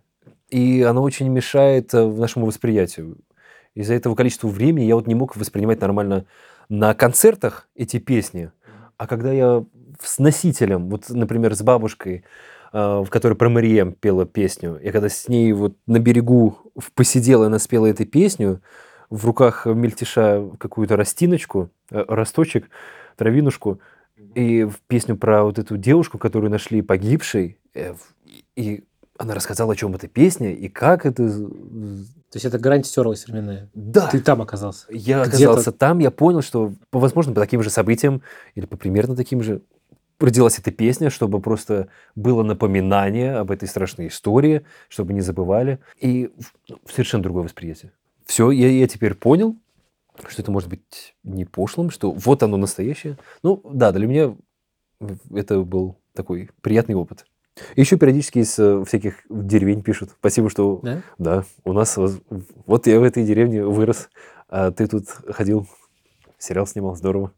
и 0.49 0.81
оно 0.81 1.01
очень 1.01 1.27
мешает 1.27 1.93
а, 1.93 2.07
нашему 2.07 2.45
восприятию. 2.45 3.17
Из-за 3.75 3.95
этого 3.95 4.15
количества 4.15 4.47
времени 4.47 4.85
я 4.85 4.95
вот 4.95 5.07
не 5.07 5.15
мог 5.15 5.35
воспринимать 5.35 5.81
нормально 5.81 6.25
на 6.69 6.93
концертах 6.93 7.67
эти 7.75 7.97
песни. 7.99 8.51
А 8.97 9.07
когда 9.07 9.31
я 9.31 9.65
с 9.99 10.19
носителем, 10.19 10.89
вот, 10.89 11.09
например, 11.09 11.55
с 11.55 11.61
бабушкой, 11.61 12.23
в 12.73 13.07
которой 13.09 13.35
про 13.35 13.49
Марием 13.49 13.93
пела 13.93 14.25
песню. 14.25 14.79
Я 14.83 14.91
когда 14.91 15.07
с 15.07 15.27
ней 15.27 15.53
вот 15.53 15.75
на 15.85 15.99
берегу 15.99 16.57
посидела, 16.95 17.45
она 17.45 17.59
спела 17.59 17.85
эту 17.85 18.05
песню, 18.05 18.61
в 19.09 19.25
руках 19.27 19.67
мельтеша 19.67 20.49
какую-то 20.57 20.97
растиночку, 20.97 21.69
э, 21.91 22.03
росточек, 22.07 22.69
травинушку, 23.15 23.79
и 24.33 24.63
в 24.63 24.79
песню 24.87 25.15
про 25.15 25.43
вот 25.43 25.59
эту 25.59 25.77
девушку, 25.77 26.17
которую 26.17 26.49
нашли 26.49 26.81
погибшей, 26.81 27.59
э, 27.75 27.93
и 28.55 28.83
она 29.19 29.35
рассказала, 29.35 29.73
о 29.73 29.75
чем 29.75 29.93
эта 29.93 30.07
песня, 30.07 30.51
и 30.51 30.67
как 30.67 31.05
это... 31.05 31.27
То 31.27 32.37
есть 32.37 32.45
это 32.45 32.57
грань 32.57 32.83
стерлась 32.83 33.27
временная. 33.27 33.69
Да. 33.75 34.07
Ты 34.07 34.19
там 34.19 34.41
оказался. 34.41 34.87
Я 34.89 35.23
Где-то- 35.23 35.43
оказался 35.51 35.71
там, 35.71 35.99
я 35.99 36.09
понял, 36.09 36.41
что, 36.41 36.73
возможно, 36.91 37.33
по 37.33 37.39
таким 37.39 37.61
же 37.61 37.69
событиям, 37.69 38.23
или 38.55 38.65
по 38.65 38.75
примерно 38.75 39.15
таким 39.15 39.43
же, 39.43 39.61
родилась 40.23 40.57
эта 40.59 40.71
песня, 40.71 41.09
чтобы 41.09 41.39
просто 41.41 41.87
было 42.15 42.43
напоминание 42.43 43.35
об 43.35 43.51
этой 43.51 43.67
страшной 43.67 44.07
истории, 44.07 44.65
чтобы 44.89 45.13
не 45.13 45.21
забывали. 45.21 45.79
И 45.99 46.31
в- 46.37 46.91
совершенно 46.91 47.23
другое 47.23 47.43
восприятие. 47.43 47.91
Все, 48.25 48.51
я, 48.51 48.69
я 48.69 48.87
теперь 48.87 49.13
понял, 49.15 49.55
что 50.27 50.41
это 50.41 50.51
может 50.51 50.69
быть 50.69 51.15
не 51.23 51.45
пошлым, 51.45 51.89
что 51.89 52.11
вот 52.11 52.41
оно 52.43 52.57
настоящее. 52.57 53.17
Ну, 53.43 53.61
да, 53.71 53.91
для 53.91 54.07
меня 54.07 54.35
это 55.33 55.59
был 55.61 55.97
такой 56.13 56.49
приятный 56.61 56.95
опыт. 56.95 57.25
Еще 57.75 57.97
периодически 57.97 58.39
из 58.39 58.57
э, 58.57 58.83
всяких 58.85 59.17
деревень 59.29 59.83
пишут. 59.83 60.09
Спасибо, 60.19 60.49
что 60.49 60.79
Да? 60.81 61.01
да, 61.19 61.43
у 61.63 61.73
нас 61.73 61.97
вот 62.65 62.87
я 62.87 62.99
в 62.99 63.03
этой 63.03 63.23
деревне 63.25 63.63
вырос, 63.63 64.09
а 64.49 64.71
ты 64.71 64.87
тут 64.87 65.07
ходил, 65.09 65.67
сериал 66.39 66.65
снимал, 66.65 66.95
здорово. 66.95 67.31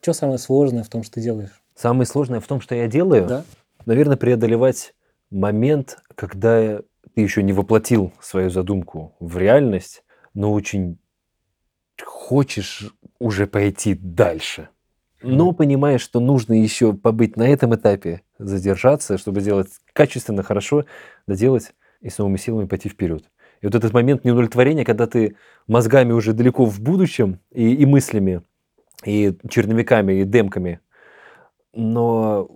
Что 0.00 0.12
самое 0.12 0.38
сложное 0.38 0.82
в 0.82 0.88
том, 0.88 1.02
что 1.02 1.14
ты 1.14 1.20
делаешь? 1.20 1.62
Самое 1.74 2.06
сложное 2.06 2.40
в 2.40 2.46
том, 2.46 2.60
что 2.60 2.74
я 2.74 2.88
делаю, 2.88 3.26
Да? 3.26 3.44
наверное, 3.86 4.16
преодолевать 4.16 4.94
момент, 5.30 5.98
когда 6.14 6.80
ты 7.14 7.20
еще 7.20 7.42
не 7.42 7.52
воплотил 7.52 8.12
свою 8.20 8.50
задумку 8.50 9.14
в 9.20 9.36
реальность, 9.36 10.04
но 10.34 10.52
очень 10.52 10.98
хочешь 12.02 12.94
уже 13.18 13.46
пойти 13.46 13.94
дальше. 13.94 14.68
Но 15.22 15.52
понимаешь, 15.52 16.00
что 16.00 16.18
нужно 16.18 16.54
еще 16.54 16.94
побыть 16.94 17.36
на 17.36 17.46
этом 17.46 17.74
этапе, 17.74 18.22
задержаться, 18.38 19.18
чтобы 19.18 19.40
сделать 19.40 19.68
качественно, 19.92 20.42
хорошо, 20.42 20.86
доделать 21.26 21.72
и 22.00 22.08
с 22.08 22.16
новыми 22.16 22.38
силами 22.38 22.66
пойти 22.66 22.88
вперед. 22.88 23.24
И 23.60 23.66
вот 23.66 23.74
этот 23.74 23.92
момент 23.92 24.24
неудовлетворения, 24.24 24.86
когда 24.86 25.06
ты 25.06 25.36
мозгами 25.66 26.12
уже 26.12 26.32
далеко 26.32 26.64
в 26.64 26.80
будущем 26.80 27.40
и, 27.52 27.74
и 27.74 27.84
мыслями, 27.84 28.42
и 29.04 29.36
черновиками, 29.48 30.20
и 30.20 30.24
демками, 30.24 30.80
но 31.74 32.48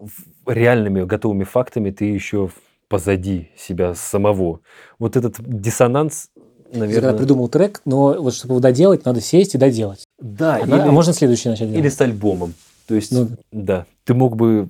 реальными 0.47 1.05
готовыми 1.05 1.45
фактами 1.45 1.91
ты 1.91 2.07
еще 2.07 2.51
позади 2.89 3.51
себя 3.57 3.95
самого. 3.95 4.61
Вот 4.99 5.17
этот 5.17 5.37
диссонанс, 5.39 6.31
наверное... 6.73 6.95
когда 6.95 7.15
придумал 7.15 7.49
трек, 7.49 7.81
но 7.85 8.15
вот 8.21 8.35
чтобы 8.35 8.55
его 8.55 8.61
доделать, 8.61 9.05
надо 9.05 9.21
сесть 9.21 9.55
и 9.55 9.59
доделать. 9.59 10.05
Да, 10.21 10.57
А, 10.63 10.67
на- 10.67 10.85
а 10.85 10.93
можно 10.93 11.13
следующий 11.13 11.49
начать 11.49 11.69
или 11.69 11.77
делать? 11.77 11.95
с 11.95 12.01
альбомом. 12.01 12.55
То 12.87 12.95
есть, 12.95 13.13
Ну, 13.13 13.29
да, 13.51 13.87
ты 14.05 14.15
мог 14.15 14.37
бы, 14.37 14.69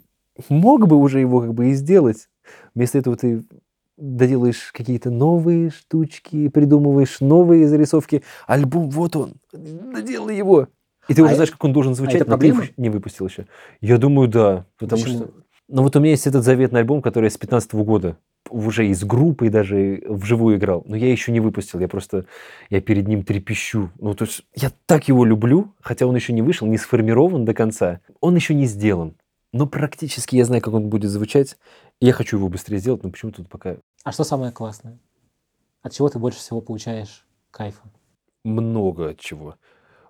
мог 0.48 0.86
бы 0.86 0.96
уже 0.96 1.20
его 1.20 1.40
как 1.40 1.54
бы 1.54 1.70
и 1.70 1.74
сделать. 1.74 2.28
Вместо 2.74 2.98
этого 2.98 3.16
ты 3.16 3.42
доделаешь 3.96 4.70
какие-то 4.72 5.10
новые 5.10 5.70
штучки, 5.70 6.48
придумываешь 6.48 7.20
новые 7.20 7.66
зарисовки. 7.66 8.22
Альбом, 8.46 8.90
вот 8.90 9.16
он, 9.16 9.34
доделай 9.52 10.36
его. 10.36 10.68
И 11.08 11.14
ты 11.14 11.22
А 11.22 11.24
уже 11.24 11.34
знаешь, 11.34 11.50
как 11.50 11.62
он 11.64 11.72
должен 11.72 11.94
звучать, 11.94 12.22
это 12.22 12.30
но 12.30 12.36
ты 12.38 12.48
проблема? 12.52 12.72
не 12.76 12.90
выпустил 12.90 13.26
еще. 13.26 13.46
Я 13.80 13.98
думаю, 13.98 14.28
да. 14.28 14.66
Потому 14.78 15.02
Почему? 15.02 15.18
что... 15.18 15.34
Ну 15.68 15.82
вот 15.82 15.96
у 15.96 16.00
меня 16.00 16.10
есть 16.10 16.26
этот 16.26 16.44
заветный 16.44 16.80
альбом, 16.80 17.00
который 17.02 17.24
я 17.26 17.30
с 17.30 17.38
15 17.38 17.74
года 17.74 18.18
уже 18.50 18.86
из 18.86 19.02
группы 19.04 19.48
даже 19.48 20.02
вживую 20.06 20.56
играл. 20.58 20.84
Но 20.86 20.96
я 20.96 21.10
еще 21.10 21.32
не 21.32 21.40
выпустил. 21.40 21.80
Я 21.80 21.88
просто, 21.88 22.26
я 22.68 22.82
перед 22.82 23.08
ним 23.08 23.22
трепещу. 23.22 23.90
Ну 23.98 24.14
то 24.14 24.26
есть 24.26 24.42
я 24.54 24.70
так 24.86 25.08
его 25.08 25.24
люблю, 25.24 25.74
хотя 25.80 26.06
он 26.06 26.14
еще 26.14 26.34
не 26.34 26.42
вышел, 26.42 26.66
не 26.66 26.76
сформирован 26.76 27.46
до 27.46 27.54
конца. 27.54 28.00
Он 28.20 28.34
еще 28.34 28.54
не 28.54 28.66
сделан. 28.66 29.16
Но 29.52 29.66
практически 29.66 30.36
я 30.36 30.44
знаю, 30.44 30.60
как 30.60 30.74
он 30.74 30.90
будет 30.90 31.10
звучать. 31.10 31.56
Я 32.00 32.12
хочу 32.12 32.36
его 32.36 32.48
быстрее 32.48 32.78
сделать, 32.78 33.02
но 33.02 33.10
почему-то 33.10 33.38
тут 33.38 33.48
пока 33.48 33.76
а 34.04 34.12
что 34.12 34.22
самое 34.22 34.52
классное? 34.52 34.98
От 35.80 35.92
чего 35.92 36.10
ты 36.10 36.18
больше 36.18 36.38
всего 36.38 36.60
получаешь 36.60 37.26
кайфа? 37.50 37.80
много 38.44 39.08
от 39.10 39.18
чего. 39.18 39.56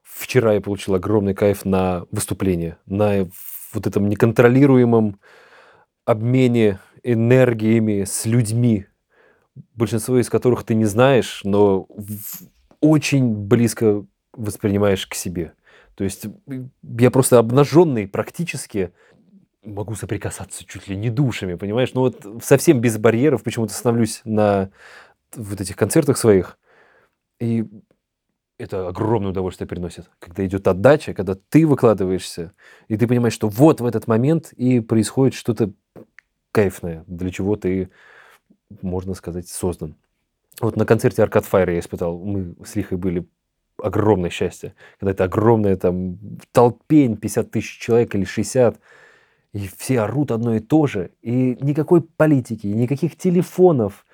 Вчера 0.05 0.53
я 0.53 0.61
получил 0.61 0.95
огромный 0.95 1.35
кайф 1.35 1.65
на 1.65 2.05
выступление, 2.11 2.77
на 2.87 3.27
вот 3.73 3.87
этом 3.87 4.09
неконтролируемом 4.09 5.19
обмене 6.05 6.79
энергиями 7.03 8.05
с 8.05 8.27
людьми, 8.27 8.87
большинство 9.75 10.19
из 10.21 10.29
которых 10.29 10.65
ты 10.65 10.75
не 10.75 10.85
знаешь, 10.85 11.41
но 11.45 11.89
очень 12.81 13.35
близко 13.35 14.05
воспринимаешь 14.33 15.07
к 15.07 15.15
себе. 15.15 15.55
То 15.95 16.05
есть 16.05 16.27
я 16.83 17.11
просто 17.11 17.39
обнаженный 17.39 18.07
практически 18.07 18.93
могу 19.63 19.95
соприкасаться 19.95 20.65
чуть 20.67 20.89
ли 20.89 20.97
не 20.97 21.09
душами, 21.09 21.55
понимаешь? 21.55 21.95
Ну 21.95 22.03
вот 22.03 22.27
совсем 22.43 22.81
без 22.81 22.99
барьеров 22.99 23.43
почему-то 23.43 23.73
становлюсь 23.73 24.21
на 24.25 24.71
вот 25.35 25.61
этих 25.61 25.77
концертах 25.77 26.19
своих. 26.19 26.59
И 27.41 27.65
это 28.59 28.89
огромное 28.89 29.31
удовольствие 29.31 29.67
приносит, 29.67 30.09
когда 30.19 30.47
идет 30.47 30.69
отдача, 30.69 31.13
когда 31.13 31.35
ты 31.35 31.67
выкладываешься, 31.67 32.53
и 32.89 32.97
ты 32.97 33.07
понимаешь, 33.07 33.33
что 33.33 33.49
вот 33.49 33.81
в 33.81 33.87
этот 33.87 34.07
момент 34.07 34.53
и 34.53 34.81
происходит 34.81 35.35
что-то 35.35 35.73
кайфное, 36.53 37.05
для 37.07 37.31
чего 37.31 37.57
ты, 37.57 37.91
можно 38.81 39.15
сказать, 39.15 39.49
создан. 39.49 39.97
Вот 40.61 40.77
на 40.77 40.87
концерте 40.87 41.23
Arcade 41.23 41.47
Fire 41.51 41.73
я 41.73 41.81
испытал, 41.81 42.17
мы 42.19 42.55
с 42.65 42.77
Лихой 42.77 42.97
были 42.97 43.27
огромное 43.83 44.31
счастье, 44.31 44.75
когда 45.01 45.11
это 45.11 45.25
огромная 45.25 45.77
там 45.77 46.19
толпень, 46.53 47.17
50 47.17 47.51
тысяч 47.51 47.79
человек 47.79 48.15
или 48.15 48.25
60, 48.25 48.79
и 49.53 49.69
все 49.77 50.01
орут 50.01 50.31
одно 50.31 50.55
и 50.55 50.61
то 50.61 50.87
же, 50.87 51.11
и 51.23 51.57
никакой 51.61 52.03
политики, 52.03 52.69
никаких 52.69 53.17
телефонов, 53.17 54.07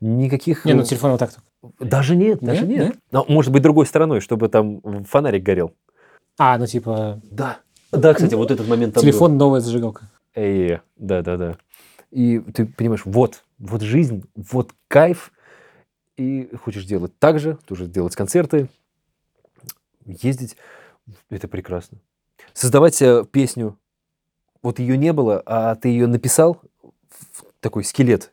никаких... 0.00 0.64
Не, 0.64 0.74
ну 0.74 0.82
э, 0.82 0.84
телефон 0.84 1.12
вот 1.12 1.20
так 1.20 1.32
только. 1.32 1.47
Даже 1.80 2.16
нет, 2.16 2.40
даже 2.40 2.66
Нет? 2.66 2.86
нет. 2.86 2.96
Но, 3.10 3.24
может 3.28 3.52
быть, 3.52 3.62
другой 3.62 3.86
стороной, 3.86 4.20
чтобы 4.20 4.48
там 4.48 4.80
фонарик 5.04 5.42
горел. 5.42 5.74
А, 6.38 6.56
ну 6.58 6.66
типа 6.66 7.20
Да. 7.30 7.58
Да, 7.90 8.14
кстати, 8.14 8.34
вот 8.34 8.50
этот 8.50 8.68
момент 8.68 8.94
там 8.94 9.02
был. 9.02 9.10
телефон 9.10 9.38
новая 9.38 9.60
зажигалка. 9.60 10.08
Э, 10.34 10.78
да, 10.96 11.22
да, 11.22 11.36
да. 11.36 11.56
И 12.10 12.38
ты 12.38 12.66
понимаешь, 12.66 13.02
вот, 13.04 13.42
вот 13.58 13.82
жизнь, 13.82 14.24
вот 14.34 14.72
кайф, 14.88 15.32
и 16.16 16.50
хочешь 16.62 16.84
делать 16.84 17.18
так 17.18 17.38
же, 17.38 17.58
тоже 17.66 17.86
делать 17.86 18.14
концерты, 18.14 18.68
ездить, 20.04 20.56
это 21.30 21.48
прекрасно. 21.48 21.98
Создавать 22.52 23.00
э, 23.02 23.24
песню, 23.30 23.78
вот 24.62 24.78
ее 24.78 24.96
не 24.96 25.12
было, 25.12 25.42
а 25.46 25.74
ты 25.76 25.88
ее 25.88 26.06
написал, 26.06 26.60
такой 27.60 27.84
скелет, 27.84 28.32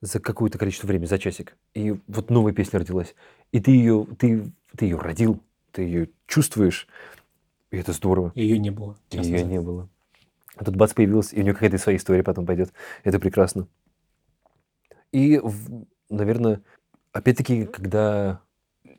за 0.00 0.20
какое-то 0.20 0.58
количество 0.58 0.86
времени, 0.86 1.06
за 1.06 1.18
часик, 1.18 1.56
и 1.74 1.96
вот 2.06 2.30
новая 2.30 2.52
песня 2.52 2.78
родилась, 2.78 3.14
и 3.52 3.60
ты 3.60 3.72
ее, 3.72 4.06
ты, 4.18 4.50
ты 4.76 4.86
ее 4.86 4.96
родил, 4.96 5.40
ты 5.72 5.82
ее 5.82 6.08
чувствуешь, 6.26 6.88
и 7.70 7.76
это 7.76 7.92
здорово. 7.92 8.32
Ее 8.34 8.58
не 8.58 8.70
было. 8.70 8.96
Ее 9.10 9.32
назад. 9.32 9.48
не 9.48 9.60
было. 9.60 9.88
А 10.56 10.64
тут 10.64 10.76
бац 10.76 10.92
появилась, 10.92 11.32
и 11.32 11.40
у 11.40 11.42
нее 11.42 11.54
какая-то 11.54 11.78
своя 11.78 11.96
история 11.96 12.22
потом 12.22 12.46
пойдет. 12.46 12.72
Это 13.04 13.18
прекрасно. 13.18 13.68
И, 15.12 15.40
наверное, 16.08 16.62
опять-таки, 17.12 17.66
когда 17.66 18.40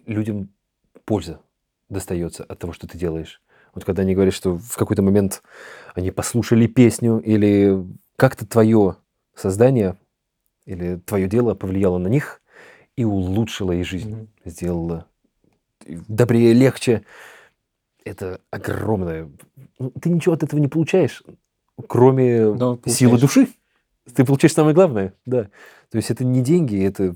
людям 0.05 0.49
польза 1.05 1.41
достается 1.89 2.43
от 2.43 2.59
того, 2.59 2.73
что 2.73 2.87
ты 2.87 2.97
делаешь. 2.97 3.41
Вот 3.73 3.85
когда 3.85 4.01
они 4.01 4.15
говорят, 4.15 4.33
что 4.33 4.57
в 4.57 4.75
какой-то 4.75 5.01
момент 5.01 5.43
они 5.93 6.11
послушали 6.11 6.67
песню 6.67 7.19
или 7.19 7.85
как-то 8.15 8.45
твое 8.45 8.97
создание 9.35 9.97
или 10.65 10.97
твое 10.97 11.27
дело 11.27 11.53
повлияло 11.55 11.97
на 11.97 12.07
них 12.07 12.41
и 12.95 13.03
улучшило 13.03 13.71
их 13.71 13.85
жизнь, 13.85 14.11
Мгм. 14.15 14.27
сделало 14.45 15.07
добрее, 16.07 16.53
легче. 16.53 17.03
Это 18.03 18.41
огромное. 18.51 19.29
Ну, 19.79 19.91
Ты 20.01 20.09
ничего 20.09 20.33
от 20.33 20.43
этого 20.43 20.59
не 20.59 20.67
получаешь, 20.67 21.23
кроме 21.87 22.45
Но 22.53 22.79
силы 22.85 23.17
получаешь. 23.17 23.21
души. 23.21 23.47
Ты 24.15 24.25
получаешь 24.25 24.53
самое 24.53 24.73
главное, 24.75 25.13
да. 25.25 25.43
То 25.89 25.97
есть 25.97 26.09
это 26.09 26.23
не 26.25 26.41
деньги, 26.41 26.83
это 26.83 27.15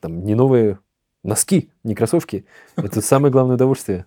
там, 0.00 0.24
не 0.24 0.34
новые 0.34 0.78
носки, 1.22 1.70
не 1.84 1.94
кроссовки. 1.94 2.44
Это 2.76 3.00
самое 3.02 3.30
главное 3.32 3.54
удовольствие. 3.56 4.06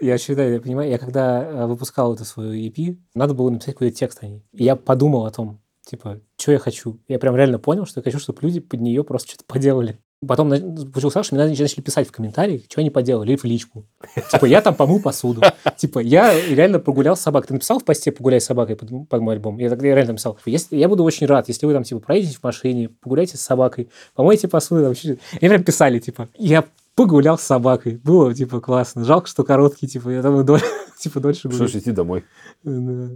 Я 0.00 0.18
считаю, 0.18 0.54
я 0.54 0.60
понимаю, 0.60 0.90
я 0.90 0.98
когда 0.98 1.44
э, 1.44 1.66
выпускал 1.66 2.14
эту 2.14 2.24
свою 2.24 2.52
EP, 2.54 2.98
надо 3.14 3.34
было 3.34 3.50
написать 3.50 3.74
какой-то 3.74 3.96
текст 3.96 4.22
о 4.22 4.26
ней. 4.26 4.42
И 4.52 4.64
я 4.64 4.74
подумал 4.74 5.26
о 5.26 5.30
том, 5.30 5.60
типа, 5.84 6.20
что 6.38 6.52
я 6.52 6.58
хочу. 6.58 7.00
Я 7.08 7.18
прям 7.18 7.36
реально 7.36 7.58
понял, 7.58 7.86
что 7.86 8.00
я 8.00 8.04
хочу, 8.04 8.18
чтобы 8.18 8.38
люди 8.42 8.60
под 8.60 8.80
нее 8.80 9.04
просто 9.04 9.30
что-то 9.30 9.44
поделали. 9.46 9.98
Потом 10.26 10.50
получилось 10.50 11.14
так, 11.14 11.24
что 11.24 11.34
мне 11.34 11.46
начали 11.46 11.80
писать 11.80 12.06
в 12.06 12.12
комментариях, 12.12 12.62
что 12.70 12.80
они 12.80 12.90
поделали, 12.90 13.30
или 13.30 13.36
в 13.36 13.42
личку. 13.42 13.88
Типа, 14.30 14.46
я 14.46 14.60
там 14.60 14.76
помыл 14.76 15.02
посуду. 15.02 15.42
Типа, 15.76 15.98
я 15.98 16.32
реально 16.48 16.78
прогулял 16.78 17.16
с 17.16 17.20
собакой. 17.20 17.48
Ты 17.48 17.54
написал 17.54 17.80
в 17.80 17.84
посте 17.84 18.12
«Погуляй 18.12 18.40
с 18.40 18.44
собакой» 18.44 18.76
под, 18.76 19.08
под 19.08 19.20
мой 19.20 19.34
альбом? 19.34 19.58
Я, 19.58 19.68
тогда 19.68 19.86
реально 19.86 20.12
написал. 20.12 20.38
Если, 20.46 20.76
я 20.76 20.88
буду 20.88 21.02
очень 21.02 21.26
рад, 21.26 21.48
если 21.48 21.66
вы 21.66 21.72
там, 21.72 21.82
типа, 21.82 22.00
проедете 22.00 22.38
в 22.38 22.44
машине, 22.44 22.88
погуляйте 22.88 23.36
с 23.36 23.40
собакой, 23.40 23.90
помойте 24.14 24.46
посуду. 24.46 24.84
Там, 24.84 24.94
чуть-чуть». 24.94 25.18
Они 25.40 25.48
прям 25.48 25.64
писали, 25.64 25.98
типа, 25.98 26.28
я 26.38 26.66
погулял 26.94 27.36
с 27.36 27.42
собакой. 27.42 28.00
Было, 28.04 28.32
типа, 28.32 28.60
классно. 28.60 29.04
Жалко, 29.04 29.26
что 29.26 29.42
короткий, 29.42 29.88
типа, 29.88 30.10
я 30.10 30.22
там 30.22 30.44
дольше, 30.46 30.66
типа, 31.00 31.18
дольше 31.18 31.40
Что 31.40 31.48
гуляю. 31.48 31.68
ж, 31.68 31.74
иди 31.74 31.90
домой. 31.90 32.24
Да. 32.62 33.08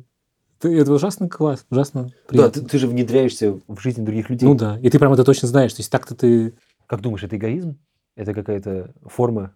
Ты- 0.59 0.78
Это 0.78 0.92
ужасно 0.92 1.28
класс, 1.28 1.66
ужасно 1.70 2.04
Да, 2.04 2.11
приятно. 2.28 2.62
ты, 2.62 2.68
ты 2.68 2.78
же 2.78 2.86
внедряешься 2.88 3.61
в 3.68 3.78
жизнь 3.80 4.04
других 4.04 4.30
людей. 4.30 4.46
Ну 4.48 4.54
да, 4.54 4.78
и 4.78 4.88
ты 4.90 4.98
прям 4.98 5.12
это 5.12 5.24
точно 5.24 5.48
знаешь. 5.48 5.72
То 5.74 5.80
есть 5.80 5.90
так-то 5.92 6.14
ты... 6.14 6.54
Как 6.86 7.00
думаешь, 7.00 7.22
это 7.24 7.36
эгоизм? 7.36 7.78
Это 8.14 8.32
какая-то 8.32 8.94
форма 9.04 9.54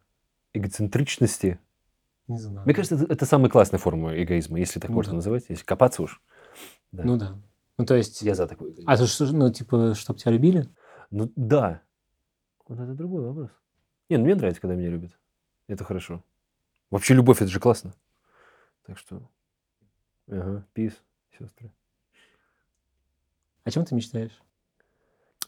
эгоцентричности? 0.52 1.58
Не 2.28 2.38
знаю. 2.38 2.64
Мне 2.66 2.74
кажется, 2.74 2.96
это, 2.96 3.12
это 3.12 3.24
самая 3.26 3.50
классная 3.50 3.78
форма 3.78 4.20
эгоизма, 4.22 4.58
если 4.58 4.78
так 4.78 4.90
Ну 4.90 4.96
можно 4.96 5.12
да. 5.12 5.16
называть, 5.16 5.44
если 5.48 5.64
копаться 5.64 6.02
уж. 6.02 6.20
Да. 6.92 7.04
Ну 7.04 7.16
да. 7.16 7.38
Ну 7.78 7.86
то 7.86 7.94
есть... 7.94 8.20
Я 8.22 8.34
за 8.34 8.46
такой 8.46 8.70
эгоизм. 8.70 8.88
А 8.88 8.96
то 8.96 9.06
что, 9.06 9.24
ну 9.32 9.50
типа, 9.50 9.94
чтобы 9.94 10.18
тебя 10.18 10.32
любили? 10.32 10.68
Ну 11.10 11.32
да. 11.34 11.80
Вот 12.68 12.78
это 12.78 12.92
другой 12.94 13.24
вопрос. 13.24 13.50
Не, 14.10 14.18
ну 14.18 14.24
мне 14.24 14.34
нравится, 14.34 14.60
когда 14.60 14.74
меня 14.74 14.90
любят. 14.90 15.18
Это 15.66 15.84
хорошо. 15.84 16.22
Вообще 16.90 17.14
любовь, 17.14 17.40
это 17.40 17.50
же 17.50 17.58
классно. 17.60 17.94
Так 18.86 18.98
что... 18.98 19.22
Ага, 20.30 20.64
пис, 20.74 20.92
сестры. 21.36 21.72
О 23.64 23.70
чем 23.70 23.84
ты 23.84 23.94
мечтаешь? 23.94 24.40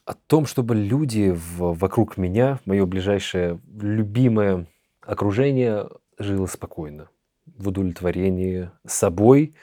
О 0.04 0.14
том, 0.14 0.46
чтобы 0.46 0.74
люди 0.74 1.30
в- 1.30 1.74
вокруг 1.74 2.16
меня, 2.16 2.58
мое 2.64 2.84
ближайшее 2.86 3.60
любимое 3.80 4.66
окружение, 5.00 5.88
жило 6.18 6.46
спокойно, 6.46 7.08
в 7.46 7.68
удовлетворении 7.68 8.70
собой 8.84 9.54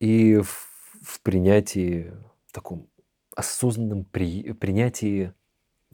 и 0.00 0.38
в, 0.38 0.68
в 1.02 1.20
принятии, 1.20 2.12
в 2.46 2.52
таком 2.52 2.88
осознанном 3.36 4.04
при- 4.04 4.52
принятии 4.52 5.34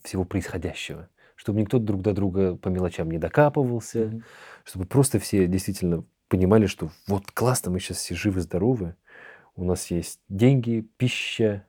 всего 0.02 0.24
происходящего. 0.24 1.08
Чтобы 1.34 1.60
никто 1.60 1.80
друг 1.80 2.02
до 2.02 2.12
друга 2.12 2.56
по 2.56 2.68
мелочам 2.68 3.10
не 3.10 3.18
докапывался, 3.18 4.06
Мгм. 4.06 4.24
чтобы 4.64 4.86
просто 4.86 5.18
все 5.18 5.48
действительно 5.48 6.04
понимали, 6.34 6.66
что 6.66 6.90
вот 7.06 7.30
классно, 7.32 7.70
мы 7.70 7.78
сейчас 7.78 7.98
все 7.98 8.16
живы-здоровы, 8.16 8.96
у 9.54 9.62
нас 9.62 9.88
есть 9.92 10.18
деньги, 10.28 10.84
пища, 10.96 11.64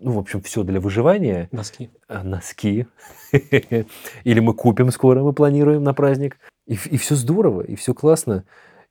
ну, 0.00 0.12
в 0.12 0.18
общем, 0.18 0.42
все 0.42 0.64
для 0.64 0.80
выживания, 0.80 1.48
Носки. 1.52 1.90
а, 2.08 2.24
носки, 2.24 2.88
или 3.32 4.40
мы 4.40 4.54
купим 4.54 4.90
скоро, 4.90 5.22
мы 5.22 5.32
планируем 5.32 5.84
на 5.84 5.94
праздник, 5.94 6.38
и, 6.66 6.74
все 6.74 7.14
здорово, 7.14 7.62
и 7.62 7.76
все 7.76 7.94
классно, 7.94 8.44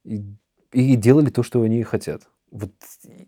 и, 0.05 0.23
и 0.71 0.95
делали 0.95 1.29
то, 1.29 1.43
что 1.43 1.61
они 1.63 1.83
хотят. 1.83 2.21
Вот, 2.49 2.71
и- 3.03 3.27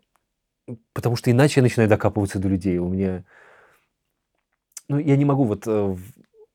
потому 0.93 1.18
что 1.18 1.30
иначе 1.30 1.60
я 1.60 1.64
начинаю 1.64 1.89
докапываться 1.89 2.39
до 2.39 2.47
людей, 2.47 2.78
у 2.78 2.88
меня, 2.88 3.26
ну, 4.88 4.97
я 4.97 5.18
не 5.18 5.26
могу 5.26 5.43
вот, 5.43 5.64
э, 5.68 5.97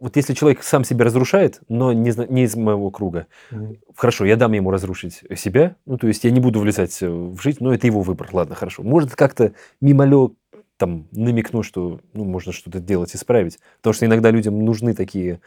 вот 0.01 0.17
если 0.17 0.35
человек 0.35 0.63
сам 0.63 0.85
себя 0.85 1.05
разрушает, 1.05 1.61
но 1.69 1.93
не, 1.93 2.13
не 2.29 2.45
из 2.45 2.57
моего 2.57 2.91
круга, 2.91 3.27
Мгм. 3.51 3.79
Хорошо, 3.97 4.25
я 4.25 4.37
дам 4.37 4.53
ему 4.53 4.71
разрушить 4.71 5.23
себя. 5.37 5.77
Ну, 5.87 5.99
то 5.99 6.09
есть 6.09 6.25
я 6.25 6.31
не 6.31 6.41
буду 6.41 6.61
влезать 6.61 7.01
э, 7.03 7.09
в 7.09 7.41
жизнь, 7.41 7.59
но 7.61 7.73
это 7.73 7.87
его 7.87 8.03
выбор. 8.03 8.29
Ладно, 8.33 8.55
хорошо. 8.55 8.83
Может, 8.83 9.15
как-то 9.15 9.53
мимолет 9.81 10.33
там 10.77 11.07
намекну, 11.13 11.63
что 11.63 12.01
ну, 12.13 12.25
можно 12.25 12.53
что-то 12.53 12.81
делать, 12.81 13.15
исправить. 13.15 13.61
Потому 13.77 13.95
что 13.95 14.07
иногда 14.07 14.31
людям 14.31 14.65
нужны 14.65 14.95
такие 14.95 15.41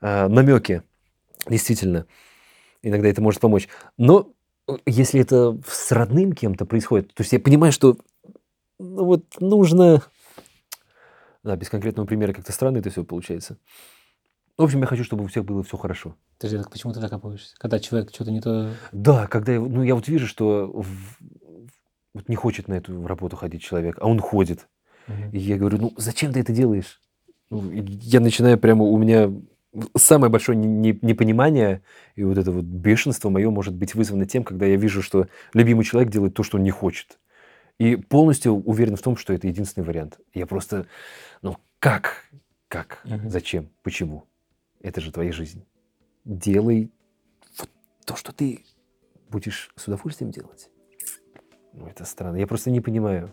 намеки. 0.00 0.82
Действительно. 1.48 2.06
Иногда 2.82 3.08
это 3.08 3.22
может 3.22 3.40
помочь. 3.40 3.68
Но 3.96 4.30
э, 4.68 4.76
если 4.86 5.20
это 5.20 5.58
с 5.66 5.92
родным 5.92 6.32
кем-то 6.32 6.64
происходит, 6.66 7.14
то 7.14 7.22
есть 7.22 7.32
я 7.32 7.40
понимаю, 7.40 7.72
что 7.72 7.96
ну, 8.78 9.04
вот 9.04 9.24
нужно... 9.40 10.02
Да, 11.48 11.56
без 11.56 11.70
конкретного 11.70 12.06
примера 12.06 12.34
как-то 12.34 12.52
странно 12.52 12.76
это 12.76 12.90
все 12.90 13.04
получается. 13.04 13.56
В 14.58 14.64
общем, 14.64 14.80
я 14.80 14.86
хочу, 14.86 15.02
чтобы 15.02 15.24
у 15.24 15.28
всех 15.28 15.46
было 15.46 15.62
все 15.62 15.78
хорошо. 15.78 16.14
Подожди, 16.36 16.58
так 16.58 16.70
почему 16.70 16.92
ты 16.92 17.00
докапываешься? 17.00 17.54
Когда 17.56 17.78
человек 17.80 18.10
что-то 18.12 18.30
не 18.30 18.42
то... 18.42 18.74
Да, 18.92 19.26
когда 19.28 19.52
я, 19.52 19.60
ну, 19.60 19.82
я 19.82 19.94
вот 19.94 20.06
вижу, 20.08 20.26
что 20.26 20.70
в- 20.70 21.18
вот 22.12 22.28
не 22.28 22.36
хочет 22.36 22.68
на 22.68 22.74
эту 22.74 23.06
работу 23.06 23.36
ходить 23.36 23.62
человек, 23.62 23.96
а 23.98 24.06
он 24.08 24.20
ходит. 24.20 24.68
Мгм. 25.06 25.30
И 25.30 25.38
я 25.38 25.56
говорю, 25.56 25.78
ну 25.78 25.94
зачем 25.96 26.34
ты 26.34 26.40
это 26.40 26.52
делаешь? 26.52 27.00
Ну, 27.48 27.70
я 27.72 28.20
начинаю 28.20 28.58
прямо, 28.58 28.84
у 28.84 28.98
меня 28.98 29.32
самое 29.96 30.30
большое 30.30 30.58
не- 30.58 30.66
не- 30.66 30.98
непонимание 31.00 31.80
и 32.14 32.24
вот 32.24 32.36
это 32.36 32.52
вот 32.52 32.64
бешенство 32.64 33.30
мое 33.30 33.48
может 33.48 33.74
быть 33.74 33.94
вызвано 33.94 34.26
тем, 34.26 34.44
когда 34.44 34.66
я 34.66 34.76
вижу, 34.76 35.00
что 35.02 35.28
любимый 35.54 35.84
человек 35.84 36.12
делает 36.12 36.34
то, 36.34 36.42
что 36.42 36.58
он 36.58 36.62
не 36.62 36.72
хочет. 36.72 37.18
И 37.78 37.96
полностью 37.96 38.54
уверен 38.54 38.96
в 38.96 39.02
том, 39.02 39.16
что 39.16 39.32
это 39.32 39.46
единственный 39.46 39.84
вариант. 39.84 40.18
Я 40.34 40.46
просто, 40.46 40.86
ну 41.42 41.56
как? 41.78 42.24
Как? 42.66 43.00
Мгм. 43.04 43.30
Зачем? 43.30 43.70
Почему? 43.82 44.24
Это 44.80 45.00
же 45.00 45.12
твоя 45.12 45.32
жизнь. 45.32 45.64
Делай 46.24 46.90
вот 47.58 47.70
то, 48.04 48.16
что 48.16 48.32
ты 48.32 48.64
будешь 49.30 49.70
с 49.76 49.86
удовольствием 49.86 50.30
делать. 50.30 50.70
Ну, 51.72 51.86
это 51.86 52.04
странно. 52.04 52.36
Я 52.36 52.46
просто 52.46 52.70
не 52.70 52.80
понимаю. 52.80 53.32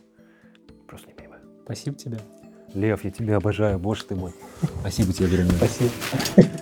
Просто 0.87 1.07
не 1.07 1.13
понимаю. 1.13 1.41
Спасибо 1.63 1.97
тебе. 1.97 2.19
Лев, 2.73 3.03
я 3.03 3.11
тебя 3.11 3.37
обожаю, 3.37 3.79
боже 3.79 4.05
ты 4.05 4.15
мой. 4.15 4.33
Спасибо 4.81 5.13
тебе 5.13 5.27
огромное. 5.27 5.55
Спасибо. 5.57 6.59